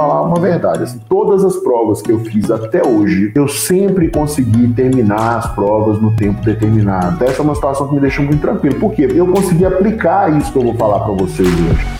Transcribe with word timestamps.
falar 0.00 0.22
uma 0.22 0.40
verdade. 0.40 0.84
Assim, 0.84 0.98
todas 1.08 1.44
as 1.44 1.56
provas 1.56 2.00
que 2.00 2.10
eu 2.10 2.20
fiz 2.20 2.50
até 2.50 2.86
hoje, 2.86 3.30
eu 3.34 3.46
sempre 3.46 4.08
consegui 4.08 4.68
terminar 4.68 5.38
as 5.38 5.54
provas 5.54 6.00
no 6.00 6.16
tempo 6.16 6.42
determinado. 6.42 7.22
Essa 7.22 7.42
é 7.42 7.44
uma 7.44 7.54
situação 7.54 7.86
que 7.88 7.94
me 7.94 8.00
deixa 8.00 8.22
muito 8.22 8.40
tranquilo. 8.40 8.80
Por 8.80 8.92
quê? 8.92 9.08
Eu 9.14 9.26
consegui 9.26 9.66
aplicar 9.66 10.34
isso 10.38 10.50
que 10.50 10.58
eu 10.58 10.62
vou 10.62 10.74
falar 10.74 11.00
para 11.00 11.12
vocês 11.12 11.48
hoje. 11.48 11.99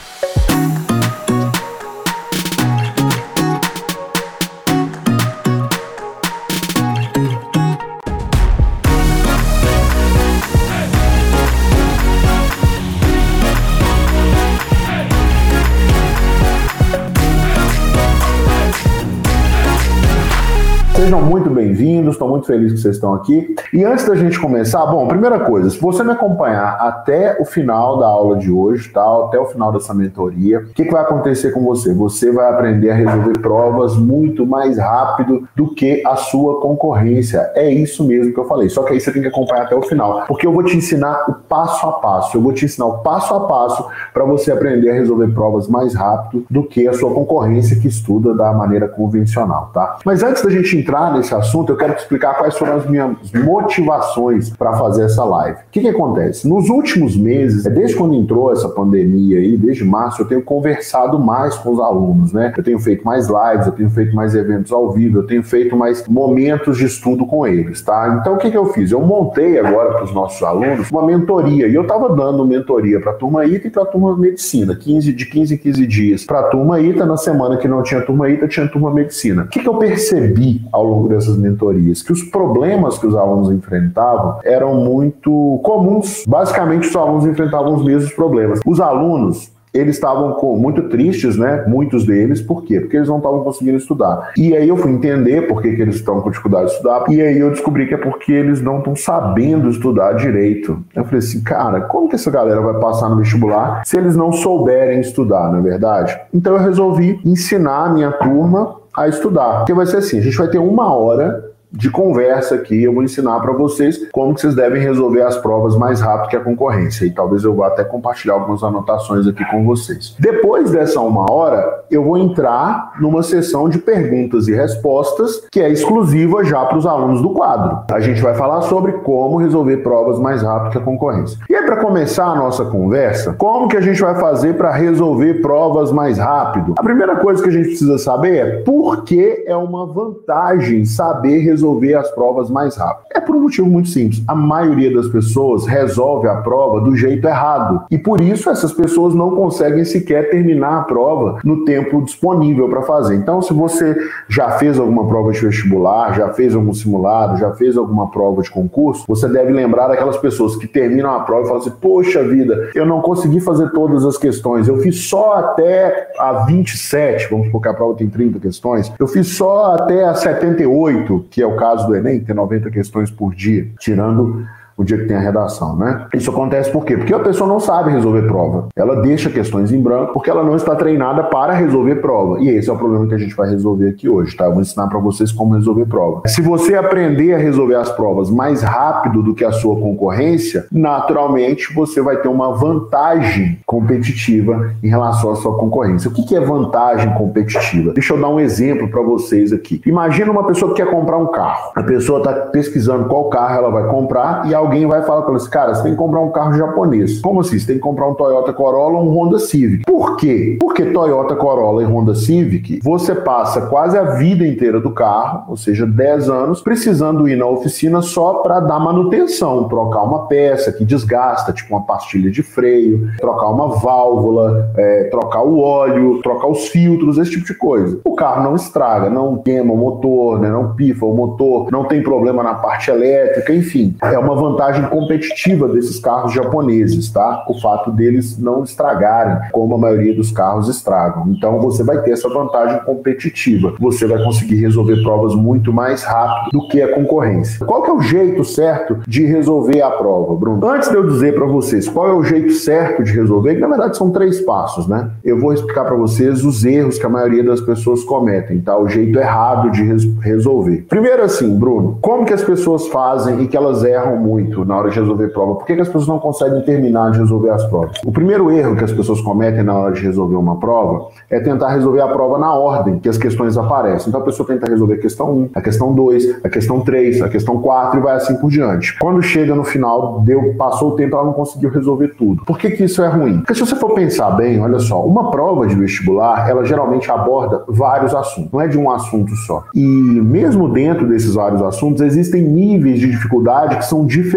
Bem-vindos, 21.81 22.15
estou 22.15 22.29
muito 22.29 22.47
feliz 22.47 22.73
que 22.73 22.79
vocês 22.79 22.97
estão 22.97 23.15
aqui. 23.15 23.55
E 23.73 23.83
antes 23.85 24.07
da 24.07 24.15
gente 24.15 24.39
começar, 24.39 24.85
bom, 24.85 25.09
primeira 25.09 25.41
coisa, 25.41 25.71
se 25.71 25.81
você 25.81 26.05
me 26.05 26.13
acompanhar 26.13 26.77
até 26.79 27.39
o 27.41 27.45
final 27.47 27.99
da 27.99 28.07
aula 28.07 28.37
de 28.37 28.53
hoje, 28.53 28.91
tá? 28.91 29.01
até 29.25 29.39
o 29.39 29.47
final 29.47 29.73
dessa 29.73 29.95
mentoria, 29.95 30.59
o 30.59 30.75
que, 30.75 30.85
que 30.85 30.93
vai 30.93 31.01
acontecer 31.01 31.53
com 31.53 31.65
você? 31.65 31.95
Você 31.95 32.31
vai 32.31 32.51
aprender 32.51 32.91
a 32.91 32.95
resolver 32.95 33.39
provas 33.39 33.97
muito 33.97 34.45
mais 34.45 34.77
rápido 34.77 35.49
do 35.57 35.75
que 35.75 36.03
a 36.07 36.17
sua 36.17 36.61
concorrência. 36.61 37.51
É 37.55 37.71
isso 37.73 38.05
mesmo 38.05 38.35
que 38.35 38.39
eu 38.39 38.45
falei, 38.45 38.69
só 38.69 38.83
que 38.83 38.93
aí 38.93 39.01
você 39.01 39.11
tem 39.11 39.23
que 39.23 39.29
acompanhar 39.29 39.63
até 39.63 39.75
o 39.75 39.81
final, 39.81 40.25
porque 40.29 40.47
eu 40.47 40.53
vou 40.53 40.63
te 40.63 40.77
ensinar 40.77 41.25
o 41.31 41.33
passo 41.33 41.87
a 41.87 41.93
passo, 41.93 42.37
eu 42.37 42.43
vou 42.43 42.53
te 42.53 42.67
ensinar 42.67 42.87
o 42.87 42.99
passo 42.99 43.33
a 43.33 43.47
passo 43.47 43.87
para 44.13 44.25
você 44.25 44.53
aprender 44.53 44.91
a 44.91 44.95
resolver 44.95 45.29
provas 45.29 45.67
mais 45.67 45.95
rápido 45.95 46.45
do 46.51 46.63
que 46.65 46.87
a 46.87 46.93
sua 46.93 47.15
concorrência 47.15 47.81
que 47.81 47.89
estuda 47.89 48.35
da 48.35 48.53
maneira 48.53 48.87
convencional, 48.87 49.71
tá? 49.73 49.97
Mas 50.05 50.23
antes 50.23 50.43
da 50.43 50.51
gente 50.51 50.77
entrar 50.77 51.15
nesse 51.15 51.35
assunto, 51.35 51.70
eu 51.71 51.77
quero 51.77 51.95
te 51.95 52.01
explicar 52.01 52.35
quais 52.35 52.57
foram 52.57 52.77
as 52.77 52.87
minhas 52.89 53.17
motivações 53.33 54.51
para 54.51 54.73
fazer 54.75 55.05
essa 55.05 55.25
live. 55.25 55.59
O 55.59 55.71
que, 55.71 55.81
que 55.81 55.89
acontece? 55.89 56.49
Nos 56.49 56.69
últimos 56.69 57.17
meses, 57.17 57.65
desde 57.65 57.97
quando 57.97 58.15
entrou 58.15 58.53
essa 58.53 58.69
pandemia 58.69 59.39
aí, 59.39 59.57
desde 59.57 59.85
março, 59.85 60.23
eu 60.23 60.27
tenho 60.27 60.43
conversado 60.43 61.19
mais 61.19 61.57
com 61.57 61.73
os 61.73 61.81
alunos, 61.81 62.33
né? 62.33 62.53
Eu 62.57 62.63
tenho 62.63 62.79
feito 62.79 63.05
mais 63.05 63.29
lives, 63.29 63.67
eu 63.67 63.73
tenho 63.73 63.91
feito 63.91 64.15
mais 64.15 64.35
eventos 64.35 64.73
ao 64.73 64.91
vivo, 64.91 65.19
eu 65.19 65.27
tenho 65.27 65.43
feito 65.43 65.77
mais 65.77 66.07
momentos 66.07 66.79
de 66.79 66.87
estudo 66.87 67.27
com 67.27 67.47
eles, 67.47 67.83
tá? 67.83 68.19
Então 68.21 68.35
o 68.35 68.39
que, 68.39 68.51
que 68.51 68.57
eu 68.57 68.67
fiz? 68.67 68.91
Eu 68.91 69.01
montei 69.01 69.59
agora 69.59 69.95
para 69.95 70.05
os 70.05 70.15
nossos 70.15 70.43
alunos 70.43 70.91
uma 70.91 71.07
mentoria 71.07 71.67
e 71.67 71.75
eu 71.75 71.83
estava 71.83 72.15
dando 72.15 72.45
mentoria 72.47 73.01
para 73.01 73.13
a 73.13 73.15
turma 73.15 73.45
ITA 73.45 73.69
e 73.69 73.71
para 73.71 73.83
a 73.83 73.87
turma 73.87 74.17
medicina, 74.17 74.75
15, 74.75 75.13
de 75.13 75.27
15 75.27 75.55
em 75.55 75.59
15 75.59 75.87
dias. 75.87 76.25
Para 76.25 76.41
a 76.41 76.43
turma 76.45 76.81
ITA, 76.81 77.07
na 77.07 77.17
semana 77.17 77.57
que 77.57 77.69
não 77.69 77.83
tinha 77.83 78.01
turma 78.01 78.29
ITA, 78.29 78.49
tinha 78.49 78.69
turma 78.69 78.93
medicina. 78.93 79.43
O 79.45 79.49
que, 79.49 79.61
que 79.61 79.69
eu 79.69 79.75
percebi 79.75 80.63
ao 80.73 80.85
longo 80.85 81.09
dessas 81.09 81.37
mentorias, 81.37 81.60
que 82.05 82.13
os 82.13 82.23
problemas 82.23 82.99
que 82.99 83.07
os 83.07 83.15
alunos 83.15 83.51
enfrentavam 83.51 84.39
eram 84.45 84.75
muito 84.75 85.61
comuns. 85.63 86.25
Basicamente, 86.27 86.89
os 86.89 86.97
alunos 86.97 87.27
enfrentavam 87.27 87.75
os 87.75 87.85
mesmos 87.85 88.13
problemas. 88.13 88.61
Os 88.65 88.81
alunos 88.81 89.53
eles 89.73 89.97
estavam 89.97 90.37
muito 90.57 90.89
tristes, 90.89 91.37
né? 91.37 91.65
Muitos 91.67 92.05
deles, 92.05 92.41
por 92.41 92.65
quê? 92.65 92.81
Porque 92.81 92.97
eles 92.97 93.09
não 93.09 93.19
estavam 93.19 93.43
conseguindo 93.43 93.77
estudar. 93.77 94.33
E 94.37 94.55
aí 94.55 94.69
eu 94.69 94.77
fui 94.77 94.91
entender 94.91 95.47
por 95.47 95.63
que, 95.63 95.75
que 95.75 95.83
eles 95.83 95.97
estão 95.97 96.21
com 96.21 96.31
dificuldade 96.31 96.67
de 96.67 96.73
estudar, 96.73 97.05
e 97.09 97.21
aí 97.21 97.39
eu 97.39 97.51
descobri 97.51 97.87
que 97.87 97.95
é 97.95 97.97
porque 97.97 98.33
eles 98.33 98.61
não 98.61 98.79
estão 98.79 98.97
sabendo 98.97 99.69
estudar 99.69 100.15
direito. 100.15 100.83
Eu 100.95 101.05
falei 101.05 101.19
assim, 101.19 101.43
cara, 101.43 101.83
como 101.83 102.09
que 102.09 102.17
essa 102.17 102.31
galera 102.31 102.61
vai 102.61 102.81
passar 102.81 103.09
no 103.09 103.17
vestibular 103.17 103.83
se 103.85 103.97
eles 103.97 104.17
não 104.17 104.33
souberem 104.33 105.01
estudar, 105.01 105.51
não 105.53 105.61
é 105.61 105.63
verdade? 105.63 106.19
Então 106.35 106.55
eu 106.55 106.63
resolvi 106.63 107.21
ensinar 107.25 107.87
a 107.87 107.91
minha 107.91 108.11
turma 108.11 108.77
a 108.97 109.09
estudar. 109.09 109.59
Porque 109.59 109.75
vai 109.75 109.87
ser 109.87 109.99
assim, 109.99 110.19
a 110.19 110.23
gente 110.23 110.37
vai 110.37 110.49
ter 110.49 110.59
uma 110.59 110.93
hora 110.93 111.50
de 111.73 111.91
conversa 111.91 112.57
aqui, 112.57 112.83
eu 112.83 112.93
vou 112.93 113.03
ensinar 113.03 113.39
para 113.41 113.53
vocês 113.53 114.09
como 114.13 114.35
que 114.35 114.41
vocês 114.41 114.55
devem 114.55 114.83
resolver 114.83 115.23
as 115.23 115.37
provas 115.37 115.77
mais 115.77 116.01
rápido 116.01 116.31
que 116.31 116.37
a 116.37 116.41
concorrência. 116.41 117.07
E 117.07 117.11
talvez 117.11 117.45
eu 117.45 117.55
vá 117.55 117.69
até 117.69 117.85
compartilhar 117.85 118.35
algumas 118.35 118.63
anotações 118.63 119.27
aqui 119.27 119.45
com 119.45 119.65
vocês. 119.65 120.15
Depois 120.19 120.71
dessa 120.71 121.01
uma 121.01 121.31
hora, 121.31 121.85
eu 121.91 122.03
vou 122.03 122.19
entrar 122.19 122.93
numa 123.01 123.23
sessão 123.23 123.69
de 123.69 123.79
perguntas 123.79 124.49
e 124.49 124.55
respostas 124.55 125.47
que 125.51 125.61
é 125.61 125.69
exclusiva 125.69 126.45
já 126.45 126.65
para 126.65 126.79
os 126.79 126.87
alunos 126.87 127.23
do 127.23 127.31
quadro. 127.31 127.85
A 127.93 128.01
gente 128.01 128.21
vai 128.21 128.35
falar 128.35 128.63
sobre 128.63 128.93
como 128.93 129.37
resolver 129.37 129.79
provas 129.79 130.19
mais 130.19 130.43
rápido 130.43 130.73
que 130.73 130.79
a 130.79 130.83
concorrência. 130.83 131.39
E 131.49 131.55
aí, 131.55 131.65
para 131.65 131.77
começar 131.77 132.27
a 132.27 132.37
nossa 132.37 132.65
conversa, 132.65 133.35
como 133.35 133.69
que 133.69 133.77
a 133.77 133.81
gente 133.81 134.01
vai 134.01 134.19
fazer 134.19 134.55
para 134.55 134.73
resolver 134.73 135.41
provas 135.41 135.93
mais 135.93 136.19
rápido? 136.19 136.75
A 136.77 136.83
primeira 136.83 137.17
coisa 137.17 137.43
que 137.43 137.49
a 137.49 137.53
gente 137.53 137.69
precisa 137.69 137.99
saber 137.99 138.37
é 138.37 138.63
por 138.63 139.05
que 139.05 139.45
é 139.47 139.57
uma 139.57 139.87
vantagem 139.87 140.85
saber 140.85 141.39
resolver 141.39 141.60
resolver 141.61 141.95
as 141.95 142.11
provas 142.11 142.51
mais 142.51 142.77
rápido? 142.77 143.07
É 143.15 143.21
por 143.21 143.37
um 143.37 143.43
motivo 143.43 143.69
muito 143.69 143.89
simples. 143.89 144.23
A 144.27 144.35
maioria 144.35 144.95
das 144.95 145.09
pessoas 145.09 145.67
resolve 145.67 146.27
a 146.27 146.37
prova 146.37 146.81
do 146.81 146.97
jeito 146.97 147.29
errado. 147.29 147.85
E 147.91 147.99
por 147.99 148.21
isso 148.21 148.49
essas 148.49 148.73
pessoas 148.73 149.15
não 149.15 149.37
conseguem 149.37 149.85
sequer 149.85 150.31
terminar 150.31 150.79
a 150.79 150.83
prova 150.83 151.39
no 151.45 151.65
tempo 151.65 152.03
disponível 152.03 152.69
para 152.69 152.83
fazer. 152.83 153.17
Então, 153.17 153.43
se 153.43 153.53
você 153.53 153.97
já 154.29 154.53
fez 154.53 154.79
alguma 154.79 155.07
prova 155.07 155.33
de 155.33 155.41
vestibular, 155.41 156.15
já 156.15 156.33
fez 156.33 156.55
algum 156.55 156.73
simulado, 156.73 157.39
já 157.39 157.53
fez 157.53 157.77
alguma 157.77 158.11
prova 158.11 158.43
de 158.43 158.51
concurso, 158.51 159.05
você 159.07 159.29
deve 159.29 159.53
lembrar 159.53 159.89
daquelas 159.89 160.17
pessoas 160.17 160.57
que 160.57 160.67
terminam 160.67 161.15
a 161.15 161.21
prova 161.21 161.43
e 161.43 161.47
falam 161.47 161.61
assim: 161.61 161.73
Poxa 161.81 162.23
vida, 162.23 162.71
eu 162.75 162.87
não 162.87 163.01
consegui 163.01 163.41
fazer 163.41 163.71
todas 163.73 164.05
as 164.05 164.17
questões, 164.17 164.69
eu 164.69 164.79
fiz 164.79 165.09
só 165.09 165.35
até 165.35 166.13
a 166.19 166.45
27, 166.45 167.29
vamos 167.31 167.47
supor 167.47 167.61
que 167.61 167.69
a 167.69 167.75
prova 167.75 167.95
tem 167.95 168.09
30 168.09 168.39
questões, 168.39 168.93
eu 168.99 169.07
fiz 169.07 169.29
só 169.29 169.75
até 169.75 170.05
a 170.05 170.15
78, 170.15 171.27
que 171.31 171.43
é 171.43 171.47
o 171.55 171.57
caso 171.57 171.87
do 171.87 171.95
Enem, 171.95 172.21
que 172.21 172.27
tem 172.27 172.35
90 172.35 172.71
questões 172.71 173.11
por 173.11 173.35
dia, 173.35 173.69
tirando 173.79 174.47
o 174.81 174.85
dia 174.85 174.97
que 174.97 175.05
tem 175.05 175.17
a 175.17 175.21
redação, 175.21 175.77
né? 175.77 176.07
Isso 176.15 176.31
acontece 176.31 176.71
por 176.71 176.85
quê? 176.85 176.97
Porque 176.97 177.13
a 177.13 177.19
pessoa 177.19 177.47
não 177.47 177.61
sabe 177.61 177.91
resolver 177.91 178.23
prova. 178.23 178.69
Ela 178.75 179.03
deixa 179.03 179.29
questões 179.29 179.71
em 179.71 179.81
branco 179.81 180.15
porque 180.15 180.31
ela 180.31 180.43
não 180.43 180.57
está 180.57 180.75
treinada 180.75 181.25
para 181.25 181.53
resolver 181.53 181.97
prova. 181.97 182.41
E 182.41 182.49
esse 182.49 182.71
é 182.71 182.73
o 182.73 182.79
problema 182.79 183.07
que 183.07 183.15
a 183.15 183.19
gente 183.19 183.35
vai 183.35 183.51
resolver 183.51 183.91
aqui 183.91 184.09
hoje, 184.09 184.35
tá? 184.35 184.47
Eu 184.47 184.53
vou 184.53 184.63
ensinar 184.63 184.87
para 184.89 184.99
vocês 184.99 185.31
como 185.31 185.55
resolver 185.55 185.85
prova. 185.85 186.23
Se 186.27 186.41
você 186.41 186.77
aprender 186.77 187.35
a 187.35 187.39
resolver 187.39 187.75
as 187.75 187.91
provas 187.93 188.31
mais 188.31 188.63
rápido 188.63 189.23
do 189.23 189.35
que 189.35 189.45
a 189.45 189.53
sua 189.53 189.77
concorrência, 189.77 190.67
naturalmente 190.73 191.75
você 191.75 192.01
vai 192.01 192.17
ter 192.17 192.29
uma 192.29 192.53
vantagem 192.53 193.59
competitiva 193.67 194.73
em 194.83 194.89
relação 194.89 195.33
à 195.33 195.37
sua 195.37 195.59
concorrência. 195.59 196.11
O 196.11 196.15
que 196.15 196.35
é 196.35 196.41
vantagem 196.41 197.13
competitiva? 197.15 197.93
Deixa 197.93 198.15
eu 198.15 198.21
dar 198.21 198.29
um 198.29 198.41
exemplo 198.41 198.89
para 198.89 199.03
vocês 199.03 199.53
aqui. 199.53 199.83
Imagina 199.85 200.31
uma 200.31 200.47
pessoa 200.47 200.73
que 200.73 200.83
quer 200.83 200.91
comprar 200.91 201.19
um 201.19 201.27
carro. 201.27 201.73
A 201.75 201.83
pessoa 201.83 202.21
está 202.21 202.33
pesquisando 202.33 203.05
qual 203.05 203.29
carro 203.29 203.57
ela 203.57 203.71
vai 203.71 203.87
comprar 203.89 204.47
e 204.47 204.55
alguém 204.55 204.70
alguém 204.71 204.87
vai 204.87 205.03
falar 205.03 205.23
para 205.23 205.33
você, 205.33 205.51
cara, 205.51 205.75
você 205.75 205.83
tem 205.83 205.93
que 205.93 205.99
comprar 205.99 206.21
um 206.21 206.31
carro 206.31 206.55
japonês. 206.55 207.21
Como 207.21 207.41
assim? 207.41 207.59
Você 207.59 207.67
tem 207.67 207.77
que 207.77 207.83
comprar 207.83 208.09
um 208.09 208.15
Toyota 208.15 208.53
Corolla 208.53 208.99
ou 208.99 209.09
um 209.09 209.19
Honda 209.19 209.41
Civic. 209.41 209.85
Por 209.85 210.17
quê? 210.17 210.57
Porque 210.61 210.87
Toyota 210.87 211.35
Corolla 211.35 211.83
e 211.83 211.87
Honda 211.87 212.15
Civic, 212.15 212.81
você 212.83 213.15
passa 213.15 213.63
quase 213.63 213.99
a 213.99 214.15
vida 214.15 214.47
inteira 214.47 214.81
do 214.81 214.93
carro, 214.93 215.45
ou 215.49 215.57
seja, 215.57 215.85
10 215.85 216.31
anos, 216.31 216.63
precisando 216.63 217.29
ir 217.29 217.37
na 217.37 217.47
oficina 217.47 218.01
só 218.01 218.35
para 218.35 218.61
dar 218.61 218.79
manutenção, 218.79 219.65
trocar 219.69 220.03
uma 220.03 220.27
peça 220.29 220.73
que 220.73 220.85
desgasta, 220.85 221.53
tipo 221.53 221.75
uma 221.75 221.85
pastilha 221.85 222.31
de 222.31 222.43
freio, 222.43 223.11
trocar 223.19 223.49
uma 223.49 223.69
válvula, 223.77 224.71
é, 224.77 225.05
trocar 225.11 225.43
o 225.43 225.61
óleo, 225.61 226.21
trocar 226.23 226.47
os 226.47 226.69
filtros, 226.69 227.19
esse 227.19 227.33
tipo 227.33 227.47
de 227.47 227.55
coisa. 227.55 228.01
O 228.05 228.15
carro 228.15 228.45
não 228.45 228.55
estraga, 228.55 229.11
não 229.11 229.39
queima 229.39 229.73
o 229.73 229.77
motor, 229.77 230.39
né, 230.39 230.49
não 230.49 230.75
pifa 230.75 231.05
o 231.05 231.15
motor, 231.15 231.71
não 231.73 231.85
tem 231.85 232.03
problema 232.03 232.43
na 232.43 232.55
parte 232.55 232.91
elétrica, 232.91 233.53
enfim, 233.53 233.97
é 234.03 234.19
uma 234.19 234.35
vantagem 234.37 234.60
vantagem 234.61 234.85
competitiva 234.91 235.67
desses 235.69 235.99
carros 235.99 236.35
japoneses, 236.35 237.11
tá? 237.11 237.45
O 237.49 237.59
fato 237.59 237.91
deles 237.91 238.39
não 238.39 238.63
estragarem 238.63 239.51
como 239.53 239.75
a 239.75 239.79
maioria 239.79 240.15
dos 240.15 240.31
carros 240.31 240.69
estragam. 240.69 241.29
Então 241.31 241.59
você 241.61 241.83
vai 241.83 242.03
ter 242.03 242.11
essa 242.11 242.29
vantagem 242.29 242.79
competitiva. 242.85 243.75
Você 243.81 244.07
vai 244.07 244.23
conseguir 244.23 244.57
resolver 244.57 245.03
provas 245.03 245.35
muito 245.35 245.73
mais 245.73 246.03
rápido 246.03 246.61
do 246.61 246.69
que 246.69 246.83
a 246.83 246.95
concorrência. 246.95 247.65
Qual 247.65 247.83
que 247.83 247.91
é 247.91 247.95
o 247.95 248.03
jeito 248.03 248.45
certo 248.45 248.99
de 249.09 249.25
resolver 249.25 249.81
a 249.81 249.91
prova, 249.91 250.35
Bruno? 250.35 250.67
Antes 250.69 250.91
de 250.91 250.97
eu 250.97 251.07
dizer 251.07 251.35
para 251.35 251.47
vocês 251.47 251.89
qual 251.89 252.09
é 252.09 252.13
o 252.13 252.23
jeito 252.23 252.53
certo 252.53 253.03
de 253.03 253.13
resolver, 253.13 253.55
que 253.55 253.61
na 253.61 253.69
verdade 253.69 253.97
são 253.97 254.11
três 254.11 254.41
passos, 254.41 254.87
né? 254.87 255.11
Eu 255.25 255.41
vou 255.41 255.55
explicar 255.55 255.85
para 255.85 255.97
vocês 255.97 256.45
os 256.45 256.65
erros 256.65 256.99
que 256.99 257.07
a 257.07 257.09
maioria 257.09 257.43
das 257.43 257.61
pessoas 257.61 258.05
cometem, 258.05 258.61
tá? 258.61 258.77
O 258.77 258.89
jeito 258.89 259.19
errado 259.19 259.71
de 259.71 259.83
res 259.83 260.05
resolver. 260.21 260.85
Primeiro 260.89 261.23
assim, 261.23 261.57
Bruno, 261.57 261.99
como 262.03 262.27
que 262.27 262.35
as 262.35 262.43
pessoas 262.43 262.89
fazem 262.89 263.43
e 263.43 263.49
que 263.49 263.57
elas 263.57 263.83
erram 263.85 264.17
muito? 264.17 264.50
Na 264.65 264.77
hora 264.77 264.91
de 264.91 264.99
resolver 264.99 265.29
prova? 265.29 265.55
Por 265.55 265.67
que, 265.67 265.75
que 265.75 265.81
as 265.81 265.89
pessoas 265.89 266.09
não 266.09 266.19
conseguem 266.19 266.63
terminar 266.63 267.11
de 267.11 267.19
resolver 267.19 267.51
as 267.51 267.65
provas? 267.67 267.97
O 268.05 268.13
primeiro 268.13 268.51
erro 268.51 268.77
que 268.77 268.85
as 268.85 268.93
pessoas 268.93 269.21
cometem 269.21 269.63
na 269.63 269.75
hora 269.75 269.93
de 269.93 270.03
resolver 270.03 270.37
uma 270.37 270.59
prova 270.59 271.09
é 271.29 271.41
tentar 271.41 271.71
resolver 271.71 272.01
a 272.01 272.09
prova 272.09 272.39
na 272.39 272.53
ordem 272.55 272.99
que 272.99 273.09
as 273.09 273.19
questões 273.19 273.57
aparecem. 273.57 274.09
Então 274.09 274.21
a 274.21 274.25
pessoa 274.25 274.47
tenta 274.47 274.69
resolver 274.71 274.95
a 274.95 274.99
questão 274.99 275.31
1, 275.31 275.51
a 275.55 275.61
questão 275.61 275.93
2, 275.95 276.45
a 276.45 276.49
questão 276.49 276.81
3, 276.81 277.23
a 277.23 277.29
questão 277.29 277.61
4 277.61 278.01
e 278.01 278.03
vai 278.03 278.15
assim 278.15 278.37
por 278.37 278.51
diante. 278.51 278.99
Quando 278.99 279.23
chega 279.23 279.55
no 279.55 279.65
final, 279.65 280.21
deu, 280.21 280.55
passou 280.55 280.91
o 280.91 280.97
tempo, 280.97 281.17
ela 281.17 281.27
não 281.27 281.33
conseguiu 281.33 281.71
resolver 281.71 282.15
tudo. 282.17 282.45
Por 282.45 282.59
que, 282.59 282.71
que 282.71 282.85
isso 282.85 283.03
é 283.03 283.09
ruim? 283.09 283.39
Porque 283.39 283.55
se 283.55 283.61
você 283.61 283.77
for 283.77 283.95
pensar 283.95 284.31
bem, 284.33 284.61
olha 284.61 284.79
só, 284.79 285.05
uma 285.05 285.31
prova 285.31 285.67
de 285.67 285.75
vestibular, 285.75 286.49
ela 286.49 286.65
geralmente 286.65 287.11
aborda 287.11 287.65
vários 287.69 288.15
assuntos, 288.15 288.51
não 288.53 288.61
é 288.61 288.69
de 288.69 288.79
um 288.79 288.91
assunto 288.91 289.35
só. 289.47 289.65
E 289.75 289.81
mesmo 289.81 290.69
dentro 290.69 291.07
desses 291.09 291.35
vários 291.35 291.63
assuntos, 291.63 292.03
existem 292.03 292.43
níveis 292.43 292.99
de 292.99 293.11
dificuldade 293.11 293.77
que 293.77 293.85
são 293.85 294.05
diferentes. 294.05 294.30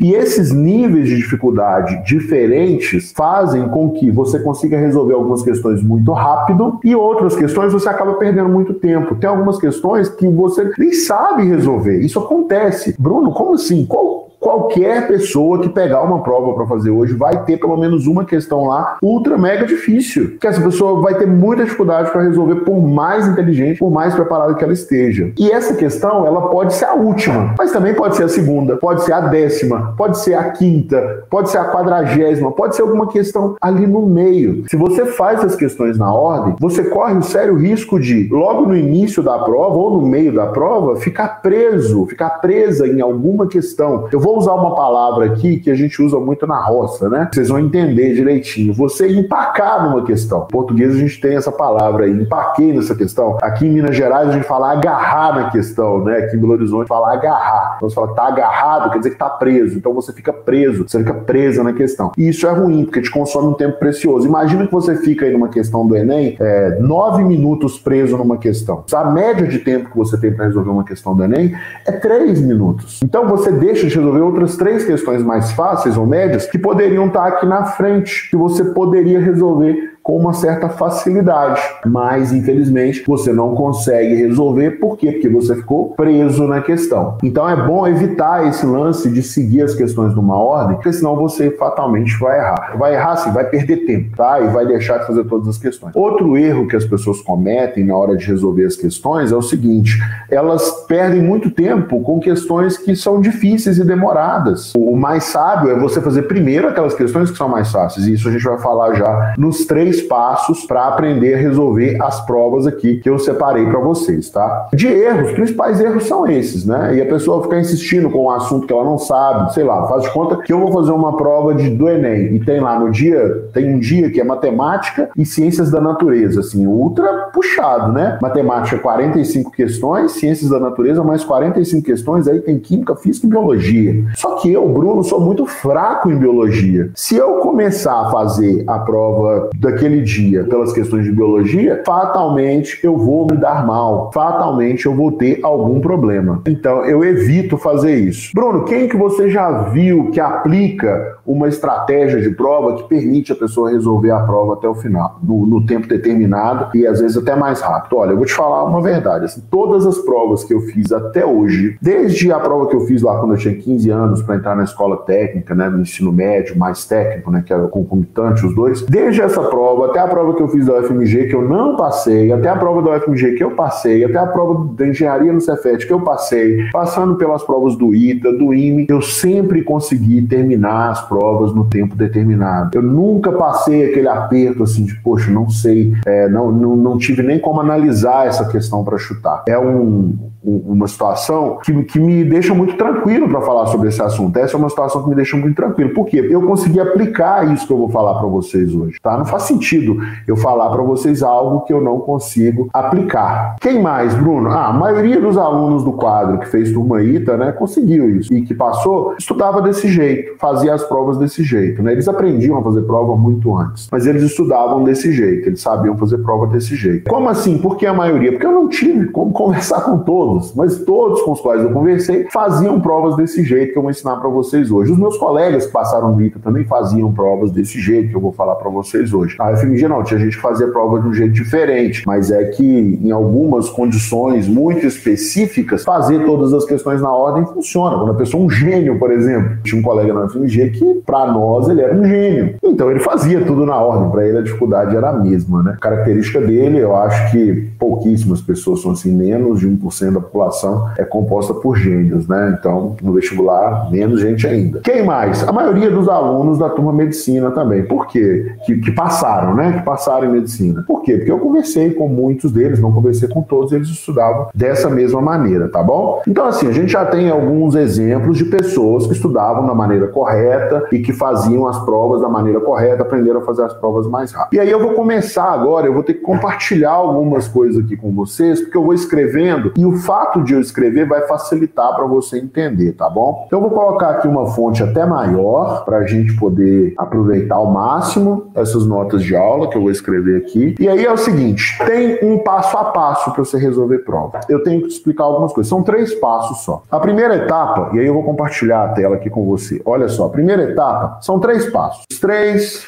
E 0.00 0.14
esses 0.14 0.52
níveis 0.52 1.08
de 1.08 1.16
dificuldade 1.16 2.02
diferentes 2.04 3.12
fazem 3.12 3.68
com 3.68 3.90
que 3.90 4.10
você 4.10 4.38
consiga 4.38 4.78
resolver 4.78 5.14
algumas 5.14 5.42
questões 5.42 5.82
muito 5.82 6.12
rápido 6.12 6.78
e 6.84 6.94
outras 6.94 7.36
questões 7.36 7.72
você 7.72 7.88
acaba 7.88 8.14
perdendo 8.14 8.48
muito 8.48 8.74
tempo. 8.74 9.14
Tem 9.14 9.28
algumas 9.28 9.58
questões 9.58 10.08
que 10.08 10.26
você 10.28 10.70
nem 10.78 10.92
sabe 10.92 11.44
resolver. 11.44 12.00
Isso 12.00 12.18
acontece. 12.18 12.94
Bruno, 12.98 13.32
como 13.32 13.54
assim? 13.54 13.84
Qual 13.86 14.31
qualquer 14.42 15.06
pessoa 15.06 15.60
que 15.60 15.68
pegar 15.68 16.02
uma 16.02 16.20
prova 16.20 16.52
para 16.52 16.66
fazer 16.66 16.90
hoje 16.90 17.14
vai 17.14 17.44
ter 17.44 17.58
pelo 17.58 17.76
menos 17.76 18.08
uma 18.08 18.24
questão 18.24 18.66
lá 18.66 18.96
ultra 19.00 19.38
mega 19.38 19.64
difícil. 19.64 20.36
Que 20.40 20.48
essa 20.48 20.60
pessoa 20.60 21.00
vai 21.00 21.14
ter 21.14 21.26
muita 21.26 21.62
dificuldade 21.62 22.10
para 22.10 22.22
resolver, 22.22 22.56
por 22.56 22.82
mais 22.82 23.26
inteligente, 23.28 23.78
por 23.78 23.90
mais 23.90 24.14
preparada 24.14 24.54
que 24.54 24.64
ela 24.64 24.72
esteja. 24.72 25.32
E 25.38 25.50
essa 25.50 25.74
questão, 25.74 26.26
ela 26.26 26.48
pode 26.48 26.74
ser 26.74 26.86
a 26.86 26.94
última, 26.94 27.54
mas 27.56 27.70
também 27.70 27.94
pode 27.94 28.16
ser 28.16 28.24
a 28.24 28.28
segunda, 28.28 28.76
pode 28.76 29.04
ser 29.04 29.12
a 29.12 29.20
décima, 29.20 29.94
pode 29.96 30.18
ser 30.18 30.34
a 30.34 30.50
quinta, 30.50 31.24
pode 31.30 31.48
ser 31.48 31.58
a 31.58 31.66
quadragésima, 31.66 32.50
pode 32.50 32.74
ser 32.74 32.82
alguma 32.82 33.06
questão 33.06 33.54
ali 33.60 33.86
no 33.86 34.04
meio. 34.04 34.64
Se 34.68 34.76
você 34.76 35.06
faz 35.06 35.44
as 35.44 35.54
questões 35.54 35.96
na 35.96 36.12
ordem, 36.12 36.56
você 36.58 36.82
corre 36.84 37.14
o 37.14 37.22
sério 37.22 37.54
risco 37.54 38.00
de, 38.00 38.28
logo 38.28 38.66
no 38.66 38.76
início 38.76 39.22
da 39.22 39.38
prova 39.38 39.76
ou 39.76 40.00
no 40.00 40.06
meio 40.06 40.34
da 40.34 40.46
prova, 40.46 40.96
ficar 40.96 41.40
preso, 41.40 42.06
ficar 42.06 42.30
presa 42.40 42.88
em 42.88 43.00
alguma 43.00 43.46
questão. 43.46 44.08
Eu 44.10 44.18
vou 44.18 44.31
vou 44.32 44.38
usar 44.38 44.54
uma 44.54 44.74
palavra 44.74 45.26
aqui 45.26 45.58
que 45.58 45.70
a 45.70 45.74
gente 45.74 46.00
usa 46.00 46.18
muito 46.18 46.46
na 46.46 46.58
roça, 46.58 47.08
né? 47.10 47.28
Vocês 47.32 47.48
vão 47.48 47.58
entender 47.58 48.14
direitinho. 48.14 48.72
Você 48.72 49.06
empacar 49.08 49.84
numa 49.84 50.04
questão. 50.04 50.44
Em 50.44 50.52
português 50.52 50.94
a 50.94 50.98
gente 50.98 51.20
tem 51.20 51.36
essa 51.36 51.52
palavra 51.52 52.06
aí, 52.06 52.10
empaquei 52.10 52.72
nessa 52.72 52.94
questão. 52.94 53.36
Aqui 53.42 53.66
em 53.66 53.70
Minas 53.70 53.94
Gerais 53.94 54.30
a 54.30 54.32
gente 54.32 54.46
fala 54.46 54.72
agarrar 54.72 55.34
na 55.34 55.50
questão, 55.50 56.02
né? 56.02 56.16
Aqui 56.18 56.36
em 56.36 56.40
Belo 56.40 56.54
Horizonte 56.54 56.88
fala 56.88 57.12
agarrar. 57.12 57.74
Então 57.76 57.90
você 57.90 57.94
fala 57.94 58.14
tá 58.14 58.28
agarrado, 58.28 58.90
quer 58.90 58.98
dizer 58.98 59.10
que 59.10 59.18
tá 59.18 59.28
preso. 59.28 59.76
Então 59.76 59.92
você 59.92 60.12
fica 60.12 60.32
preso, 60.32 60.88
você 60.88 60.98
fica 60.98 61.12
presa 61.12 61.62
na 61.62 61.74
questão. 61.74 62.12
E 62.16 62.28
isso 62.28 62.46
é 62.46 62.52
ruim, 62.52 62.84
porque 62.84 63.02
te 63.02 63.10
consome 63.10 63.48
um 63.48 63.54
tempo 63.54 63.78
precioso. 63.78 64.26
Imagina 64.26 64.66
que 64.66 64.72
você 64.72 64.96
fica 64.96 65.26
aí 65.26 65.32
numa 65.32 65.48
questão 65.48 65.86
do 65.86 65.94
Enem, 65.94 66.36
é, 66.40 66.78
nove 66.80 67.22
minutos 67.22 67.78
preso 67.78 68.16
numa 68.16 68.38
questão. 68.38 68.84
A 68.94 69.04
média 69.04 69.46
de 69.46 69.58
tempo 69.58 69.90
que 69.90 69.96
você 69.96 70.18
tem 70.18 70.32
para 70.32 70.46
resolver 70.46 70.70
uma 70.70 70.84
questão 70.84 71.14
do 71.14 71.22
Enem 71.22 71.54
é 71.86 71.92
três 71.92 72.40
minutos. 72.40 73.00
Então 73.02 73.28
você 73.28 73.52
deixa 73.52 73.86
de 73.86 73.94
resolver 73.94 74.21
outras 74.22 74.56
três 74.56 74.84
questões 74.84 75.22
mais 75.22 75.52
fáceis 75.52 75.96
ou 75.96 76.06
médias 76.06 76.46
que 76.46 76.58
poderiam 76.58 77.06
estar 77.06 77.26
aqui 77.26 77.46
na 77.46 77.64
frente, 77.64 78.30
que 78.30 78.36
você 78.36 78.64
poderia 78.64 79.20
resolver 79.20 79.91
com 80.02 80.16
uma 80.16 80.32
certa 80.32 80.68
facilidade. 80.68 81.60
Mas, 81.86 82.32
infelizmente, 82.32 83.04
você 83.06 83.32
não 83.32 83.54
consegue 83.54 84.14
resolver. 84.16 84.72
Por 84.72 84.96
quê? 84.96 85.12
Porque 85.12 85.28
você 85.28 85.56
ficou 85.56 85.90
preso 85.90 86.46
na 86.46 86.60
questão. 86.60 87.18
Então 87.22 87.48
é 87.48 87.56
bom 87.56 87.86
evitar 87.86 88.46
esse 88.46 88.66
lance 88.66 89.10
de 89.10 89.22
seguir 89.22 89.62
as 89.62 89.74
questões 89.74 90.14
numa 90.14 90.36
ordem, 90.36 90.76
porque 90.76 90.92
senão 90.92 91.16
você 91.16 91.50
fatalmente 91.52 92.18
vai 92.18 92.38
errar. 92.38 92.76
Vai 92.76 92.94
errar 92.94 93.16
sim, 93.16 93.30
vai 93.30 93.44
perder 93.44 93.86
tempo, 93.86 94.16
tá? 94.16 94.40
E 94.40 94.48
vai 94.48 94.66
deixar 94.66 94.98
de 94.98 95.06
fazer 95.06 95.24
todas 95.24 95.48
as 95.48 95.58
questões. 95.58 95.94
Outro 95.94 96.36
erro 96.36 96.66
que 96.66 96.76
as 96.76 96.84
pessoas 96.84 97.20
cometem 97.20 97.84
na 97.84 97.96
hora 97.96 98.16
de 98.16 98.26
resolver 98.26 98.64
as 98.64 98.76
questões 98.76 99.30
é 99.32 99.36
o 99.36 99.42
seguinte: 99.42 99.98
elas 100.30 100.84
perdem 100.86 101.22
muito 101.22 101.50
tempo 101.50 102.00
com 102.02 102.18
questões 102.18 102.76
que 102.76 102.96
são 102.96 103.20
difíceis 103.20 103.78
e 103.78 103.84
demoradas. 103.84 104.72
O 104.76 104.96
mais 104.96 105.24
sábio 105.24 105.70
é 105.70 105.78
você 105.78 106.00
fazer 106.00 106.22
primeiro 106.22 106.68
aquelas 106.68 106.94
questões 106.94 107.30
que 107.30 107.36
são 107.36 107.48
mais 107.48 107.70
fáceis. 107.70 108.06
E 108.06 108.14
isso 108.14 108.28
a 108.28 108.32
gente 108.32 108.44
vai 108.44 108.58
falar 108.58 108.94
já 108.94 109.34
nos 109.38 109.64
três 109.66 109.91
três 109.92 110.00
passos 110.00 110.64
para 110.64 110.88
aprender 110.88 111.34
a 111.34 111.38
resolver 111.38 111.98
as 112.00 112.24
provas 112.24 112.66
aqui 112.66 112.96
que 112.96 113.10
eu 113.10 113.18
separei 113.18 113.66
para 113.66 113.78
vocês, 113.78 114.30
tá? 114.30 114.68
De 114.72 114.86
erros, 114.86 115.28
os 115.28 115.34
principais 115.34 115.80
erros 115.80 116.04
são 116.04 116.26
esses, 116.26 116.64
né? 116.64 116.96
E 116.96 117.02
a 117.02 117.06
pessoa 117.06 117.42
ficar 117.42 117.60
insistindo 117.60 118.08
com 118.10 118.24
um 118.24 118.30
assunto 118.30 118.66
que 118.66 118.72
ela 118.72 118.84
não 118.84 118.98
sabe, 118.98 119.52
sei 119.52 119.64
lá, 119.64 119.86
faz 119.86 120.04
de 120.04 120.10
conta 120.10 120.38
que 120.38 120.52
eu 120.52 120.58
vou 120.58 120.72
fazer 120.72 120.92
uma 120.92 121.16
prova 121.16 121.54
de, 121.54 121.68
do 121.68 121.88
Enem 121.88 122.34
e 122.34 122.40
tem 122.40 122.60
lá 122.60 122.78
no 122.78 122.90
dia, 122.90 123.48
tem 123.52 123.74
um 123.74 123.78
dia 123.78 124.10
que 124.10 124.20
é 124.20 124.24
matemática 124.24 125.10
e 125.16 125.26
ciências 125.26 125.70
da 125.70 125.80
natureza, 125.80 126.40
assim, 126.40 126.66
ultra 126.66 127.30
puxado, 127.32 127.92
né? 127.92 128.18
Matemática 128.22 128.78
45 128.78 129.50
questões, 129.50 130.12
ciências 130.12 130.50
da 130.50 130.58
natureza 130.58 131.02
mais 131.02 131.24
45 131.24 131.84
questões, 131.84 132.26
aí 132.26 132.40
tem 132.40 132.58
química, 132.58 132.96
física 132.96 133.26
e 133.26 133.30
biologia. 133.30 134.04
Só 134.14 134.36
que 134.36 134.52
eu, 134.52 134.66
Bruno, 134.68 135.02
sou 135.02 135.20
muito 135.20 135.44
fraco 135.44 136.10
em 136.10 136.16
biologia. 136.16 136.90
Se 136.94 137.16
eu 137.16 137.36
começar 137.36 138.00
a 138.00 138.10
fazer 138.10 138.64
a 138.66 138.78
prova 138.78 139.50
daqui 139.58 139.81
naquele 139.82 140.00
dia 140.00 140.44
pelas 140.44 140.72
questões 140.72 141.04
de 141.04 141.12
biologia, 141.12 141.82
fatalmente 141.84 142.78
eu 142.84 142.96
vou 142.96 143.26
me 143.28 143.36
dar 143.36 143.66
mal, 143.66 144.10
fatalmente 144.14 144.86
eu 144.86 144.94
vou 144.94 145.12
ter 145.12 145.40
algum 145.42 145.80
problema. 145.80 146.40
Então 146.46 146.84
eu 146.84 147.02
evito 147.02 147.56
fazer 147.58 147.96
isso. 147.96 148.30
Bruno, 148.32 148.64
quem 148.64 148.88
que 148.88 148.96
você 148.96 149.28
já 149.28 149.64
viu 149.70 150.10
que 150.10 150.20
aplica 150.20 151.18
uma 151.26 151.48
estratégia 151.48 152.20
de 152.20 152.30
prova 152.30 152.76
que 152.76 152.88
permite 152.88 153.32
a 153.32 153.36
pessoa 153.36 153.70
resolver 153.70 154.10
a 154.10 154.20
prova 154.20 154.54
até 154.54 154.68
o 154.68 154.74
final, 154.74 155.18
no, 155.22 155.46
no 155.46 155.64
tempo 155.64 155.86
determinado 155.86 156.76
e 156.76 156.86
às 156.86 157.00
vezes 157.00 157.16
até 157.16 157.34
mais 157.34 157.60
rápido? 157.60 157.96
Olha, 157.96 158.10
eu 158.10 158.16
vou 158.16 158.26
te 158.26 158.34
falar 158.34 158.64
uma 158.64 158.80
verdade. 158.80 159.26
Assim, 159.26 159.42
todas 159.50 159.86
as 159.86 159.98
provas 159.98 160.44
que 160.44 160.52
eu 160.52 160.60
fiz 160.60 160.92
até 160.92 161.24
hoje, 161.24 161.76
desde 161.80 162.32
a 162.32 162.38
prova 162.38 162.68
que 162.68 162.76
eu 162.76 162.80
fiz 162.82 163.02
lá 163.02 163.18
quando 163.18 163.34
eu 163.34 163.38
tinha 163.38 163.54
15 163.54 163.90
anos 163.90 164.22
para 164.22 164.36
entrar 164.36 164.56
na 164.56 164.64
escola 164.64 164.96
técnica, 164.98 165.54
né, 165.54 165.68
no 165.68 165.82
ensino 165.82 166.12
médio, 166.12 166.58
mais 166.58 166.84
técnico, 166.84 167.30
né, 167.30 167.42
que 167.44 167.52
era 167.52 167.66
concomitante 167.68 168.44
os 168.44 168.54
dois, 168.54 168.82
desde 168.82 169.22
essa 169.22 169.42
prova 169.42 169.86
até 169.86 170.00
a 170.00 170.06
prova 170.06 170.34
que 170.34 170.42
eu 170.42 170.48
fiz 170.48 170.66
da 170.66 170.78
UFMG 170.78 171.28
que 171.28 171.34
eu 171.34 171.42
não 171.42 171.76
passei, 171.76 172.32
até 172.32 172.48
a 172.48 172.56
prova 172.56 172.82
da 172.82 172.96
UFMG 172.96 173.34
que 173.34 173.44
eu 173.44 173.52
passei, 173.52 174.04
até 174.04 174.18
a 174.18 174.26
prova 174.26 174.74
da 174.74 174.86
engenharia 174.86 175.32
no 175.32 175.40
Cefet 175.40 175.86
que 175.86 175.92
eu 175.92 176.00
passei, 176.00 176.70
passando 176.72 177.16
pelas 177.16 177.42
provas 177.42 177.76
do 177.76 177.94
ITA, 177.94 178.32
do 178.32 178.52
IME, 178.52 178.86
eu 178.88 179.00
sempre 179.00 179.62
consegui 179.62 180.22
terminar 180.22 180.90
as 180.90 181.00
provas 181.12 181.54
no 181.54 181.66
tempo 181.66 181.94
determinado. 181.94 182.70
Eu 182.74 182.82
nunca 182.82 183.30
passei 183.32 183.90
aquele 183.90 184.08
aperto 184.08 184.62
assim 184.62 184.84
de, 184.84 184.94
poxa, 185.02 185.30
não 185.30 185.50
sei, 185.50 185.92
é, 186.06 186.26
não, 186.28 186.50
não, 186.50 186.74
não 186.74 186.96
tive 186.96 187.22
nem 187.22 187.38
como 187.38 187.60
analisar 187.60 188.26
essa 188.26 188.46
questão 188.46 188.82
para 188.82 188.96
chutar. 188.96 189.42
É 189.46 189.58
um, 189.58 190.16
uma 190.42 190.88
situação 190.88 191.58
que, 191.62 191.72
que 191.84 192.00
me 192.00 192.24
deixa 192.24 192.54
muito 192.54 192.76
tranquilo 192.76 193.28
para 193.28 193.42
falar 193.42 193.66
sobre 193.66 193.88
esse 193.88 194.00
assunto. 194.02 194.36
Essa 194.38 194.56
é 194.56 194.58
uma 194.58 194.70
situação 194.70 195.02
que 195.02 195.08
me 195.08 195.14
deixa 195.14 195.36
muito 195.36 195.54
tranquilo. 195.54 195.92
Por 195.94 196.06
quê? 196.06 196.26
Eu 196.30 196.42
consegui 196.46 196.80
aplicar 196.80 197.52
isso 197.52 197.66
que 197.66 197.72
eu 197.72 197.78
vou 197.78 197.90
falar 197.90 198.18
para 198.18 198.26
vocês 198.26 198.74
hoje, 198.74 198.98
tá? 199.02 199.16
Não 199.18 199.24
faz 199.24 199.42
sentido 199.42 199.98
eu 200.26 200.36
falar 200.36 200.70
para 200.70 200.82
vocês 200.82 201.22
algo 201.22 201.60
que 201.60 201.72
eu 201.72 201.80
não 201.80 202.00
consigo 202.00 202.68
aplicar. 202.72 203.56
Quem 203.60 203.82
mais, 203.82 204.14
Bruno? 204.14 204.50
Ah, 204.50 204.68
a 204.68 204.72
maioria 204.72 205.20
dos 205.20 205.36
alunos 205.36 205.84
do 205.84 205.92
quadro 205.92 206.38
que 206.38 206.46
fez 206.46 206.72
turma 206.72 207.02
ITA, 207.02 207.36
né, 207.36 207.52
conseguiu 207.52 208.16
isso 208.16 208.32
e 208.32 208.42
que 208.42 208.54
passou, 208.54 209.14
estudava 209.18 209.60
desse 209.60 209.88
jeito, 209.88 210.36
fazia 210.38 210.74
as 210.74 210.82
provas 210.82 211.01
desse 211.18 211.42
jeito, 211.42 211.82
né? 211.82 211.92
Eles 211.92 212.08
aprendiam 212.08 212.58
a 212.58 212.62
fazer 212.62 212.82
prova 212.82 213.16
muito 213.16 213.56
antes, 213.56 213.88
mas 213.90 214.06
eles 214.06 214.22
estudavam 214.22 214.84
desse 214.84 215.12
jeito, 215.12 215.48
eles 215.48 215.60
sabiam 215.60 215.96
fazer 215.96 216.18
prova 216.18 216.46
desse 216.46 216.74
jeito. 216.76 217.10
Como 217.10 217.28
assim? 217.28 217.58
Por 217.58 217.76
que 217.76 217.86
a 217.86 217.94
maioria? 217.94 218.32
Porque 218.32 218.46
eu 218.46 218.52
não 218.52 218.68
tive 218.68 219.06
como 219.08 219.32
conversar 219.42 219.82
com 219.82 219.98
todos 219.98 220.22
todos, 220.42 220.54
mas 220.54 220.78
todos 220.78 221.22
com 221.22 221.32
os 221.32 221.40
quais 221.40 221.62
eu 221.62 221.70
conversei 221.70 222.26
faziam 222.30 222.80
provas 222.80 223.16
desse 223.16 223.42
jeito 223.42 223.72
que 223.72 223.78
eu 223.78 223.82
vou 223.82 223.90
ensinar 223.90 224.16
para 224.16 224.28
vocês 224.28 224.70
hoje. 224.70 224.92
Os 224.92 224.98
meus 224.98 225.16
colegas 225.16 225.66
que 225.66 225.72
passaram 225.72 226.12
no 226.12 226.22
ITA 226.22 226.38
também 226.38 226.64
faziam 226.64 227.12
provas 227.12 227.50
desse 227.50 227.80
jeito 227.80 228.10
que 228.10 228.16
eu 228.16 228.20
vou 228.20 228.32
falar 228.32 228.56
para 228.56 228.70
vocês 228.70 229.12
hoje. 229.12 229.36
A 229.38 229.56
FMG 229.56 229.88
não, 229.88 230.02
tinha 230.02 230.20
gente 230.20 230.36
que 230.36 230.42
fazia 230.42 230.68
prova 230.68 231.00
de 231.00 231.08
um 231.08 231.14
jeito 231.14 231.32
diferente, 231.32 232.02
mas 232.06 232.30
é 232.30 232.44
que 232.44 232.64
em 232.64 233.10
algumas 233.10 233.68
condições 233.68 234.48
muito 234.48 234.86
específicas, 234.86 235.84
fazer 235.84 236.24
todas 236.24 236.52
as 236.52 236.64
questões 236.64 237.00
na 237.00 237.10
ordem 237.10 237.44
funciona. 237.46 237.96
Quando 237.96 238.12
a 238.12 238.14
pessoa 238.14 238.42
é 238.42 238.46
um 238.46 238.50
gênio, 238.50 238.98
por 238.98 239.10
exemplo, 239.10 239.58
tinha 239.62 239.80
um 239.80 239.82
colega 239.82 240.12
na 240.12 240.28
FMG 240.28 240.70
que 240.70 240.91
para 241.04 241.26
nós 241.26 241.68
ele 241.68 241.80
era 241.80 241.94
um 241.94 242.04
gênio. 242.04 242.54
Então 242.62 242.90
ele 242.90 243.00
fazia 243.00 243.44
tudo 243.44 243.66
na 243.66 243.76
ordem, 243.76 244.10
para 244.10 244.26
ele 244.26 244.38
a 244.38 244.42
dificuldade 244.42 244.96
era 244.96 245.10
a 245.10 245.12
mesma, 245.12 245.62
né? 245.62 245.72
A 245.76 245.80
característica 245.80 246.40
dele, 246.40 246.78
eu 246.78 246.94
acho 246.94 247.30
que 247.30 247.68
pouquíssimas 247.78 248.40
pessoas 248.40 248.82
são 248.82 248.92
assim, 248.92 249.12
menos 249.12 249.60
de 249.60 249.68
1% 249.68 250.12
da 250.12 250.20
população 250.20 250.88
é 250.96 251.04
composta 251.04 251.54
por 251.54 251.76
gênios, 251.76 252.26
né? 252.28 252.56
Então, 252.58 252.96
no 253.02 253.12
vestibular, 253.12 253.90
menos 253.90 254.20
gente 254.20 254.46
ainda. 254.46 254.80
Quem 254.80 255.04
mais? 255.04 255.46
A 255.46 255.52
maioria 255.52 255.90
dos 255.90 256.08
alunos 256.08 256.58
da 256.58 256.68
turma 256.68 256.92
medicina 256.92 257.50
também. 257.50 257.84
Por 257.84 258.06
quê? 258.06 258.52
Que, 258.64 258.78
que 258.78 258.92
passaram, 258.92 259.54
né? 259.54 259.72
Que 259.78 259.84
passaram 259.84 260.28
em 260.28 260.32
medicina. 260.32 260.84
Por 260.86 261.02
quê? 261.02 261.16
Porque 261.16 261.30
eu 261.30 261.38
conversei 261.38 261.92
com 261.92 262.08
muitos 262.08 262.52
deles, 262.52 262.80
não 262.80 262.92
conversei 262.92 263.28
com 263.28 263.42
todos, 263.42 263.72
eles 263.72 263.88
estudavam 263.88 264.48
dessa 264.54 264.88
mesma 264.88 265.20
maneira, 265.20 265.68
tá 265.68 265.82
bom? 265.82 266.22
Então, 266.26 266.46
assim, 266.46 266.68
a 266.68 266.72
gente 266.72 266.92
já 266.92 267.04
tem 267.04 267.30
alguns 267.30 267.74
exemplos 267.74 268.38
de 268.38 268.44
pessoas 268.44 269.06
que 269.06 269.12
estudavam 269.12 269.66
da 269.66 269.74
maneira 269.74 270.08
correta 270.08 270.81
e 270.90 271.00
que 271.00 271.12
faziam 271.12 271.66
as 271.66 271.78
provas 271.84 272.20
da 272.20 272.28
maneira 272.28 272.60
correta, 272.60 273.02
aprenderam 273.02 273.40
a 273.40 273.44
fazer 273.44 273.62
as 273.62 273.74
provas 273.74 274.06
mais 274.06 274.32
rápido. 274.32 274.54
E 274.54 274.60
aí 274.60 274.70
eu 274.70 274.80
vou 274.80 274.94
começar 274.94 275.50
agora, 275.50 275.86
eu 275.86 275.94
vou 275.94 276.02
ter 276.02 276.14
que 276.14 276.20
compartilhar 276.20 276.92
algumas 276.92 277.46
coisas 277.48 277.84
aqui 277.84 277.96
com 277.96 278.12
vocês, 278.12 278.60
porque 278.60 278.76
eu 278.76 278.84
vou 278.84 278.94
escrevendo 278.94 279.72
e 279.76 279.84
o 279.84 279.96
fato 279.96 280.42
de 280.42 280.54
eu 280.54 280.60
escrever 280.60 281.06
vai 281.06 281.26
facilitar 281.26 281.94
para 281.94 282.06
você 282.06 282.38
entender, 282.38 282.92
tá 282.92 283.08
bom? 283.08 283.44
Então 283.46 283.60
eu 283.60 283.68
vou 283.68 283.78
colocar 283.78 284.10
aqui 284.10 284.28
uma 284.28 284.46
fonte 284.46 284.82
até 284.82 285.04
maior 285.04 285.84
para 285.84 285.98
a 285.98 286.06
gente 286.06 286.34
poder 286.36 286.94
aproveitar 286.96 287.56
ao 287.56 287.70
máximo 287.70 288.50
essas 288.54 288.86
notas 288.86 289.22
de 289.22 289.36
aula 289.36 289.68
que 289.68 289.76
eu 289.76 289.82
vou 289.82 289.90
escrever 289.90 290.38
aqui. 290.38 290.74
E 290.78 290.88
aí 290.88 291.04
é 291.04 291.12
o 291.12 291.16
seguinte, 291.16 291.78
tem 291.84 292.18
um 292.22 292.38
passo 292.38 292.76
a 292.76 292.84
passo 292.84 293.32
para 293.32 293.44
você 293.44 293.58
resolver 293.58 293.98
prova. 293.98 294.40
Eu 294.48 294.62
tenho 294.62 294.82
que 294.82 294.88
te 294.88 294.94
explicar 294.94 295.24
algumas 295.24 295.52
coisas. 295.52 295.68
São 295.68 295.82
três 295.82 296.14
passos 296.14 296.62
só. 296.62 296.82
A 296.90 297.00
primeira 297.00 297.36
etapa, 297.36 297.90
e 297.94 298.00
aí 298.00 298.06
eu 298.06 298.14
vou 298.14 298.22
compartilhar 298.22 298.84
a 298.84 298.88
tela 298.88 299.16
aqui 299.16 299.30
com 299.30 299.44
você. 299.44 299.80
Olha 299.84 300.08
só, 300.08 300.26
a 300.26 300.30
primeira 300.30 300.62
etapa 300.62 300.71
são 301.20 301.38
três 301.38 301.70
passos. 301.70 302.04
Três 302.20 302.86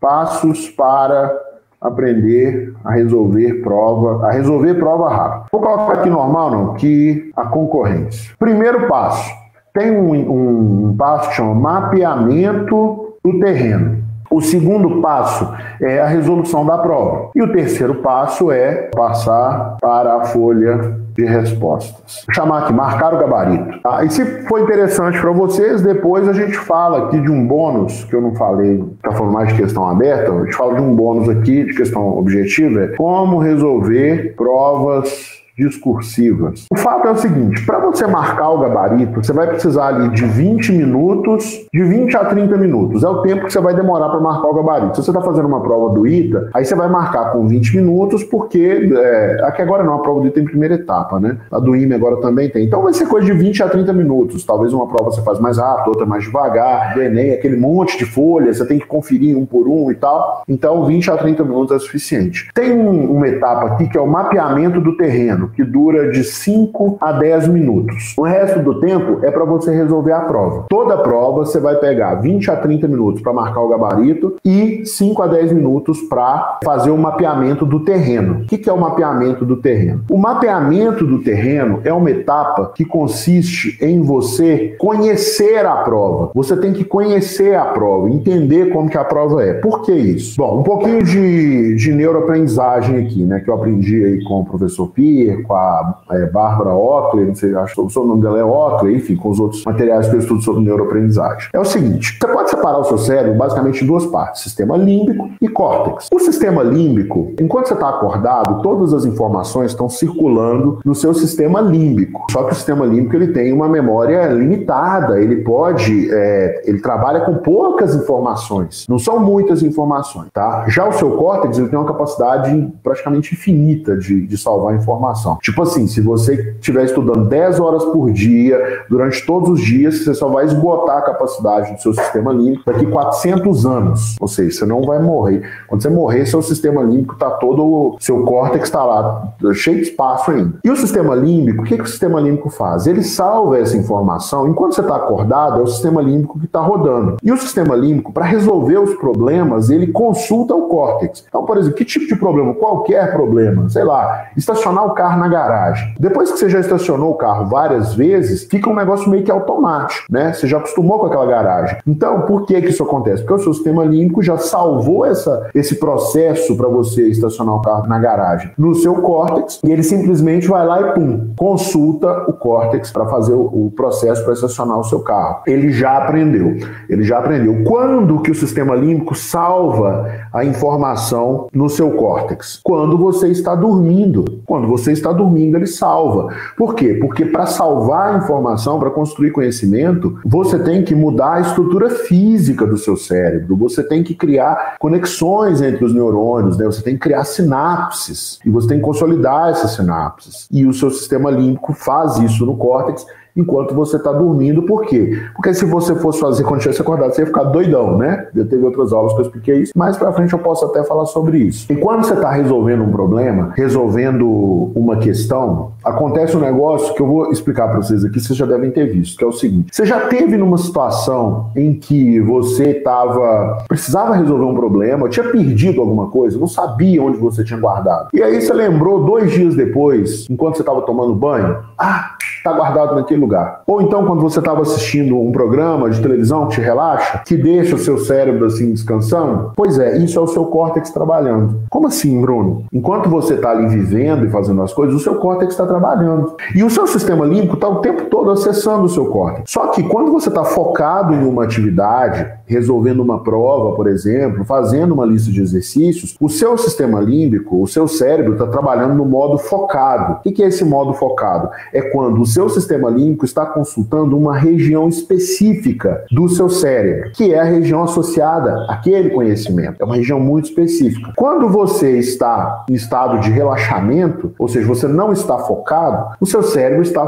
passos 0.00 0.68
para 0.70 1.36
aprender 1.80 2.74
a 2.84 2.92
resolver 2.92 3.62
prova, 3.62 4.26
a 4.26 4.30
resolver 4.30 4.74
prova 4.74 5.08
rápido. 5.08 5.46
Vou 5.52 5.60
colocar 5.60 5.94
aqui 5.94 6.10
normal, 6.10 6.50
não, 6.50 6.74
que 6.74 7.30
a 7.36 7.44
concorrência. 7.46 8.34
Primeiro 8.38 8.88
passo, 8.88 9.30
tem 9.72 9.90
um, 9.90 10.12
um, 10.12 10.88
um 10.88 10.96
passo 10.96 11.28
que 11.30 11.36
chama 11.36 11.54
mapeamento 11.54 13.16
do 13.24 13.38
terreno. 13.38 14.07
O 14.30 14.40
segundo 14.40 15.00
passo 15.00 15.48
é 15.80 16.00
a 16.00 16.06
resolução 16.06 16.64
da 16.66 16.78
prova. 16.78 17.30
E 17.34 17.42
o 17.42 17.52
terceiro 17.52 17.96
passo 17.96 18.52
é 18.52 18.90
passar 18.94 19.76
para 19.80 20.16
a 20.16 20.24
folha 20.24 20.98
de 21.14 21.24
respostas. 21.24 22.24
Vou 22.26 22.34
chamar 22.34 22.62
aqui, 22.62 22.72
marcar 22.72 23.14
o 23.14 23.18
gabarito. 23.18 23.80
Tá? 23.82 24.04
E 24.04 24.10
se 24.10 24.24
for 24.46 24.60
interessante 24.60 25.20
para 25.20 25.32
vocês, 25.32 25.82
depois 25.82 26.28
a 26.28 26.32
gente 26.32 26.56
fala 26.56 27.06
aqui 27.06 27.20
de 27.20 27.30
um 27.30 27.46
bônus, 27.46 28.04
que 28.04 28.14
eu 28.14 28.20
não 28.20 28.34
falei, 28.34 28.84
está 28.96 29.12
falando 29.12 29.32
mais 29.32 29.48
de 29.48 29.54
questão 29.54 29.88
aberta, 29.88 30.30
a 30.30 30.44
gente 30.44 30.56
fala 30.56 30.74
de 30.74 30.80
um 30.80 30.94
bônus 30.94 31.28
aqui, 31.28 31.64
de 31.64 31.74
questão 31.74 32.16
objetiva, 32.18 32.82
é 32.82 32.88
como 32.96 33.38
resolver 33.38 34.34
provas 34.36 35.38
discursivas. 35.58 36.66
O 36.72 36.76
fato 36.76 37.08
é 37.08 37.10
o 37.10 37.16
seguinte: 37.16 37.66
para 37.66 37.80
você 37.80 38.06
marcar 38.06 38.50
o 38.50 38.60
gabarito, 38.60 39.22
você 39.22 39.32
vai 39.32 39.48
precisar 39.48 39.88
ali 39.88 40.08
de 40.10 40.24
20 40.24 40.72
minutos, 40.72 41.66
de 41.72 41.82
20 41.82 42.16
a 42.16 42.24
30 42.24 42.56
minutos. 42.56 43.02
É 43.02 43.08
o 43.08 43.22
tempo 43.22 43.46
que 43.46 43.52
você 43.52 43.60
vai 43.60 43.74
demorar 43.74 44.08
para 44.08 44.20
marcar 44.20 44.46
o 44.46 44.54
gabarito. 44.54 44.96
Se 44.96 45.02
você 45.02 45.10
está 45.10 45.20
fazendo 45.20 45.48
uma 45.48 45.60
prova 45.60 45.92
do 45.92 46.06
ITA, 46.06 46.50
aí 46.54 46.64
você 46.64 46.74
vai 46.74 46.88
marcar 46.88 47.32
com 47.32 47.46
20 47.46 47.76
minutos, 47.76 48.22
porque 48.22 48.88
é, 48.94 49.40
aqui 49.42 49.60
agora 49.60 49.82
não, 49.82 49.94
a 49.94 49.98
prova 49.98 50.20
do 50.20 50.28
ITA 50.28 50.40
em 50.40 50.44
primeira 50.44 50.74
etapa, 50.74 51.18
né? 51.18 51.38
A 51.50 51.58
do 51.58 51.74
IME 51.74 51.94
agora 51.94 52.20
também 52.20 52.48
tem. 52.48 52.64
Então 52.64 52.82
vai 52.82 52.92
ser 52.92 53.06
coisa 53.06 53.26
de 53.26 53.32
20 53.32 53.62
a 53.62 53.68
30 53.68 53.92
minutos. 53.92 54.44
Talvez 54.44 54.72
uma 54.72 54.86
prova 54.86 55.10
você 55.10 55.22
faz 55.22 55.40
mais 55.40 55.58
rápido, 55.58 55.88
outra 55.88 56.06
mais 56.06 56.24
devagar. 56.24 56.94
Do 56.94 57.02
Enem, 57.02 57.32
aquele 57.32 57.56
monte 57.56 57.98
de 57.98 58.04
folhas, 58.04 58.58
você 58.58 58.66
tem 58.66 58.78
que 58.78 58.86
conferir 58.86 59.36
um 59.36 59.44
por 59.44 59.66
um 59.66 59.90
e 59.90 59.94
tal. 59.94 60.42
Então 60.46 60.84
20 60.86 61.10
a 61.10 61.16
30 61.16 61.44
minutos 61.44 61.74
é 61.74 61.78
suficiente. 61.78 62.48
Tem 62.54 62.72
um, 62.72 63.10
uma 63.10 63.26
etapa 63.26 63.66
aqui 63.66 63.88
que 63.88 63.98
é 63.98 64.00
o 64.00 64.06
mapeamento 64.06 64.80
do 64.80 64.96
terreno 64.96 65.47
que 65.54 65.64
dura 65.64 66.10
de 66.10 66.24
5 66.24 66.98
a 67.00 67.12
10 67.12 67.48
minutos. 67.48 68.14
O 68.16 68.22
resto 68.22 68.60
do 68.60 68.80
tempo 68.80 69.24
é 69.24 69.30
para 69.30 69.44
você 69.44 69.74
resolver 69.74 70.12
a 70.12 70.20
prova. 70.20 70.66
Toda 70.68 70.98
prova 70.98 71.44
você 71.44 71.60
vai 71.60 71.76
pegar 71.76 72.16
20 72.16 72.50
a 72.50 72.56
30 72.56 72.88
minutos 72.88 73.22
para 73.22 73.32
marcar 73.32 73.60
o 73.60 73.68
gabarito 73.68 74.36
e 74.44 74.84
5 74.84 75.22
a 75.22 75.26
10 75.26 75.52
minutos 75.52 76.00
para 76.02 76.58
fazer 76.64 76.90
o 76.90 76.98
mapeamento 76.98 77.64
do 77.64 77.80
terreno. 77.80 78.42
O 78.42 78.46
que 78.46 78.68
é 78.68 78.72
o 78.72 78.80
mapeamento 78.80 79.44
do 79.44 79.56
terreno? 79.56 80.04
O 80.10 80.18
mapeamento 80.18 81.06
do 81.06 81.22
terreno 81.22 81.80
é 81.84 81.92
uma 81.92 82.10
etapa 82.10 82.72
que 82.74 82.84
consiste 82.84 83.78
em 83.80 84.02
você 84.02 84.76
conhecer 84.78 85.64
a 85.64 85.76
prova. 85.76 86.30
Você 86.34 86.56
tem 86.56 86.72
que 86.72 86.84
conhecer 86.84 87.54
a 87.54 87.66
prova, 87.66 88.10
entender 88.10 88.70
como 88.72 88.88
que 88.88 88.98
a 88.98 89.04
prova 89.04 89.42
é. 89.42 89.54
Por 89.54 89.82
que 89.82 89.92
isso? 89.92 90.36
Bom, 90.36 90.60
um 90.60 90.62
pouquinho 90.62 91.02
de, 91.02 91.74
de 91.76 91.92
neuroaprendizagem 91.92 92.98
aqui, 92.98 93.24
né, 93.24 93.40
que 93.40 93.50
eu 93.50 93.54
aprendi 93.54 94.04
aí 94.04 94.24
com 94.24 94.40
o 94.40 94.44
professor 94.44 94.88
Pierre, 94.88 95.37
com 95.42 95.54
a 95.54 95.98
é, 96.10 96.26
Bárbara 96.26 96.74
Otley, 96.74 97.26
não 97.26 97.34
sei, 97.34 97.54
acho 97.54 97.74
que 97.74 97.98
o 97.98 98.04
nome 98.04 98.22
dela 98.22 98.38
é 98.38 98.44
Otley, 98.44 98.96
enfim, 98.96 99.16
com 99.16 99.30
os 99.30 99.40
outros 99.40 99.64
materiais 99.64 100.08
que 100.08 100.14
eu 100.14 100.20
estudo 100.20 100.42
sobre 100.42 100.64
neuroaprendizagem. 100.64 101.50
É 101.52 101.58
o 101.60 101.64
seguinte, 101.64 102.18
você 102.20 102.32
pode 102.32 102.50
separar 102.50 102.78
o 102.78 102.84
seu 102.84 102.98
cérebro 102.98 103.38
basicamente 103.38 103.84
em 103.84 103.86
duas 103.86 104.06
partes, 104.06 104.42
sistema 104.42 104.76
límbico 104.76 105.30
e 105.40 105.48
córtex. 105.48 106.08
O 106.12 106.18
sistema 106.18 106.62
límbico, 106.62 107.32
enquanto 107.40 107.68
você 107.68 107.74
está 107.74 107.88
acordado, 107.88 108.62
todas 108.62 108.92
as 108.92 109.04
informações 109.04 109.70
estão 109.70 109.88
circulando 109.88 110.80
no 110.84 110.94
seu 110.94 111.14
sistema 111.14 111.60
límbico. 111.60 112.26
Só 112.30 112.44
que 112.44 112.52
o 112.52 112.54
sistema 112.54 112.84
límbico 112.84 113.16
ele 113.16 113.28
tem 113.28 113.52
uma 113.52 113.68
memória 113.68 114.26
limitada, 114.28 115.20
ele 115.20 115.36
pode, 115.36 116.08
é, 116.12 116.62
ele 116.64 116.80
trabalha 116.80 117.20
com 117.20 117.34
poucas 117.34 117.94
informações, 117.94 118.86
não 118.88 118.98
são 118.98 119.18
muitas 119.18 119.62
informações, 119.62 120.28
tá? 120.32 120.64
Já 120.68 120.88
o 120.88 120.92
seu 120.92 121.12
córtex 121.16 121.58
ele 121.58 121.68
tem 121.68 121.78
uma 121.78 121.86
capacidade 121.86 122.72
praticamente 122.82 123.34
infinita 123.34 123.96
de, 123.96 124.26
de 124.26 124.38
salvar 124.38 124.74
informação 124.74 125.27
Tipo 125.36 125.62
assim, 125.62 125.86
se 125.86 126.00
você 126.00 126.54
estiver 126.58 126.84
estudando 126.84 127.28
10 127.28 127.60
horas 127.60 127.84
por 127.84 128.10
dia, 128.10 128.84
durante 128.88 129.24
todos 129.26 129.50
os 129.50 129.60
dias, 129.60 130.04
você 130.04 130.14
só 130.14 130.28
vai 130.28 130.46
esgotar 130.46 130.98
a 130.98 131.02
capacidade 131.02 131.74
do 131.74 131.80
seu 131.80 131.92
sistema 131.92 132.32
límbico 132.32 132.64
daqui 132.66 132.86
400 132.86 133.66
anos. 133.66 134.16
Ou 134.20 134.28
seja, 134.28 134.58
você 134.58 134.66
não 134.66 134.82
vai 134.82 135.00
morrer. 135.00 135.42
Quando 135.66 135.82
você 135.82 135.88
morrer, 135.88 136.26
seu 136.26 136.42
sistema 136.42 136.82
límbico 136.82 137.14
está 137.14 137.30
todo, 137.30 137.96
seu 138.00 138.22
córtex 138.24 138.64
está 138.64 138.84
lá, 138.84 139.32
cheio 139.54 139.78
de 139.78 139.82
espaço 139.82 140.30
ainda. 140.30 140.58
E 140.64 140.70
o 140.70 140.76
sistema 140.76 141.14
límbico, 141.14 141.62
o 141.62 141.64
que, 141.64 141.76
que 141.76 141.82
o 141.82 141.86
sistema 141.86 142.20
límbico 142.20 142.50
faz? 142.50 142.86
Ele 142.86 143.02
salva 143.02 143.58
essa 143.58 143.76
informação. 143.76 144.48
Enquanto 144.48 144.74
você 144.74 144.80
está 144.80 144.96
acordado, 144.96 145.60
é 145.60 145.62
o 145.62 145.66
sistema 145.66 146.00
límbico 146.00 146.38
que 146.38 146.46
está 146.46 146.60
rodando. 146.60 147.16
E 147.22 147.32
o 147.32 147.36
sistema 147.36 147.74
límbico, 147.74 148.12
para 148.12 148.24
resolver 148.24 148.78
os 148.78 148.94
problemas, 148.94 149.70
ele 149.70 149.88
consulta 149.88 150.54
o 150.54 150.68
córtex. 150.68 151.24
Então, 151.28 151.44
por 151.44 151.56
exemplo, 151.56 151.76
que 151.76 151.84
tipo 151.84 152.06
de 152.06 152.16
problema? 152.16 152.54
Qualquer 152.54 153.12
problema. 153.12 153.68
Sei 153.68 153.84
lá, 153.84 154.28
estacionar 154.36 154.86
o 154.86 154.94
carro 154.94 155.17
na 155.18 155.28
garagem. 155.28 155.94
Depois 155.98 156.30
que 156.30 156.38
você 156.38 156.48
já 156.48 156.60
estacionou 156.60 157.10
o 157.10 157.16
carro 157.16 157.46
várias 157.46 157.94
vezes, 157.94 158.44
fica 158.44 158.70
um 158.70 158.74
negócio 158.74 159.10
meio 159.10 159.24
que 159.24 159.30
automático, 159.30 160.06
né? 160.10 160.32
Você 160.32 160.46
já 160.46 160.58
acostumou 160.58 160.98
com 160.98 161.06
aquela 161.06 161.26
garagem. 161.26 161.78
Então, 161.86 162.22
por 162.22 162.46
que 162.46 162.60
que 162.60 162.68
isso 162.68 162.82
acontece? 162.82 163.22
Porque 163.22 163.34
o 163.34 163.44
seu 163.44 163.54
sistema 163.54 163.84
límbico 163.84 164.22
já 164.22 164.38
salvou 164.38 165.04
essa, 165.04 165.50
esse 165.54 165.76
processo 165.76 166.56
para 166.56 166.68
você 166.68 167.08
estacionar 167.08 167.54
o 167.54 167.62
carro 167.62 167.86
na 167.86 167.98
garagem 167.98 168.50
no 168.56 168.74
seu 168.74 168.94
córtex 168.96 169.60
e 169.64 169.70
ele 169.70 169.82
simplesmente 169.82 170.48
vai 170.48 170.66
lá 170.66 170.80
e 170.80 170.92
pum, 170.92 171.32
consulta 171.36 172.24
o 172.28 172.32
córtex 172.32 172.90
para 172.90 173.06
fazer 173.06 173.34
o, 173.34 173.66
o 173.66 173.72
processo 173.74 174.22
para 174.24 174.32
estacionar 174.32 174.78
o 174.78 174.84
seu 174.84 175.00
carro. 175.00 175.42
Ele 175.46 175.72
já 175.72 175.98
aprendeu. 175.98 176.56
Ele 176.88 177.02
já 177.02 177.18
aprendeu. 177.18 177.62
Quando 177.64 178.20
que 178.20 178.30
o 178.30 178.34
sistema 178.34 178.74
límbico 178.74 179.14
salva 179.14 180.08
a 180.32 180.44
informação 180.44 181.48
no 181.52 181.68
seu 181.68 181.90
córtex? 181.92 182.60
Quando 182.62 182.96
você 182.98 183.28
está 183.28 183.54
dormindo. 183.54 184.24
Quando 184.46 184.66
você 184.66 184.92
está 184.98 185.12
dormindo, 185.12 185.56
ele 185.56 185.66
salva. 185.66 186.28
Por 186.56 186.74
quê? 186.74 186.94
Porque 187.00 187.24
para 187.24 187.46
salvar 187.46 188.18
informação, 188.18 188.78
para 188.78 188.90
construir 188.90 189.30
conhecimento, 189.30 190.18
você 190.24 190.58
tem 190.58 190.82
que 190.82 190.94
mudar 190.94 191.34
a 191.34 191.40
estrutura 191.40 191.90
física 191.90 192.66
do 192.66 192.76
seu 192.76 192.96
cérebro, 192.96 193.56
você 193.56 193.82
tem 193.82 194.02
que 194.02 194.14
criar 194.14 194.76
conexões 194.78 195.60
entre 195.60 195.84
os 195.84 195.94
neurônios, 195.94 196.56
né? 196.56 196.64
você 196.66 196.82
tem 196.82 196.94
que 196.94 197.00
criar 197.00 197.24
sinapses 197.24 198.38
e 198.44 198.50
você 198.50 198.68
tem 198.68 198.78
que 198.78 198.84
consolidar 198.84 199.50
essas 199.50 199.72
sinapses. 199.72 200.46
E 200.50 200.66
o 200.66 200.72
seu 200.72 200.90
sistema 200.90 201.30
límbico 201.30 201.72
faz 201.72 202.18
isso 202.18 202.44
no 202.44 202.56
córtex 202.56 203.06
enquanto 203.38 203.72
você 203.72 203.96
está 203.96 204.12
dormindo. 204.12 204.62
Por 204.62 204.84
quê? 204.84 205.22
Porque 205.34 205.54
se 205.54 205.64
você 205.64 205.94
fosse 205.94 206.20
fazer 206.20 206.42
quando 206.42 206.60
tivesse 206.60 206.82
acordado, 206.82 207.14
você 207.14 207.22
ia 207.22 207.26
ficar 207.26 207.44
doidão, 207.44 207.96
né? 207.96 208.26
Já 208.34 208.44
teve 208.44 208.64
outras 208.64 208.92
aulas 208.92 209.12
que 209.12 209.20
eu 209.20 209.24
expliquei 209.26 209.58
isso. 209.60 209.72
Mais 209.76 209.96
para 209.96 210.12
frente 210.12 210.32
eu 210.32 210.38
posso 210.40 210.64
até 210.64 210.82
falar 210.82 211.06
sobre 211.06 211.38
isso. 211.38 211.72
E 211.72 211.76
quando 211.76 212.04
você 212.04 212.14
está 212.14 212.32
resolvendo 212.32 212.82
um 212.82 212.90
problema, 212.90 213.52
resolvendo 213.56 214.72
uma 214.74 214.96
questão, 214.96 215.72
acontece 215.84 216.36
um 216.36 216.40
negócio 216.40 216.94
que 216.94 217.00
eu 217.00 217.06
vou 217.06 217.30
explicar 217.30 217.68
para 217.68 217.76
vocês 217.76 218.04
aqui, 218.04 218.18
vocês 218.18 218.36
já 218.36 218.46
devem 218.46 218.70
ter 218.70 218.86
visto, 218.86 219.16
que 219.16 219.24
é 219.24 219.26
o 219.26 219.32
seguinte: 219.32 219.68
você 219.72 219.86
já 219.86 220.00
teve 220.00 220.36
numa 220.36 220.58
situação 220.58 221.50
em 221.54 221.74
que 221.74 222.20
você 222.20 222.70
estava 222.70 223.58
precisava 223.68 224.14
resolver 224.14 224.44
um 224.44 224.54
problema, 224.54 225.08
tinha 225.08 225.28
perdido 225.28 225.80
alguma 225.80 226.08
coisa, 226.08 226.38
não 226.38 226.48
sabia 226.48 227.02
onde 227.02 227.18
você 227.18 227.44
tinha 227.44 227.58
guardado. 227.60 228.08
E 228.12 228.22
aí 228.22 228.40
você 228.40 228.52
lembrou 228.52 229.04
dois 229.04 229.30
dias 229.30 229.54
depois, 229.54 230.26
enquanto 230.28 230.56
você 230.56 230.62
estava 230.62 230.82
tomando 230.82 231.14
banho, 231.14 231.58
ah, 231.78 232.16
tá 232.42 232.52
guardado 232.52 232.94
naquele. 232.94 233.27
Ou 233.66 233.82
então, 233.82 234.06
quando 234.06 234.20
você 234.20 234.38
estava 234.38 234.62
assistindo 234.62 235.18
um 235.18 235.32
programa 235.32 235.90
de 235.90 236.00
televisão 236.00 236.46
que 236.46 236.56
te 236.56 236.60
relaxa, 236.60 237.22
que 237.26 237.36
deixa 237.36 237.74
o 237.74 237.78
seu 237.78 237.98
cérebro 237.98 238.46
assim 238.46 238.72
descansando, 238.72 239.52
pois 239.54 239.78
é, 239.78 239.98
isso 239.98 240.18
é 240.18 240.22
o 240.22 240.26
seu 240.26 240.46
córtex 240.46 240.90
trabalhando. 240.90 241.60
Como 241.70 241.86
assim, 241.86 242.20
Bruno? 242.20 242.64
Enquanto 242.72 243.08
você 243.08 243.34
está 243.34 243.50
ali 243.50 243.66
vivendo 243.68 244.26
e 244.26 244.30
fazendo 244.30 244.62
as 244.62 244.72
coisas, 244.72 244.94
o 244.94 245.00
seu 245.00 245.16
córtex 245.16 245.52
está 245.52 245.66
trabalhando. 245.66 246.34
E 246.54 246.62
o 246.62 246.70
seu 246.70 246.86
sistema 246.86 247.24
límbico 247.24 247.54
está 247.54 247.68
o 247.68 247.80
tempo 247.80 248.04
todo 248.06 248.30
acessando 248.30 248.84
o 248.84 248.88
seu 248.88 249.06
córtex. 249.06 249.50
Só 249.50 249.68
que 249.68 249.82
quando 249.82 250.10
você 250.12 250.28
está 250.28 250.44
focado 250.44 251.14
em 251.14 251.24
uma 251.24 251.44
atividade, 251.44 252.26
resolvendo 252.46 253.00
uma 253.00 253.22
prova, 253.22 253.76
por 253.76 253.86
exemplo, 253.86 254.44
fazendo 254.44 254.94
uma 254.94 255.04
lista 255.04 255.30
de 255.30 255.40
exercícios, 255.40 256.16
o 256.20 256.28
seu 256.28 256.56
sistema 256.56 257.00
límbico, 257.00 257.62
o 257.62 257.66
seu 257.66 257.86
cérebro 257.86 258.32
está 258.32 258.46
trabalhando 258.46 258.94
no 258.94 259.04
modo 259.04 259.38
focado. 259.38 260.20
O 260.24 260.32
que 260.32 260.42
é 260.42 260.46
esse 260.46 260.64
modo 260.64 260.94
focado? 260.94 261.50
É 261.72 261.82
quando 261.82 262.20
o 262.20 262.26
seu 262.26 262.48
sistema 262.48 262.90
límbico 262.90 263.17
está 263.24 263.46
consultando 263.46 264.16
uma 264.16 264.36
região 264.36 264.88
específica 264.88 266.04
do 266.10 266.28
seu 266.28 266.48
cérebro, 266.48 267.12
que 267.12 267.32
é 267.32 267.40
a 267.40 267.44
região 267.44 267.82
associada 267.82 268.66
àquele 268.68 269.10
conhecimento. 269.10 269.76
É 269.80 269.84
uma 269.84 269.96
região 269.96 270.20
muito 270.20 270.46
específica. 270.46 271.12
Quando 271.16 271.48
você 271.48 271.98
está 271.98 272.64
em 272.68 272.74
estado 272.74 273.20
de 273.20 273.30
relaxamento, 273.30 274.34
ou 274.38 274.48
seja, 274.48 274.66
você 274.66 274.86
não 274.86 275.12
está 275.12 275.38
focado, 275.38 276.16
o 276.20 276.26
seu 276.26 276.42
cérebro 276.42 276.82
está 276.82 277.06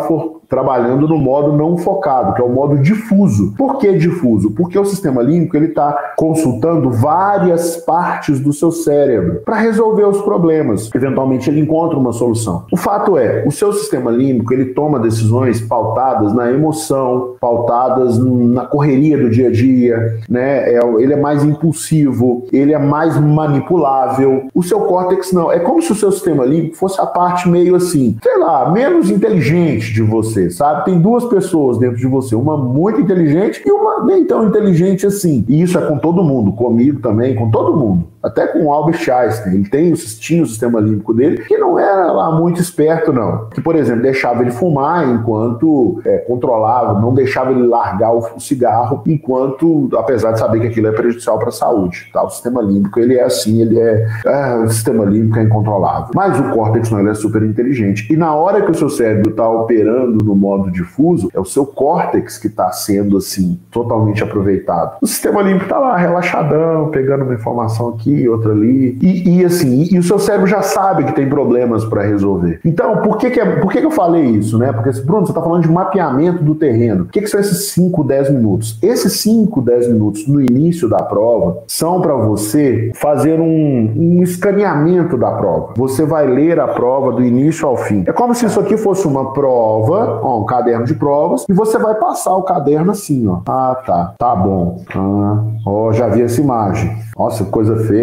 trabalhando 0.50 1.06
no 1.06 1.16
modo 1.16 1.56
não 1.56 1.78
focado, 1.78 2.34
que 2.34 2.42
é 2.42 2.44
o 2.44 2.48
modo 2.48 2.76
difuso. 2.78 3.54
Por 3.56 3.78
que 3.78 3.96
difuso? 3.96 4.50
Porque 4.50 4.76
o 4.76 4.84
sistema 4.84 5.22
límbico 5.22 5.56
ele 5.56 5.66
está 5.66 6.12
consultando 6.16 6.90
várias 6.90 7.76
partes 7.76 8.40
do 8.40 8.52
seu 8.52 8.72
cérebro 8.72 9.42
para 9.44 9.56
resolver 9.56 10.04
os 10.04 10.20
problemas. 10.22 10.90
Eventualmente 10.92 11.48
ele 11.48 11.60
encontra 11.60 11.96
uma 11.96 12.12
solução. 12.12 12.64
O 12.72 12.76
fato 12.76 13.16
é, 13.16 13.44
o 13.46 13.52
seu 13.52 13.72
sistema 13.72 14.10
límbico 14.10 14.52
ele 14.52 14.66
toma 14.66 14.98
decisões 14.98 15.60
pautadas 15.60 16.34
na 16.34 16.50
emoção, 16.50 17.36
pautadas 17.40 18.18
na 18.18 18.66
correria 18.66 19.16
do 19.16 19.30
dia 19.30 19.48
a 19.48 19.52
dia, 19.52 20.18
né? 20.28 20.74
É, 20.74 20.80
ele 20.98 21.12
é 21.12 21.16
mais 21.16 21.44
impulsivo, 21.44 22.48
ele 22.52 22.72
é 22.72 22.78
mais 22.78 23.16
manipulável. 23.20 24.48
O 24.52 24.64
seu 24.64 24.80
córtex 24.80 25.32
não. 25.32 25.52
É 25.52 25.60
como 25.60 25.80
se 25.80 25.92
o 25.92 25.94
seu 25.94 26.10
sistema 26.10 26.44
límbico 26.44 26.76
fosse 26.76 27.00
a 27.00 27.06
parte 27.06 27.48
meio 27.48 27.76
assim, 27.76 28.16
sei 28.20 28.38
lá, 28.38 28.72
menos 28.72 29.10
inteligente 29.10 29.92
de 29.92 30.02
você 30.02 30.39
você, 30.40 30.50
sabe? 30.50 30.84
Tem 30.86 31.00
duas 31.00 31.24
pessoas 31.24 31.78
dentro 31.78 31.96
de 31.96 32.06
você, 32.06 32.34
uma 32.34 32.56
muito 32.56 33.00
inteligente 33.00 33.62
e 33.66 33.70
uma 33.70 34.04
nem 34.04 34.24
tão 34.24 34.46
inteligente 34.46 35.06
assim. 35.06 35.44
E 35.48 35.60
isso 35.60 35.78
é 35.78 35.86
com 35.86 35.98
todo 35.98 36.22
mundo, 36.22 36.52
comigo 36.52 37.00
também, 37.00 37.34
com 37.34 37.50
todo 37.50 37.76
mundo 37.76 38.09
até 38.22 38.46
com 38.46 38.64
o 38.64 38.72
Albert 38.72 39.08
Einstein, 39.10 39.54
ele 39.54 39.68
tem, 39.68 39.92
tinha 39.92 40.42
o 40.42 40.46
sistema 40.46 40.78
límbico 40.78 41.14
dele, 41.14 41.38
que 41.38 41.56
não 41.56 41.78
era 41.78 42.12
lá 42.12 42.30
muito 42.38 42.60
esperto, 42.60 43.12
não. 43.12 43.46
Que, 43.46 43.60
por 43.60 43.74
exemplo, 43.76 44.02
deixava 44.02 44.42
ele 44.42 44.50
fumar 44.50 45.08
enquanto 45.08 46.00
é, 46.04 46.18
controlava, 46.18 47.00
não 47.00 47.14
deixava 47.14 47.50
ele 47.50 47.66
largar 47.66 48.12
o, 48.12 48.38
cigarro, 48.38 49.02
enquanto, 49.06 49.88
apesar 49.96 50.32
de 50.32 50.38
saber 50.38 50.60
que 50.60 50.66
aquilo 50.66 50.88
é 50.88 50.92
prejudicial 50.92 51.38
para 51.38 51.48
a 51.48 51.52
saúde. 51.52 52.10
Tá? 52.12 52.22
O 52.22 52.30
sistema 52.30 52.60
límbico, 52.60 53.00
ele 53.00 53.16
é 53.16 53.24
assim, 53.24 53.62
ele 53.62 53.78
é, 53.78 54.06
é. 54.26 54.56
O 54.56 54.68
sistema 54.68 55.04
límbico 55.04 55.38
é 55.38 55.42
incontrolável. 55.44 56.10
Mas 56.14 56.38
o 56.38 56.50
córtex 56.50 56.90
não, 56.90 57.06
é 57.08 57.14
super 57.14 57.42
inteligente. 57.42 58.12
E 58.12 58.16
na 58.16 58.34
hora 58.34 58.62
que 58.62 58.70
o 58.70 58.74
seu 58.74 58.90
cérebro 58.90 59.30
está 59.30 59.48
operando 59.48 60.24
no 60.24 60.34
modo 60.34 60.70
difuso, 60.70 61.30
é 61.34 61.40
o 61.40 61.44
seu 61.44 61.64
córtex 61.64 62.36
que 62.38 62.48
está 62.48 62.70
sendo, 62.72 63.16
assim, 63.16 63.58
totalmente 63.70 64.22
aproveitado. 64.22 64.98
O 65.00 65.06
sistema 65.06 65.42
límbico 65.42 65.64
está 65.64 65.78
lá, 65.78 65.96
relaxadão, 65.96 66.88
pegando 66.88 67.24
uma 67.24 67.34
informação 67.34 67.88
aqui 67.90 68.09
aqui, 68.10 68.28
outra 68.28 68.52
ali. 68.52 68.98
E, 69.00 69.38
e 69.38 69.44
assim, 69.44 69.82
e, 69.82 69.94
e, 69.94 69.98
o 69.98 70.02
seu 70.02 70.18
cérebro 70.18 70.46
já 70.46 70.62
sabe 70.62 71.04
que 71.04 71.12
tem 71.12 71.28
problemas 71.28 71.84
para 71.84 72.02
resolver. 72.02 72.60
Então, 72.64 72.98
por 72.98 73.16
que, 73.16 73.30
que, 73.30 73.40
é, 73.40 73.56
por 73.56 73.70
que, 73.70 73.80
que 73.80 73.86
eu 73.86 73.90
falei 73.90 74.24
isso, 74.24 74.58
né? 74.58 74.72
Porque, 74.72 74.90
Bruno, 75.02 75.26
você 75.26 75.32
está 75.32 75.42
falando 75.42 75.62
de 75.62 75.70
mapeamento 75.70 76.42
do 76.42 76.54
terreno. 76.54 77.04
O 77.04 77.06
que, 77.06 77.20
que 77.20 77.26
são 77.26 77.40
esses 77.40 77.70
5, 77.70 78.04
10 78.04 78.30
minutos? 78.30 78.78
Esses 78.82 79.20
5, 79.20 79.60
10 79.62 79.88
minutos 79.88 80.26
no 80.26 80.40
início 80.40 80.88
da 80.88 81.02
prova 81.02 81.58
são 81.66 82.00
para 82.00 82.14
você 82.14 82.90
fazer 82.94 83.40
um, 83.40 83.92
um 83.96 84.22
escaneamento 84.22 85.16
da 85.16 85.30
prova. 85.32 85.74
Você 85.76 86.04
vai 86.04 86.26
ler 86.26 86.58
a 86.58 86.68
prova 86.68 87.12
do 87.12 87.22
início 87.22 87.66
ao 87.66 87.76
fim. 87.76 88.04
É 88.06 88.12
como 88.12 88.34
se 88.34 88.46
isso 88.46 88.58
aqui 88.58 88.76
fosse 88.76 89.06
uma 89.06 89.32
prova, 89.32 90.20
ó, 90.22 90.40
um 90.40 90.44
caderno 90.44 90.84
de 90.84 90.94
provas, 90.94 91.44
e 91.48 91.52
você 91.52 91.78
vai 91.78 91.94
passar 91.94 92.34
o 92.34 92.42
caderno 92.42 92.92
assim, 92.92 93.26
ó. 93.26 93.40
Ah, 93.46 93.76
tá, 93.86 94.14
tá 94.18 94.34
bom. 94.34 94.82
Ah, 94.94 95.44
ó, 95.66 95.92
já 95.92 96.08
vi 96.08 96.22
essa 96.22 96.40
imagem. 96.40 96.90
Nossa, 97.20 97.44
coisa 97.44 97.76
feia. 97.86 97.99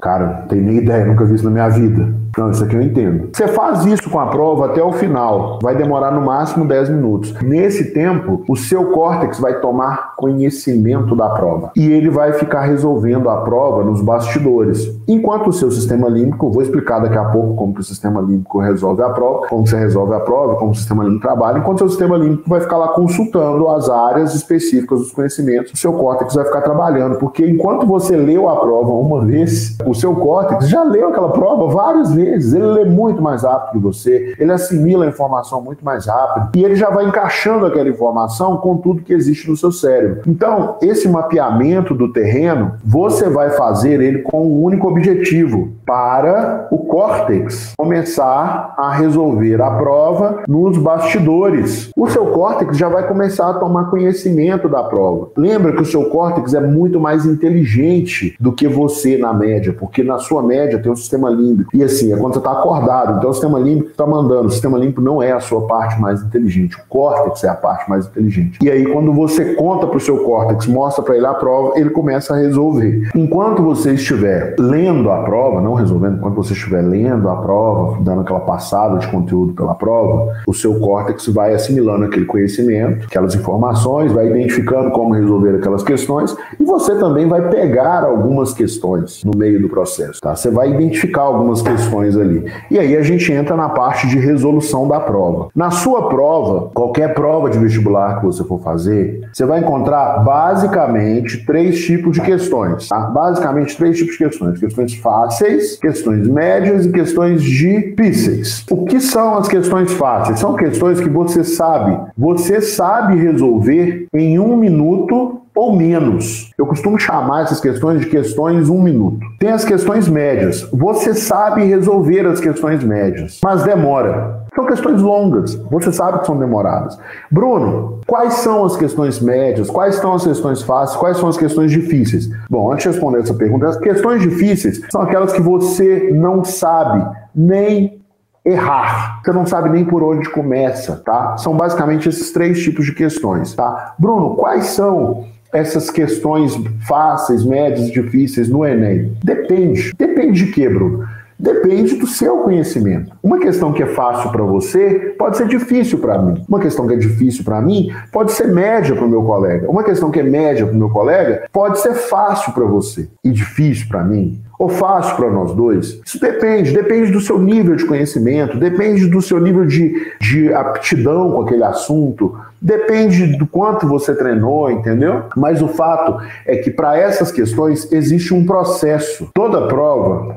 Cara, 0.00 0.40
não 0.40 0.48
tenho 0.48 0.62
nem 0.62 0.78
ideia, 0.78 1.04
nunca 1.04 1.24
vi 1.24 1.34
isso 1.34 1.44
na 1.44 1.50
minha 1.50 1.68
vida. 1.68 2.08
Não, 2.36 2.50
isso 2.50 2.64
aqui 2.64 2.76
eu 2.76 2.82
entendo. 2.82 3.30
Você 3.32 3.48
faz 3.48 3.84
isso 3.84 4.08
com 4.08 4.18
a 4.18 4.26
prova 4.26 4.66
até 4.66 4.82
o 4.82 4.92
final. 4.92 5.58
Vai 5.62 5.74
demorar 5.74 6.12
no 6.12 6.20
máximo 6.20 6.64
10 6.64 6.90
minutos. 6.90 7.34
Nesse 7.42 7.92
tempo, 7.92 8.44
o 8.48 8.56
seu 8.56 8.86
córtex 8.92 9.38
vai 9.40 9.60
tomar 9.60 10.14
conhecimento 10.16 11.16
da 11.16 11.30
prova. 11.30 11.72
E 11.76 11.90
ele 11.90 12.08
vai 12.08 12.32
ficar 12.32 12.62
resolvendo 12.62 13.28
a 13.28 13.38
prova 13.38 13.82
nos 13.82 14.00
bastidores. 14.00 15.00
Enquanto 15.08 15.48
o 15.48 15.52
seu 15.52 15.70
sistema 15.70 16.08
límbico, 16.08 16.50
vou 16.50 16.62
explicar 16.62 17.00
daqui 17.00 17.18
a 17.18 17.24
pouco 17.24 17.54
como 17.54 17.74
que 17.74 17.80
o 17.80 17.84
sistema 17.84 18.20
límbico 18.20 18.60
resolve 18.60 19.02
a 19.02 19.10
prova, 19.10 19.46
como 19.48 19.66
você 19.66 19.76
resolve 19.76 20.14
a 20.14 20.20
prova, 20.20 20.56
como 20.56 20.70
o 20.70 20.74
sistema 20.74 21.02
límbico 21.04 21.22
trabalha, 21.22 21.58
enquanto 21.58 21.76
o 21.76 21.78
seu 21.80 21.88
sistema 21.88 22.16
límbico 22.16 22.48
vai 22.48 22.60
ficar 22.60 22.76
lá 22.76 22.88
consultando 22.88 23.68
as 23.68 23.88
áreas 23.88 24.34
específicas 24.34 25.00
dos 25.00 25.12
conhecimentos, 25.12 25.72
o 25.72 25.76
seu 25.76 25.92
córtex 25.92 26.34
vai 26.34 26.44
ficar 26.44 26.60
trabalhando. 26.60 27.16
Porque 27.18 27.44
enquanto 27.44 27.86
você 27.86 28.16
leu 28.16 28.48
a 28.48 28.56
prova 28.56 28.92
uma 28.92 29.24
vez, 29.24 29.76
o 29.84 29.94
seu 29.94 30.14
córtex 30.14 30.68
já 30.68 30.82
leu 30.82 31.08
aquela 31.08 31.30
prova 31.30 31.66
várias 31.66 32.12
vezes 32.12 32.19
vezes, 32.24 32.54
ele 32.54 32.66
lê 32.66 32.84
muito 32.84 33.22
mais 33.22 33.42
rápido 33.42 33.72
que 33.72 33.78
você, 33.78 34.34
ele 34.38 34.52
assimila 34.52 35.04
a 35.04 35.08
informação 35.08 35.60
muito 35.62 35.84
mais 35.84 36.06
rápido 36.06 36.50
e 36.56 36.64
ele 36.64 36.76
já 36.76 36.90
vai 36.90 37.06
encaixando 37.06 37.66
aquela 37.66 37.88
informação 37.88 38.56
com 38.58 38.76
tudo 38.76 39.02
que 39.02 39.12
existe 39.12 39.48
no 39.48 39.56
seu 39.56 39.72
cérebro. 39.72 40.22
Então, 40.26 40.76
esse 40.82 41.08
mapeamento 41.08 41.94
do 41.94 42.12
terreno, 42.12 42.74
você 42.84 43.28
vai 43.28 43.50
fazer 43.50 44.00
ele 44.00 44.20
com 44.22 44.46
um 44.46 44.62
único 44.62 44.88
objetivo, 44.88 45.72
para 45.90 46.68
o 46.70 46.78
córtex 46.78 47.74
começar 47.76 48.74
a 48.78 48.92
resolver 48.92 49.60
a 49.60 49.72
prova 49.72 50.44
nos 50.46 50.78
bastidores. 50.78 51.90
O 51.96 52.08
seu 52.08 52.26
córtex 52.26 52.76
já 52.76 52.88
vai 52.88 53.08
começar 53.08 53.50
a 53.50 53.54
tomar 53.54 53.90
conhecimento 53.90 54.68
da 54.68 54.84
prova. 54.84 55.30
Lembra 55.36 55.72
que 55.72 55.82
o 55.82 55.84
seu 55.84 56.04
córtex 56.04 56.54
é 56.54 56.60
muito 56.60 57.00
mais 57.00 57.26
inteligente 57.26 58.36
do 58.38 58.52
que 58.52 58.68
você 58.68 59.18
na 59.18 59.32
média, 59.32 59.74
porque 59.76 60.04
na 60.04 60.18
sua 60.18 60.44
média 60.44 60.78
tem 60.78 60.92
um 60.92 60.96
sistema 60.96 61.28
límbico. 61.28 61.76
E 61.76 61.82
assim, 61.82 62.09
é 62.12 62.16
quando 62.16 62.34
você 62.34 62.38
está 62.38 62.52
acordado. 62.52 63.18
Então 63.18 63.30
o 63.30 63.32
sistema 63.32 63.58
límbico 63.58 63.90
está 63.90 64.06
mandando. 64.06 64.46
O 64.46 64.50
sistema 64.50 64.78
límbico 64.78 65.00
não 65.00 65.22
é 65.22 65.32
a 65.32 65.40
sua 65.40 65.66
parte 65.66 66.00
mais 66.00 66.22
inteligente. 66.22 66.76
O 66.76 66.80
córtex 66.88 67.44
é 67.44 67.48
a 67.48 67.54
parte 67.54 67.88
mais 67.88 68.06
inteligente. 68.06 68.58
E 68.62 68.70
aí, 68.70 68.86
quando 68.86 69.12
você 69.12 69.54
conta 69.54 69.86
para 69.86 69.96
o 69.96 70.00
seu 70.00 70.18
córtex, 70.24 70.66
mostra 70.66 71.02
para 71.02 71.16
ele 71.16 71.26
a 71.26 71.34
prova, 71.34 71.78
ele 71.78 71.90
começa 71.90 72.34
a 72.34 72.36
resolver. 72.36 73.10
Enquanto 73.14 73.62
você 73.62 73.92
estiver 73.92 74.54
lendo 74.58 75.10
a 75.10 75.22
prova, 75.22 75.60
não 75.60 75.74
resolvendo, 75.74 76.20
quando 76.20 76.34
você 76.34 76.52
estiver 76.52 76.82
lendo 76.82 77.28
a 77.28 77.36
prova, 77.36 78.02
dando 78.02 78.22
aquela 78.22 78.40
passada 78.40 78.98
de 78.98 79.08
conteúdo 79.08 79.52
pela 79.52 79.74
prova, 79.74 80.32
o 80.46 80.54
seu 80.54 80.78
córtex 80.78 81.26
vai 81.28 81.54
assimilando 81.54 82.04
aquele 82.04 82.26
conhecimento, 82.26 83.06
aquelas 83.06 83.34
informações, 83.34 84.12
vai 84.12 84.28
identificando 84.28 84.90
como 84.90 85.14
resolver 85.14 85.56
aquelas 85.56 85.82
questões 85.82 86.36
e 86.58 86.64
você 86.64 86.94
também 86.96 87.26
vai 87.26 87.48
pegar 87.48 88.04
algumas 88.04 88.52
questões 88.52 89.22
no 89.24 89.36
meio 89.36 89.60
do 89.60 89.68
processo, 89.68 90.20
tá? 90.20 90.34
Você 90.34 90.50
vai 90.50 90.70
identificar 90.70 91.22
algumas 91.22 91.62
questões 91.62 91.99
ali. 92.02 92.44
E 92.70 92.78
aí 92.78 92.96
a 92.96 93.02
gente 93.02 93.32
entra 93.32 93.56
na 93.56 93.68
parte 93.68 94.06
de 94.06 94.18
resolução 94.18 94.88
da 94.88 95.00
prova. 95.00 95.48
Na 95.54 95.70
sua 95.70 96.08
prova, 96.08 96.70
qualquer 96.74 97.14
prova 97.14 97.50
de 97.50 97.58
vestibular 97.58 98.20
que 98.20 98.26
você 98.26 98.44
for 98.44 98.60
fazer, 98.60 99.28
você 99.32 99.44
vai 99.44 99.60
encontrar 99.60 100.20
basicamente 100.24 101.44
três 101.44 101.84
tipos 101.84 102.12
de 102.12 102.20
questões, 102.20 102.88
tá? 102.88 103.00
Basicamente 103.00 103.76
três 103.76 103.96
tipos 103.96 104.12
de 104.12 104.18
questões: 104.18 104.58
questões 104.58 104.94
fáceis, 104.94 105.76
questões 105.76 106.26
médias 106.26 106.86
e 106.86 106.92
questões 106.92 107.42
difíceis. 107.42 108.64
O 108.70 108.84
que 108.84 109.00
são 109.00 109.36
as 109.36 109.48
questões 109.48 109.92
fáceis? 109.92 110.38
São 110.38 110.54
questões 110.54 111.00
que 111.00 111.08
você 111.08 111.44
sabe, 111.44 111.98
você 112.16 112.60
sabe 112.60 113.16
resolver 113.16 114.06
em 114.14 114.38
um 114.38 114.56
minuto 114.56 115.39
ou 115.54 115.74
menos. 115.76 116.50
Eu 116.56 116.66
costumo 116.66 116.98
chamar 116.98 117.42
essas 117.42 117.60
questões 117.60 118.00
de 118.00 118.06
questões 118.06 118.68
um 118.68 118.80
minuto. 118.80 119.20
Tem 119.38 119.50
as 119.50 119.64
questões 119.64 120.08
médias. 120.08 120.68
Você 120.72 121.14
sabe 121.14 121.64
resolver 121.64 122.26
as 122.26 122.40
questões 122.40 122.82
médias, 122.84 123.40
mas 123.42 123.62
demora. 123.62 124.40
São 124.54 124.66
questões 124.66 125.00
longas, 125.00 125.54
você 125.70 125.92
sabe 125.92 126.20
que 126.20 126.26
são 126.26 126.36
demoradas. 126.36 126.98
Bruno, 127.30 128.00
quais 128.06 128.34
são 128.34 128.64
as 128.64 128.76
questões 128.76 129.20
médias? 129.20 129.70
Quais 129.70 129.94
são 129.96 130.12
as 130.12 130.24
questões 130.24 130.62
fáceis? 130.62 130.98
Quais 130.98 131.18
são 131.18 131.28
as 131.28 131.36
questões 131.36 131.70
difíceis? 131.70 132.28
Bom, 132.50 132.72
antes 132.72 132.82
de 132.84 132.90
responder 132.90 133.20
essa 133.20 133.34
pergunta, 133.34 133.68
as 133.68 133.76
questões 133.76 134.20
difíceis 134.22 134.80
são 134.90 135.02
aquelas 135.02 135.32
que 135.32 135.40
você 135.40 136.10
não 136.12 136.42
sabe 136.42 137.06
nem 137.34 138.00
errar. 138.44 139.20
Você 139.22 139.32
não 139.32 139.46
sabe 139.46 139.68
nem 139.70 139.84
por 139.84 140.02
onde 140.02 140.28
começa, 140.30 140.96
tá? 140.96 141.36
São 141.36 141.56
basicamente 141.56 142.08
esses 142.08 142.32
três 142.32 142.60
tipos 142.60 142.86
de 142.86 142.94
questões, 142.94 143.54
tá? 143.54 143.94
Bruno, 143.98 144.34
quais 144.34 144.66
são 144.66 145.26
essas 145.52 145.90
questões 145.90 146.54
fáceis, 146.86 147.44
médias 147.44 147.90
difíceis 147.90 148.48
no 148.48 148.64
Enem? 148.64 149.12
Depende. 149.22 149.92
Depende 149.96 150.44
de 150.44 150.52
quê, 150.52 150.68
Bruno? 150.68 151.06
Depende 151.40 151.96
do 151.96 152.06
seu 152.06 152.38
conhecimento. 152.38 153.16
Uma 153.22 153.38
questão 153.38 153.72
que 153.72 153.82
é 153.82 153.86
fácil 153.86 154.30
para 154.30 154.42
você 154.44 155.14
pode 155.18 155.38
ser 155.38 155.48
difícil 155.48 155.98
para 155.98 156.20
mim. 156.20 156.44
Uma 156.46 156.60
questão 156.60 156.86
que 156.86 156.92
é 156.92 156.98
difícil 156.98 157.44
para 157.44 157.62
mim 157.62 157.90
pode 158.12 158.32
ser 158.32 158.48
média 158.48 158.94
para 158.94 159.06
o 159.06 159.08
meu 159.08 159.22
colega. 159.22 159.70
Uma 159.70 159.82
questão 159.82 160.10
que 160.10 160.20
é 160.20 160.22
média 160.22 160.66
para 160.66 160.74
o 160.74 160.78
meu 160.78 160.90
colega 160.90 161.44
pode 161.50 161.80
ser 161.80 161.94
fácil 161.94 162.52
para 162.52 162.64
você 162.66 163.08
e 163.24 163.30
difícil 163.30 163.88
para 163.88 164.04
mim 164.04 164.38
ou 164.58 164.68
fácil 164.68 165.16
para 165.16 165.30
nós 165.30 165.54
dois? 165.54 165.98
Isso 166.04 166.20
depende, 166.20 166.74
depende 166.74 167.10
do 167.10 167.20
seu 167.22 167.38
nível 167.38 167.74
de 167.74 167.86
conhecimento, 167.86 168.58
depende 168.58 169.06
do 169.06 169.22
seu 169.22 169.40
nível 169.40 169.64
de, 169.64 170.12
de 170.20 170.52
aptidão 170.52 171.32
com 171.32 171.40
aquele 171.40 171.64
assunto, 171.64 172.36
depende 172.60 173.38
do 173.38 173.46
quanto 173.46 173.86
você 173.86 174.14
treinou, 174.14 174.70
entendeu? 174.70 175.24
Mas 175.36 175.62
o 175.62 175.68
fato 175.68 176.20
é 176.46 176.56
que 176.56 176.70
para 176.70 176.96
essas 176.98 177.32
questões 177.32 177.90
existe 177.90 178.34
um 178.34 178.44
processo. 178.44 179.30
Toda 179.34 179.66
prova 179.68 180.36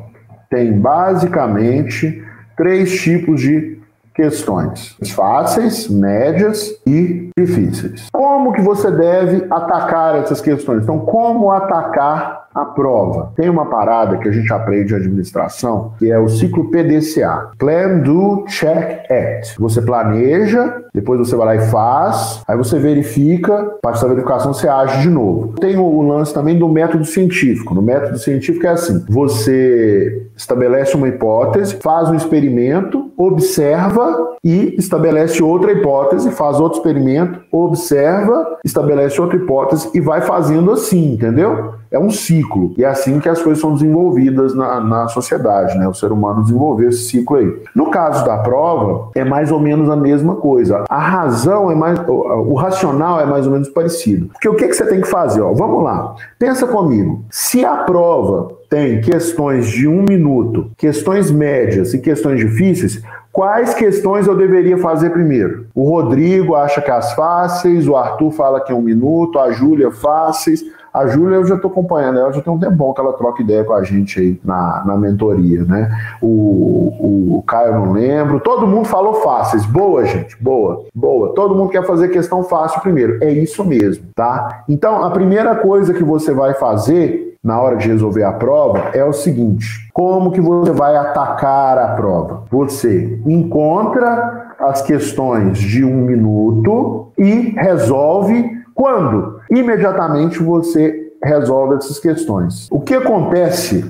tem 0.50 0.72
basicamente 0.80 2.24
três 2.56 3.02
tipos 3.02 3.42
de 3.42 3.80
questões: 4.14 4.96
fáceis, 5.16 5.90
médias 5.90 6.72
e 6.86 7.30
difíceis. 7.38 8.08
Como 8.14 8.54
que 8.54 8.62
você 8.62 8.92
deve 8.92 9.46
atacar 9.50 10.16
essas 10.16 10.40
questões? 10.40 10.84
Então, 10.84 11.00
como 11.00 11.52
atacar 11.52 12.43
a 12.54 12.66
prova. 12.66 13.32
Tem 13.36 13.50
uma 13.50 13.66
parada 13.66 14.18
que 14.18 14.28
a 14.28 14.32
gente 14.32 14.52
aprende 14.54 14.94
em 14.94 14.98
administração, 14.98 15.94
que 15.98 16.12
é 16.12 16.20
o 16.20 16.30
ciclo 16.30 16.70
PDCA. 16.70 17.52
Plan, 17.58 18.00
Do, 18.00 18.46
Check, 18.48 19.12
Act. 19.12 19.56
Você 19.60 19.82
planeja, 19.82 20.84
depois 20.94 21.20
você 21.20 21.36
vai 21.36 21.46
lá 21.48 21.56
e 21.56 21.68
faz, 21.70 22.44
aí 22.48 22.56
você 22.56 22.78
verifica, 22.78 23.56
a 23.58 23.80
partir 23.82 24.02
da 24.02 24.10
verificação 24.10 24.54
você 24.54 24.68
age 24.68 25.02
de 25.02 25.10
novo. 25.10 25.54
Tem 25.60 25.78
o 25.78 26.02
lance 26.02 26.34
também 26.34 26.58
do 26.58 26.70
método 26.70 27.06
científico. 27.06 27.74
No 27.74 27.82
método 27.82 28.18
científico 28.20 28.68
é 28.68 28.70
assim: 28.70 29.04
você 29.10 30.28
estabelece 30.36 30.96
uma 30.96 31.08
hipótese, 31.08 31.76
faz 31.78 32.10
um 32.10 32.16
experimento, 32.16 33.12
observa 33.18 34.34
e 34.44 34.76
estabelece 34.78 35.42
outra 35.42 35.72
hipótese, 35.72 36.32
faz 36.32 36.60
outro 36.60 36.80
experimento, 36.80 37.39
observa, 37.52 38.58
estabelece 38.63 39.20
outra 39.20 39.38
hipótese 39.38 39.89
e 39.94 40.00
vai 40.00 40.22
fazendo 40.22 40.72
assim, 40.72 41.13
entendeu? 41.13 41.74
é 41.94 42.00
um 42.00 42.10
ciclo. 42.10 42.43
E 42.78 42.84
é 42.84 42.88
assim 42.88 43.20
que 43.20 43.30
as 43.30 43.42
coisas 43.42 43.62
são 43.62 43.74
desenvolvidas 43.74 44.56
na, 44.56 44.80
na 44.80 45.08
sociedade, 45.08 45.78
né? 45.78 45.88
O 45.88 45.94
ser 45.94 46.12
humano 46.12 46.42
desenvolveu 46.42 46.90
esse 46.90 47.04
ciclo 47.04 47.38
aí. 47.38 47.64
No 47.76 47.90
caso 47.90 48.26
da 48.26 48.38
prova, 48.38 49.10
é 49.16 49.24
mais 49.24 49.52
ou 49.52 49.60
menos 49.60 49.90
a 49.90 49.96
mesma 49.96 50.36
coisa. 50.36 50.84
A 50.90 51.00
razão 51.00 51.72
é 51.72 51.76
mais. 51.76 52.00
O, 52.08 52.54
racional 52.56 53.20
é 53.20 53.26
mais 53.26 53.46
ou 53.46 53.52
menos 53.52 53.70
parecido. 53.70 54.28
Porque 54.28 54.50
o 54.50 54.56
que, 54.56 54.68
que 54.68 54.74
você 54.74 54.86
tem 54.86 55.02
que 55.02 55.08
fazer? 55.08 55.42
Ó, 55.42 55.54
vamos 55.54 55.84
lá. 55.84 56.16
Pensa 56.40 56.68
comigo. 56.68 57.24
Se 57.30 57.66
a 57.66 57.78
prova 57.78 58.52
tem 58.70 59.02
questões 59.02 59.68
de 59.68 59.88
um 59.88 60.02
minuto, 60.02 60.72
questões 60.78 61.30
médias 61.30 61.94
e 61.94 62.00
questões 62.00 62.40
difíceis, 62.40 63.02
Quais 63.34 63.74
questões 63.74 64.28
eu 64.28 64.38
deveria 64.38 64.78
fazer 64.78 65.10
primeiro? 65.10 65.66
O 65.74 65.90
Rodrigo 65.90 66.54
acha 66.54 66.80
que 66.80 66.92
as 66.92 67.14
fáceis, 67.14 67.88
o 67.88 67.96
Arthur 67.96 68.30
fala 68.30 68.62
que 68.62 68.72
é 68.72 68.76
um 68.76 68.82
minuto, 68.84 69.40
a 69.40 69.52
Júlia 69.52 69.90
fáceis, 69.90 70.64
a 70.94 71.08
Júlia, 71.08 71.38
eu 71.38 71.46
já 71.46 71.56
estou 71.56 71.72
acompanhando 71.72 72.20
ela, 72.20 72.32
já 72.32 72.42
tem 72.42 72.54
um 72.54 72.60
tempo 72.60 72.76
bom 72.76 72.94
que 72.94 73.02
ela 73.02 73.14
troca 73.14 73.42
ideia 73.42 73.64
com 73.64 73.74
a 73.74 73.82
gente 73.82 74.20
aí 74.20 74.40
na, 74.44 74.84
na 74.86 74.96
mentoria, 74.96 75.64
né? 75.64 75.90
O, 76.22 76.28
o, 76.28 77.38
o 77.40 77.44
Caio 77.48 77.74
não 77.74 77.94
lembro. 77.94 78.40
Todo 78.40 78.68
mundo 78.68 78.86
falou 78.86 79.16
fáceis. 79.16 79.66
Boa, 79.66 80.06
gente, 80.06 80.38
boa, 80.42 80.86
boa. 80.94 81.34
Todo 81.34 81.56
mundo 81.56 81.70
quer 81.70 81.84
fazer 81.84 82.10
questão 82.10 82.44
fácil 82.44 82.80
primeiro. 82.82 83.24
É 83.24 83.32
isso 83.32 83.66
mesmo, 83.66 84.06
tá? 84.14 84.64
Então, 84.70 85.04
a 85.04 85.10
primeira 85.10 85.56
coisa 85.56 85.94
que 85.96 86.04
você 86.04 86.32
vai 86.32 86.54
fazer 86.54 87.34
na 87.44 87.60
hora 87.60 87.76
de 87.76 87.88
resolver 87.88 88.24
a 88.24 88.32
prova 88.32 88.92
é 88.94 89.04
o 89.04 89.12
seguinte: 89.12 89.90
como 89.92 90.32
que 90.32 90.40
você 90.40 90.72
vai 90.72 90.96
atacar 90.96 91.78
a 91.78 91.96
prova? 91.96 92.44
Você 92.52 93.20
encontra 93.26 94.54
as 94.60 94.82
questões 94.84 95.58
de 95.58 95.84
um 95.84 95.98
minuto 95.98 97.12
e 97.18 97.54
resolve 97.58 98.64
quando? 98.74 99.33
Imediatamente 99.56 100.42
você 100.42 101.12
resolve 101.24 101.76
essas 101.76 102.00
questões. 102.00 102.68
O 102.72 102.80
que 102.80 102.96
acontece? 102.96 103.86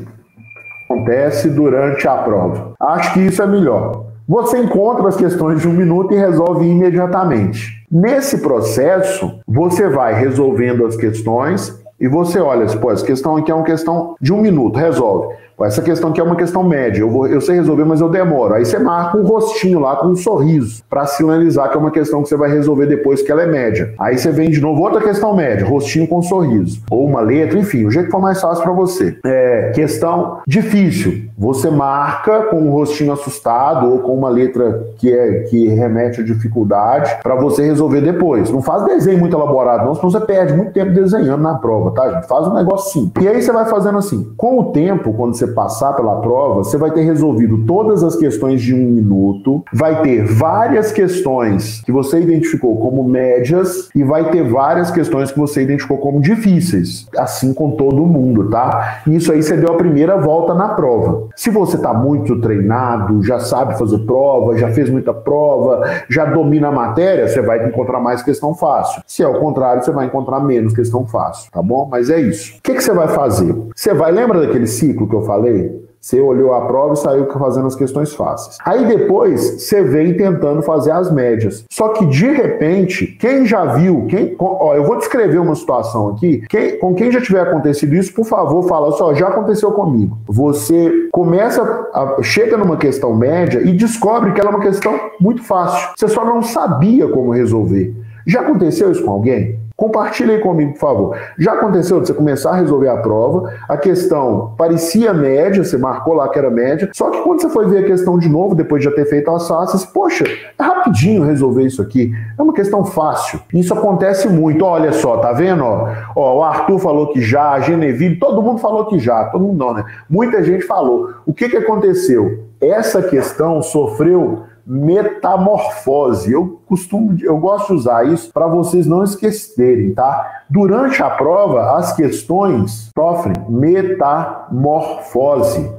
Acontece 0.86 1.50
durante 1.50 2.06
a 2.06 2.18
prova. 2.18 2.74
Acho 2.78 3.14
que 3.14 3.22
isso 3.22 3.42
é 3.42 3.48
melhor. 3.48 4.08
Você 4.28 4.58
encontra 4.58 5.08
as 5.08 5.16
questões 5.16 5.62
de 5.62 5.68
um 5.68 5.74
minuto 5.74 6.14
e 6.14 6.18
resolve 6.18 6.66
imediatamente. 6.66 7.86
Nesse 7.90 8.40
processo, 8.40 9.40
você 9.48 9.88
vai 9.88 10.14
resolvendo 10.14 10.86
as 10.86 10.98
questões 10.98 11.82
e 12.00 12.10
você 12.10 12.40
olha, 12.40 12.66
pô, 12.78 12.92
essa 12.92 13.06
questão 13.06 13.38
aqui 13.38 13.50
é 13.50 13.56
uma 13.56 13.64
questão 13.64 14.16
de 14.20 14.34
um 14.34 14.42
minuto, 14.42 14.78
resolve. 14.78 15.34
Essa 15.62 15.82
questão 15.82 16.10
aqui 16.10 16.20
é 16.20 16.24
uma 16.24 16.36
questão 16.36 16.64
média, 16.64 17.02
eu, 17.02 17.10
vou, 17.10 17.28
eu 17.28 17.40
sei 17.40 17.56
resolver, 17.56 17.86
mas 17.86 18.02
eu 18.02 18.10
demoro. 18.10 18.54
Aí 18.54 18.66
você 18.66 18.80
marca 18.80 19.18
um 19.18 19.24
rostinho 19.24 19.80
lá 19.80 19.96
com 19.96 20.08
um 20.08 20.16
sorriso 20.16 20.84
para 20.90 21.06
sinalizar 21.06 21.70
que 21.70 21.78
é 21.78 21.80
uma 21.80 21.92
questão 21.92 22.22
que 22.22 22.30
você 22.30 22.36
vai 22.36 22.50
resolver 22.50 22.86
depois 22.86 23.22
que 23.22 23.32
ela 23.32 23.44
é 23.44 23.48
média. 23.48 23.94
Aí 24.00 24.18
você 24.18 24.32
vem 24.32 24.50
de 24.50 24.60
novo 24.60 24.82
outra 24.82 25.02
questão 25.02 25.36
média, 25.36 25.66
rostinho 25.66 26.08
com 26.08 26.20
um 26.20 26.22
sorriso. 26.22 26.82
Ou 26.90 27.06
uma 27.06 27.22
letra, 27.22 27.58
enfim, 27.58 27.86
o 27.86 27.92
jeito 27.92 28.06
que 28.06 28.12
for 28.12 28.22
mais 28.22 28.42
fácil 28.42 28.64
para 28.64 28.74
você. 28.74 29.18
É, 29.26 29.72
questão 29.74 30.40
difícil. 30.48 31.24
Você 31.38 31.70
marca 31.70 32.44
com 32.44 32.58
um 32.58 32.72
rostinho 32.72 33.12
assustado 33.12 33.92
ou 33.92 34.00
com 34.00 34.14
uma 34.16 34.30
letra 34.30 34.88
que, 34.98 35.12
é, 35.12 35.42
que 35.44 35.68
remete 35.68 36.22
à 36.22 36.24
dificuldade 36.24 37.18
para 37.24 37.36
você 37.36 37.64
resolver 37.64 38.02
depois. 38.02 38.50
Não 38.52 38.62
faz 38.62 38.86
desenho 38.86 39.20
muito 39.20 39.36
elaborado, 39.36 39.86
não, 39.86 39.96
senão 39.96 40.10
você 40.10 40.20
perde 40.20 40.54
muito 40.54 40.72
tempo 40.72 40.92
desenhando 40.92 41.42
na 41.42 41.56
prova, 41.56 41.92
tá, 41.92 42.12
gente? 42.12 42.28
Faz 42.28 42.48
um 42.48 42.54
negócio 42.54 42.94
simples. 42.94 43.26
E 43.26 43.28
aí 43.28 43.42
você 43.42 43.52
vai 43.52 43.66
fazendo 43.66 43.98
assim. 43.98 44.32
Com 44.38 44.60
o 44.60 44.66
tempo, 44.72 45.14
quando 45.14 45.36
você 45.36 45.43
passar 45.48 45.94
pela 45.94 46.20
prova, 46.22 46.64
você 46.64 46.78
vai 46.78 46.92
ter 46.92 47.02
resolvido 47.02 47.66
todas 47.66 48.04
as 48.04 48.16
questões 48.16 48.62
de 48.62 48.74
um 48.74 48.92
minuto, 48.92 49.64
vai 49.74 50.02
ter 50.02 50.26
várias 50.26 50.92
questões 50.92 51.82
que 51.82 51.92
você 51.92 52.20
identificou 52.20 52.78
como 52.78 53.04
médias 53.04 53.90
e 53.96 54.04
vai 54.04 54.30
ter 54.30 54.44
várias 54.44 54.92
questões 54.92 55.32
que 55.32 55.40
você 55.40 55.64
identificou 55.64 55.98
como 55.98 56.22
difíceis, 56.22 57.08
assim 57.18 57.54
com 57.54 57.72
todo 57.72 58.06
mundo, 58.06 58.50
tá? 58.50 59.02
Isso 59.08 59.32
aí 59.32 59.42
você 59.42 59.58
deu 59.58 59.74
a 59.74 59.78
primeira 59.78 60.18
volta 60.18 60.54
na 60.54 60.70
prova. 60.70 61.28
Se 61.36 61.50
você 61.50 61.76
está 61.76 61.94
muito 61.94 62.40
treinado, 62.40 63.24
já 63.24 63.40
sabe 63.40 63.78
fazer 63.78 64.00
prova, 64.00 64.58
já 64.58 64.70
fez 64.70 64.90
muita 64.90 65.14
prova, 65.14 65.84
já 66.10 66.26
domina 66.26 66.70
a 66.70 66.72
matéria, 66.72 67.28
você 67.28 67.42
vai 67.42 67.68
encontrar 67.68 68.00
mais 68.00 68.22
questão 68.22 68.54
fácil. 68.54 69.02
Se 69.06 69.24
é 69.24 69.28
o 69.28 69.40
contrário, 69.40 69.84
você 69.84 69.92
vai 69.92 70.06
encontrar 70.06 70.40
menos 70.40 70.74
questão 70.74 71.06
fácil, 71.06 71.52
tá 71.52 71.62
bom? 71.62 71.88
Mas 71.90 72.10
é 72.10 72.20
isso. 72.20 72.58
O 72.58 72.62
que, 72.62 72.74
que 72.74 72.84
você 72.84 72.94
vai 72.94 73.08
fazer? 73.08 73.56
Você 73.76 73.94
vai, 73.94 74.12
lembra 74.12 74.40
daquele 74.40 74.68
ciclo 74.68 75.08
que 75.08 75.16
eu 75.16 75.24
falei? 75.24 75.33
Falei, 75.34 75.84
você 76.04 76.20
olhou 76.20 76.54
a 76.54 76.66
prova 76.66 76.94
e 76.94 76.98
saiu 76.98 77.32
fazendo 77.32 77.68
as 77.68 77.76
questões 77.76 78.14
fáceis. 78.14 78.58
Aí 78.66 78.86
depois 78.86 79.62
você 79.62 79.82
vem 79.82 80.18
tentando 80.18 80.62
fazer 80.62 80.92
as 80.92 81.10
médias. 81.10 81.64
Só 81.72 81.90
que 81.90 82.06
de 82.06 82.30
repente, 82.30 83.08
quem 83.20 83.46
já 83.46 83.64
viu, 83.66 84.06
quem, 84.10 84.36
ó, 84.38 84.76
eu 84.76 84.84
vou 84.84 84.98
descrever 84.98 85.38
uma 85.38 85.56
situação 85.56 86.10
aqui. 86.10 86.44
Quem, 86.50 86.78
com 86.78 86.94
quem 86.94 87.10
já 87.10 87.22
tiver 87.22 87.40
acontecido 87.40 87.96
isso, 87.96 88.14
por 88.14 88.26
favor, 88.26 88.68
fala 88.68 88.92
só, 88.92 89.14
já 89.14 89.30
aconteceu 89.30 89.72
comigo. 89.72 90.18
Você 90.28 91.08
começa, 91.10 91.64
a, 91.94 92.18
chega 92.22 92.58
numa 92.58 92.76
questão 92.76 93.16
média 93.16 93.62
e 93.62 93.72
descobre 93.72 94.34
que 94.34 94.42
ela 94.42 94.50
é 94.50 94.56
uma 94.56 94.62
questão 94.62 95.00
muito 95.22 95.42
fácil. 95.42 95.90
Você 95.96 96.10
só 96.10 96.26
não 96.26 96.44
sabia 96.44 97.08
como 97.08 97.32
resolver. 97.32 97.96
Já 98.28 98.42
aconteceu 98.42 98.92
isso 98.92 99.04
com 99.04 99.12
alguém? 99.12 99.60
Compartilhe 99.84 100.40
comigo, 100.40 100.72
por 100.72 100.80
favor. 100.80 101.18
Já 101.38 101.56
aconteceu 101.56 102.00
de 102.00 102.08
você 102.08 102.14
começar 102.14 102.52
a 102.52 102.56
resolver 102.56 102.88
a 102.88 102.96
prova, 102.96 103.52
a 103.68 103.76
questão 103.76 104.54
parecia 104.58 105.14
média, 105.14 105.62
você 105.62 105.78
marcou 105.78 106.14
lá 106.14 106.30
que 106.30 106.40
era 106.40 106.50
média, 106.50 106.90
só 106.94 107.10
que 107.10 107.20
quando 107.22 107.42
você 107.42 107.50
foi 107.50 107.68
ver 107.68 107.84
a 107.84 107.88
questão 107.88 108.18
de 108.18 108.30
novo, 108.30 108.56
depois 108.56 108.82
de 108.82 108.90
já 108.90 108.96
ter 108.96 109.04
feito 109.04 109.30
as 109.30 109.46
fáceis, 109.46 109.84
poxa, 109.84 110.24
é 110.58 110.64
rapidinho 110.64 111.26
resolver 111.26 111.64
isso 111.64 111.82
aqui. 111.82 112.14
É 112.40 112.42
uma 112.42 112.54
questão 112.54 112.86
fácil. 112.86 113.42
Isso 113.54 113.74
acontece 113.74 114.30
muito. 114.30 114.64
Olha 114.64 114.94
só, 114.94 115.18
tá 115.18 115.34
vendo? 115.34 115.66
Ó, 115.66 116.38
o 116.38 116.44
Arthur 116.44 116.80
falou 116.80 117.12
que 117.12 117.22
já, 117.22 117.52
a 117.52 117.60
Geneville, 117.60 118.16
todo 118.16 118.42
mundo 118.42 118.60
falou 118.60 118.86
que 118.86 118.98
já, 118.98 119.26
todo 119.26 119.42
mundo 119.42 119.58
não, 119.58 119.74
né? 119.74 119.84
Muita 120.10 120.42
gente 120.42 120.64
falou. 120.64 121.10
O 121.26 121.34
que, 121.34 121.50
que 121.50 121.58
aconteceu? 121.58 122.46
Essa 122.62 123.02
questão 123.02 123.62
sofreu 123.62 124.44
metamorfose. 124.66 126.32
Eu 126.32 126.62
costumo, 126.66 127.18
eu 127.22 127.38
gosto 127.38 127.68
de 127.68 127.74
usar 127.74 128.08
isso 128.08 128.32
para 128.32 128.48
vocês 128.48 128.88
não 128.88 129.04
esquecerem, 129.04 129.94
tá? 129.94 130.44
Durante 130.50 131.04
a 131.04 131.10
prova, 131.10 131.78
as 131.78 131.96
questões 131.96 132.90
sofrem 132.98 133.36
metamorfose. 133.50 134.54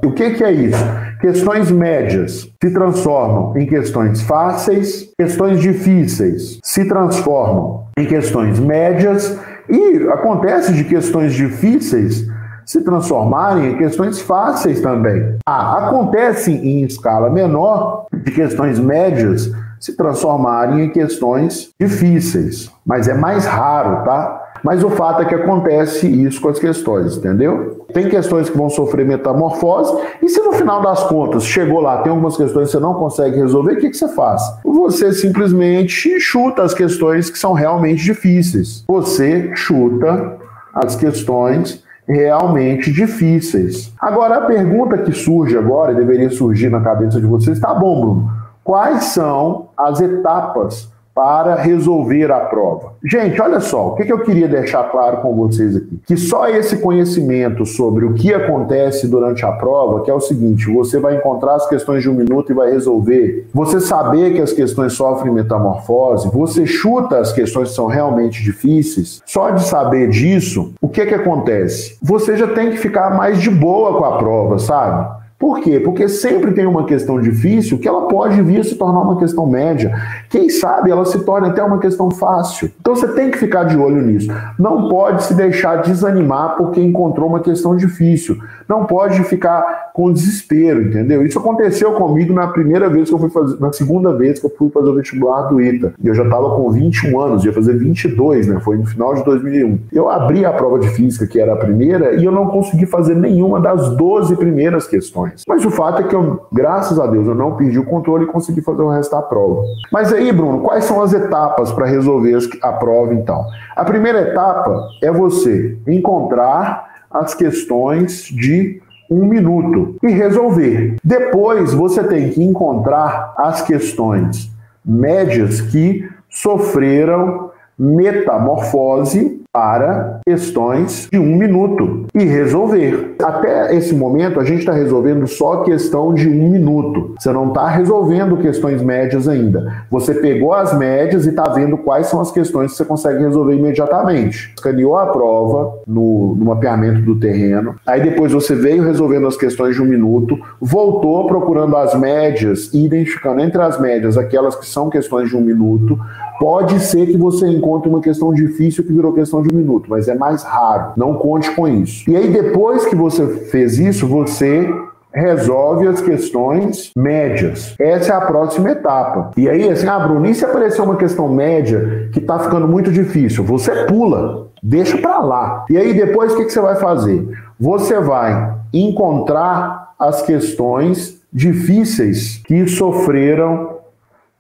O 0.05 0.13
que, 0.13 0.31
que 0.31 0.45
é 0.45 0.53
isso? 0.53 0.85
Questões 1.21 1.71
médias 1.71 2.51
se 2.63 2.71
transformam 2.73 3.57
em 3.57 3.67
questões 3.67 4.21
fáceis, 4.23 5.11
questões 5.19 5.61
difíceis 5.61 6.59
se 6.63 6.85
transformam 6.87 7.85
em 7.97 8.05
questões 8.05 8.59
médias 8.59 9.39
e 9.69 10.09
acontece 10.09 10.73
de 10.73 10.85
questões 10.85 11.33
difíceis 11.33 12.27
se 12.65 12.83
transformarem 12.83 13.73
em 13.73 13.79
questões 13.79 14.21
fáceis 14.21 14.81
também. 14.81 15.37
Ah, 15.47 15.87
acontece 15.87 16.53
em 16.53 16.83
escala 16.83 17.31
menor 17.31 18.07
de 18.13 18.31
questões 18.31 18.79
médias 18.79 19.51
se 19.85 19.95
transformarem 19.97 20.85
em 20.85 20.91
questões 20.91 21.71
difíceis, 21.79 22.71
mas 22.87 23.07
é 23.07 23.13
mais 23.13 23.45
raro, 23.45 24.03
tá? 24.05 24.41
Mas 24.65 24.83
o 24.83 24.89
fato 24.89 25.21
é 25.21 25.27
que 25.27 25.35
acontece 25.35 26.09
isso 26.09 26.41
com 26.41 26.49
as 26.49 26.59
questões, 26.59 27.19
entendeu? 27.19 27.85
Tem 27.93 28.09
questões 28.09 28.49
que 28.49 28.57
vão 28.57 28.71
sofrer 28.71 29.05
metamorfose, 29.05 29.95
e 30.23 30.29
se 30.31 30.41
no 30.41 30.55
final 30.55 30.81
das 30.81 31.05
contas 31.05 31.45
chegou 31.45 31.81
lá, 31.81 31.99
tem 31.99 32.11
algumas 32.11 32.35
questões 32.35 32.69
que 32.69 32.73
você 32.73 32.81
não 32.81 32.95
consegue 32.95 33.37
resolver, 33.37 33.75
o 33.75 33.77
que, 33.77 33.91
que 33.91 33.97
você 33.97 34.09
faz? 34.09 34.41
Você 34.65 35.13
simplesmente 35.13 36.19
chuta 36.19 36.63
as 36.63 36.73
questões 36.73 37.29
que 37.29 37.39
são 37.39 37.53
realmente 37.53 38.03
difíceis. 38.03 38.83
Você 38.89 39.55
chuta 39.55 40.39
as 40.73 40.97
questões 40.97 41.84
realmente 42.07 42.93
difíceis. 42.93 43.93
Agora, 43.99 44.39
a 44.39 44.47
pergunta 44.47 44.99
que 44.99 45.13
surge 45.13 45.57
agora, 45.57 45.95
deveria 45.95 46.31
surgir 46.31 46.71
na 46.71 46.81
cabeça 46.81 47.21
de 47.21 47.27
vocês, 47.27 47.59
tá 47.59 47.75
bom, 47.75 48.01
Bruno, 48.01 48.31
quais 48.63 49.05
são 49.05 49.69
as 49.77 50.01
etapas 50.01 50.93
para 51.15 51.55
resolver 51.55 52.33
a 52.33 52.41
prova. 52.41 52.95
Gente, 53.05 53.41
olha 53.41 53.61
só, 53.61 53.89
o 53.89 53.95
que 53.95 54.13
eu 54.13 54.19
queria 54.21 54.49
deixar 54.49 54.91
claro 54.91 55.19
com 55.19 55.35
vocês 55.37 55.77
aqui? 55.77 56.01
Que 56.07 56.17
só 56.17 56.49
esse 56.49 56.79
conhecimento 56.79 57.65
sobre 57.65 58.05
o 58.05 58.15
que 58.15 58.35
acontece 58.35 59.07
durante 59.07 59.45
a 59.45 59.53
prova, 59.53 60.03
que 60.03 60.11
é 60.11 60.15
o 60.15 60.21
seguinte: 60.21 60.73
você 60.73 60.99
vai 60.99 61.17
encontrar 61.17 61.55
as 61.55 61.69
questões 61.69 62.03
de 62.03 62.11
um 62.11 62.15
minuto 62.15 62.51
e 62.51 62.55
vai 62.55 62.71
resolver. 62.71 63.47
Você 63.55 63.81
saber 63.81 64.35
que 64.35 64.41
as 64.41 64.53
questões 64.53 64.95
sofrem 64.95 65.33
metamorfose, 65.33 66.29
você 66.31 66.67
chuta 66.67 67.19
as 67.19 67.33
questões 67.33 67.69
que 67.69 67.75
são 67.77 67.87
realmente 67.87 68.43
difíceis. 68.43 69.23
Só 69.25 69.51
de 69.51 69.63
saber 69.65 70.09
disso, 70.09 70.75
o 70.81 70.89
que 70.89 71.07
que 71.07 71.15
acontece? 71.15 71.97
Você 72.03 72.37
já 72.37 72.49
tem 72.49 72.71
que 72.71 72.79
ficar 72.79 73.17
mais 73.17 73.41
de 73.41 73.51
boa 73.51 73.97
com 73.99 74.05
a 74.05 74.19
prova, 74.19 74.59
sabe? 74.59 75.24
Por 75.37 75.61
quê? 75.61 75.81
Porque 75.81 76.09
sempre 76.09 76.53
tem 76.53 76.65
uma 76.65 76.87
questão 76.87 77.21
difícil 77.21 77.79
que 77.79 77.89
ela 77.89 78.07
pode 78.07 78.41
vir 78.41 78.61
a 78.61 78.65
se 78.65 78.77
tornar 78.77 79.01
uma 79.01 79.19
questão 79.19 79.47
média. 79.47 79.93
Quem 80.31 80.49
sabe 80.49 80.91
ela 80.91 81.05
se 81.05 81.19
torne 81.25 81.49
até 81.49 81.63
uma 81.63 81.79
questão 81.79 82.09
fácil. 82.11 82.71
Então 82.81 82.95
você 82.95 83.09
tem 83.09 83.31
que 83.31 83.39
ficar 83.39 83.65
de 83.65 83.77
olho 83.77 84.01
nisso. 84.01 84.29
Não 84.59 84.89
pode 84.89 85.25
se 85.25 85.35
deixar 85.35 85.83
desanimar 85.83 86.57
porque 86.57 86.81
encontrou 86.81 87.29
uma 87.29 87.41
questão 87.41 87.77
difícil. 87.77 88.39
Não 88.69 88.87
pode 88.87 89.23
ficar 89.25 89.91
com 89.93 90.13
desespero, 90.13 90.83
entendeu? 90.83 91.27
Isso 91.27 91.39
aconteceu 91.39 91.93
comigo 91.93 92.33
na 92.33 92.47
primeira 92.47 92.89
vez 92.89 93.09
que 93.09 93.15
eu 93.15 93.19
fui 93.19 93.31
fazer, 93.31 93.61
na 93.61 93.73
segunda 93.73 94.17
vez 94.17 94.39
que 94.39 94.47
eu 94.47 94.53
fui 94.57 94.71
fazer 94.71 94.89
o 94.89 94.95
vestibular 94.95 95.43
do 95.43 95.61
ITA. 95.61 95.95
Eu 96.03 96.15
já 96.15 96.23
estava 96.23 96.55
com 96.55 96.71
21 96.71 97.21
anos, 97.21 97.45
ia 97.45 97.53
fazer 97.53 97.77
22, 97.77 98.47
né? 98.47 98.61
Foi 98.61 98.77
no 98.77 98.87
final 98.87 99.15
de 99.15 99.25
2001. 99.25 99.81
Eu 99.93 100.09
abri 100.09 100.45
a 100.45 100.53
prova 100.53 100.79
de 100.79 100.89
física, 100.91 101.27
que 101.27 101.41
era 101.41 101.55
a 101.55 101.57
primeira, 101.57 102.15
e 102.15 102.25
eu 102.25 102.33
não 102.33 102.47
consegui 102.47 102.87
fazer 102.87 103.17
nenhuma 103.17 103.61
das 103.61 103.91
12 103.97 104.37
primeiras 104.37 104.87
questões 104.87 105.34
Mas 105.47 105.65
o 105.65 105.71
fato 105.71 106.03
é 106.03 106.05
que 106.05 106.15
eu, 106.15 106.47
graças 106.53 106.99
a 106.99 107.07
Deus, 107.07 107.27
eu 107.27 107.35
não 107.35 107.57
perdi 107.57 107.79
o 107.79 107.85
controle 107.85 108.25
e 108.25 108.29
consegui 108.29 108.61
fazer 108.61 108.83
o 108.83 108.91
resto 108.91 109.15
da 109.15 109.23
prova. 109.23 109.63
Mas 109.93 110.13
aí, 110.13 110.33
Bruno, 110.33 110.61
quais 110.61 110.85
são 110.85 111.03
as 111.03 111.13
etapas 111.13 111.73
para 111.73 111.87
resolver 111.87 112.39
a 112.63 112.73
prova, 112.73 113.15
então? 113.15 113.45
A 113.75 113.85
primeira 113.85 114.21
etapa 114.21 114.89
é 115.03 115.11
você 115.11 115.77
encontrar 115.87 117.05
as 117.11 117.35
questões 117.35 118.25
de 118.25 118.81
um 119.11 119.27
minuto 119.27 119.97
e 120.03 120.11
resolver. 120.11 120.97
Depois 121.05 121.73
você 121.73 122.03
tem 122.03 122.31
que 122.31 122.43
encontrar 122.43 123.35
as 123.37 123.63
questões 123.63 124.51
médias 124.85 125.61
que 125.61 126.09
sofreram 126.29 127.51
metamorfose 127.79 129.34
para 129.55 130.19
questões 130.27 131.09
de 131.13 131.17
um 131.17 131.37
minuto 131.37 132.07
e 132.13 132.25
resolver. 132.25 133.15
Até 133.23 133.73
esse 133.77 133.95
momento, 133.95 134.41
a 134.41 134.45
gente 134.45 134.59
está 134.59 134.73
resolvendo 134.73 135.29
só 135.29 135.63
questão 135.63 136.13
de 136.13 136.29
um 136.29 136.51
minuto. 136.51 137.15
Você 137.17 137.31
não 137.31 137.49
está 137.49 137.69
resolvendo 137.69 138.37
questões 138.39 138.83
médias 138.83 139.29
ainda. 139.29 139.85
Você 139.93 140.13
pegou 140.15 140.53
as 140.53 140.77
médias 140.77 141.25
e 141.25 141.29
está 141.29 141.45
vendo 141.45 141.79
quais 141.79 142.09
são 142.09 142.21
as 142.21 142.33
questões 142.33 142.73
que 142.73 142.79
você 142.79 142.85
consegue 142.85 143.23
resolver 143.23 143.55
imediatamente. 143.55 144.53
Escaneou 144.57 144.97
a 144.97 145.07
prova 145.07 145.79
no, 145.87 146.35
no 146.35 146.47
mapeamento 146.47 147.03
do 147.03 147.15
terreno, 147.15 147.77
aí 147.87 148.03
depois 148.03 148.33
você 148.33 148.57
veio 148.57 148.83
resolvendo 148.83 149.29
as 149.29 149.37
questões 149.37 149.77
de 149.77 149.83
um 149.83 149.87
minuto, 149.87 150.37
voltou 150.61 151.29
procurando 151.29 151.77
as 151.77 151.95
médias 151.95 152.73
e 152.75 152.85
identificando 152.85 153.41
entre 153.41 153.63
as 153.63 153.81
médias 153.81 154.19
aquelas 154.19 154.57
que 154.57 154.67
são 154.67 154.91
questões 154.91 155.29
de 155.29 155.37
um 155.37 155.41
minuto, 155.41 155.99
Pode 156.39 156.81
ser 156.81 157.07
que 157.07 157.17
você 157.17 157.47
encontre 157.49 157.89
uma 157.89 158.01
questão 158.01 158.33
difícil 158.33 158.85
que 158.85 158.93
virou 158.93 159.13
questão 159.13 159.43
de 159.43 159.55
um 159.55 159.57
minuto, 159.57 159.87
mas 159.89 160.09
é 160.09 160.15
mais 160.15 160.43
raro. 160.43 160.93
Não 160.97 161.15
conte 161.15 161.51
com 161.53 161.67
isso. 161.69 162.11
E 162.11 162.17
aí, 162.17 162.29
depois 162.31 162.87
que 162.87 162.97
você 162.97 163.27
fez 163.27 163.79
isso, 163.79 164.07
você 164.07 164.69
resolve 165.15 165.87
as 165.87 166.01
questões 166.01 166.91
médias. 166.97 167.77
Essa 167.79 168.15
é 168.15 168.17
a 168.17 168.21
próxima 168.21 168.71
etapa. 168.71 169.31
E 169.37 169.49
aí, 169.49 169.71
assim, 169.71 169.87
ah, 169.87 170.01
Bruno, 170.01 170.27
e 170.27 170.35
se 170.35 170.45
aparecer 170.45 170.83
uma 170.83 170.97
questão 170.97 171.29
média 171.29 172.09
que 172.13 172.19
está 172.19 172.39
ficando 172.41 172.67
muito 172.67 172.91
difícil? 172.91 173.45
Você 173.45 173.85
pula, 173.85 174.49
deixa 174.61 174.99
para 174.99 175.21
lá. 175.21 175.65
E 175.71 175.77
aí, 175.77 175.95
depois, 175.95 176.33
o 176.33 176.37
que, 176.37 176.47
que 176.47 176.53
você 176.53 176.61
vai 176.61 176.75
fazer? 176.75 177.29
Você 177.61 178.01
vai 178.01 178.55
encontrar 178.73 179.95
as 179.99 180.23
questões 180.23 181.23
difíceis 181.33 182.41
que 182.45 182.67
sofreram 182.67 183.74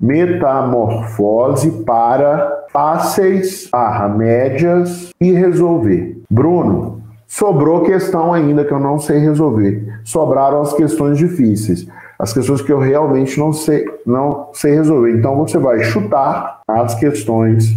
metamorfose 0.00 1.70
para 1.84 2.64
fáceis 2.72 3.68
barra 3.70 4.08
médias 4.08 5.10
e 5.20 5.32
resolver. 5.32 6.20
Bruno, 6.30 7.02
sobrou 7.26 7.82
questão 7.82 8.32
ainda 8.32 8.64
que 8.64 8.72
eu 8.72 8.80
não 8.80 8.98
sei 8.98 9.18
resolver. 9.18 10.00
Sobraram 10.04 10.60
as 10.60 10.72
questões 10.72 11.18
difíceis, 11.18 11.86
as 12.18 12.32
questões 12.32 12.60
que 12.62 12.72
eu 12.72 12.78
realmente 12.78 13.38
não 13.38 13.52
sei, 13.52 13.84
não 14.04 14.50
sei 14.52 14.74
resolver. 14.74 15.16
Então 15.16 15.36
você 15.36 15.58
vai 15.58 15.82
chutar 15.84 16.60
as 16.68 16.94
questões 16.94 17.76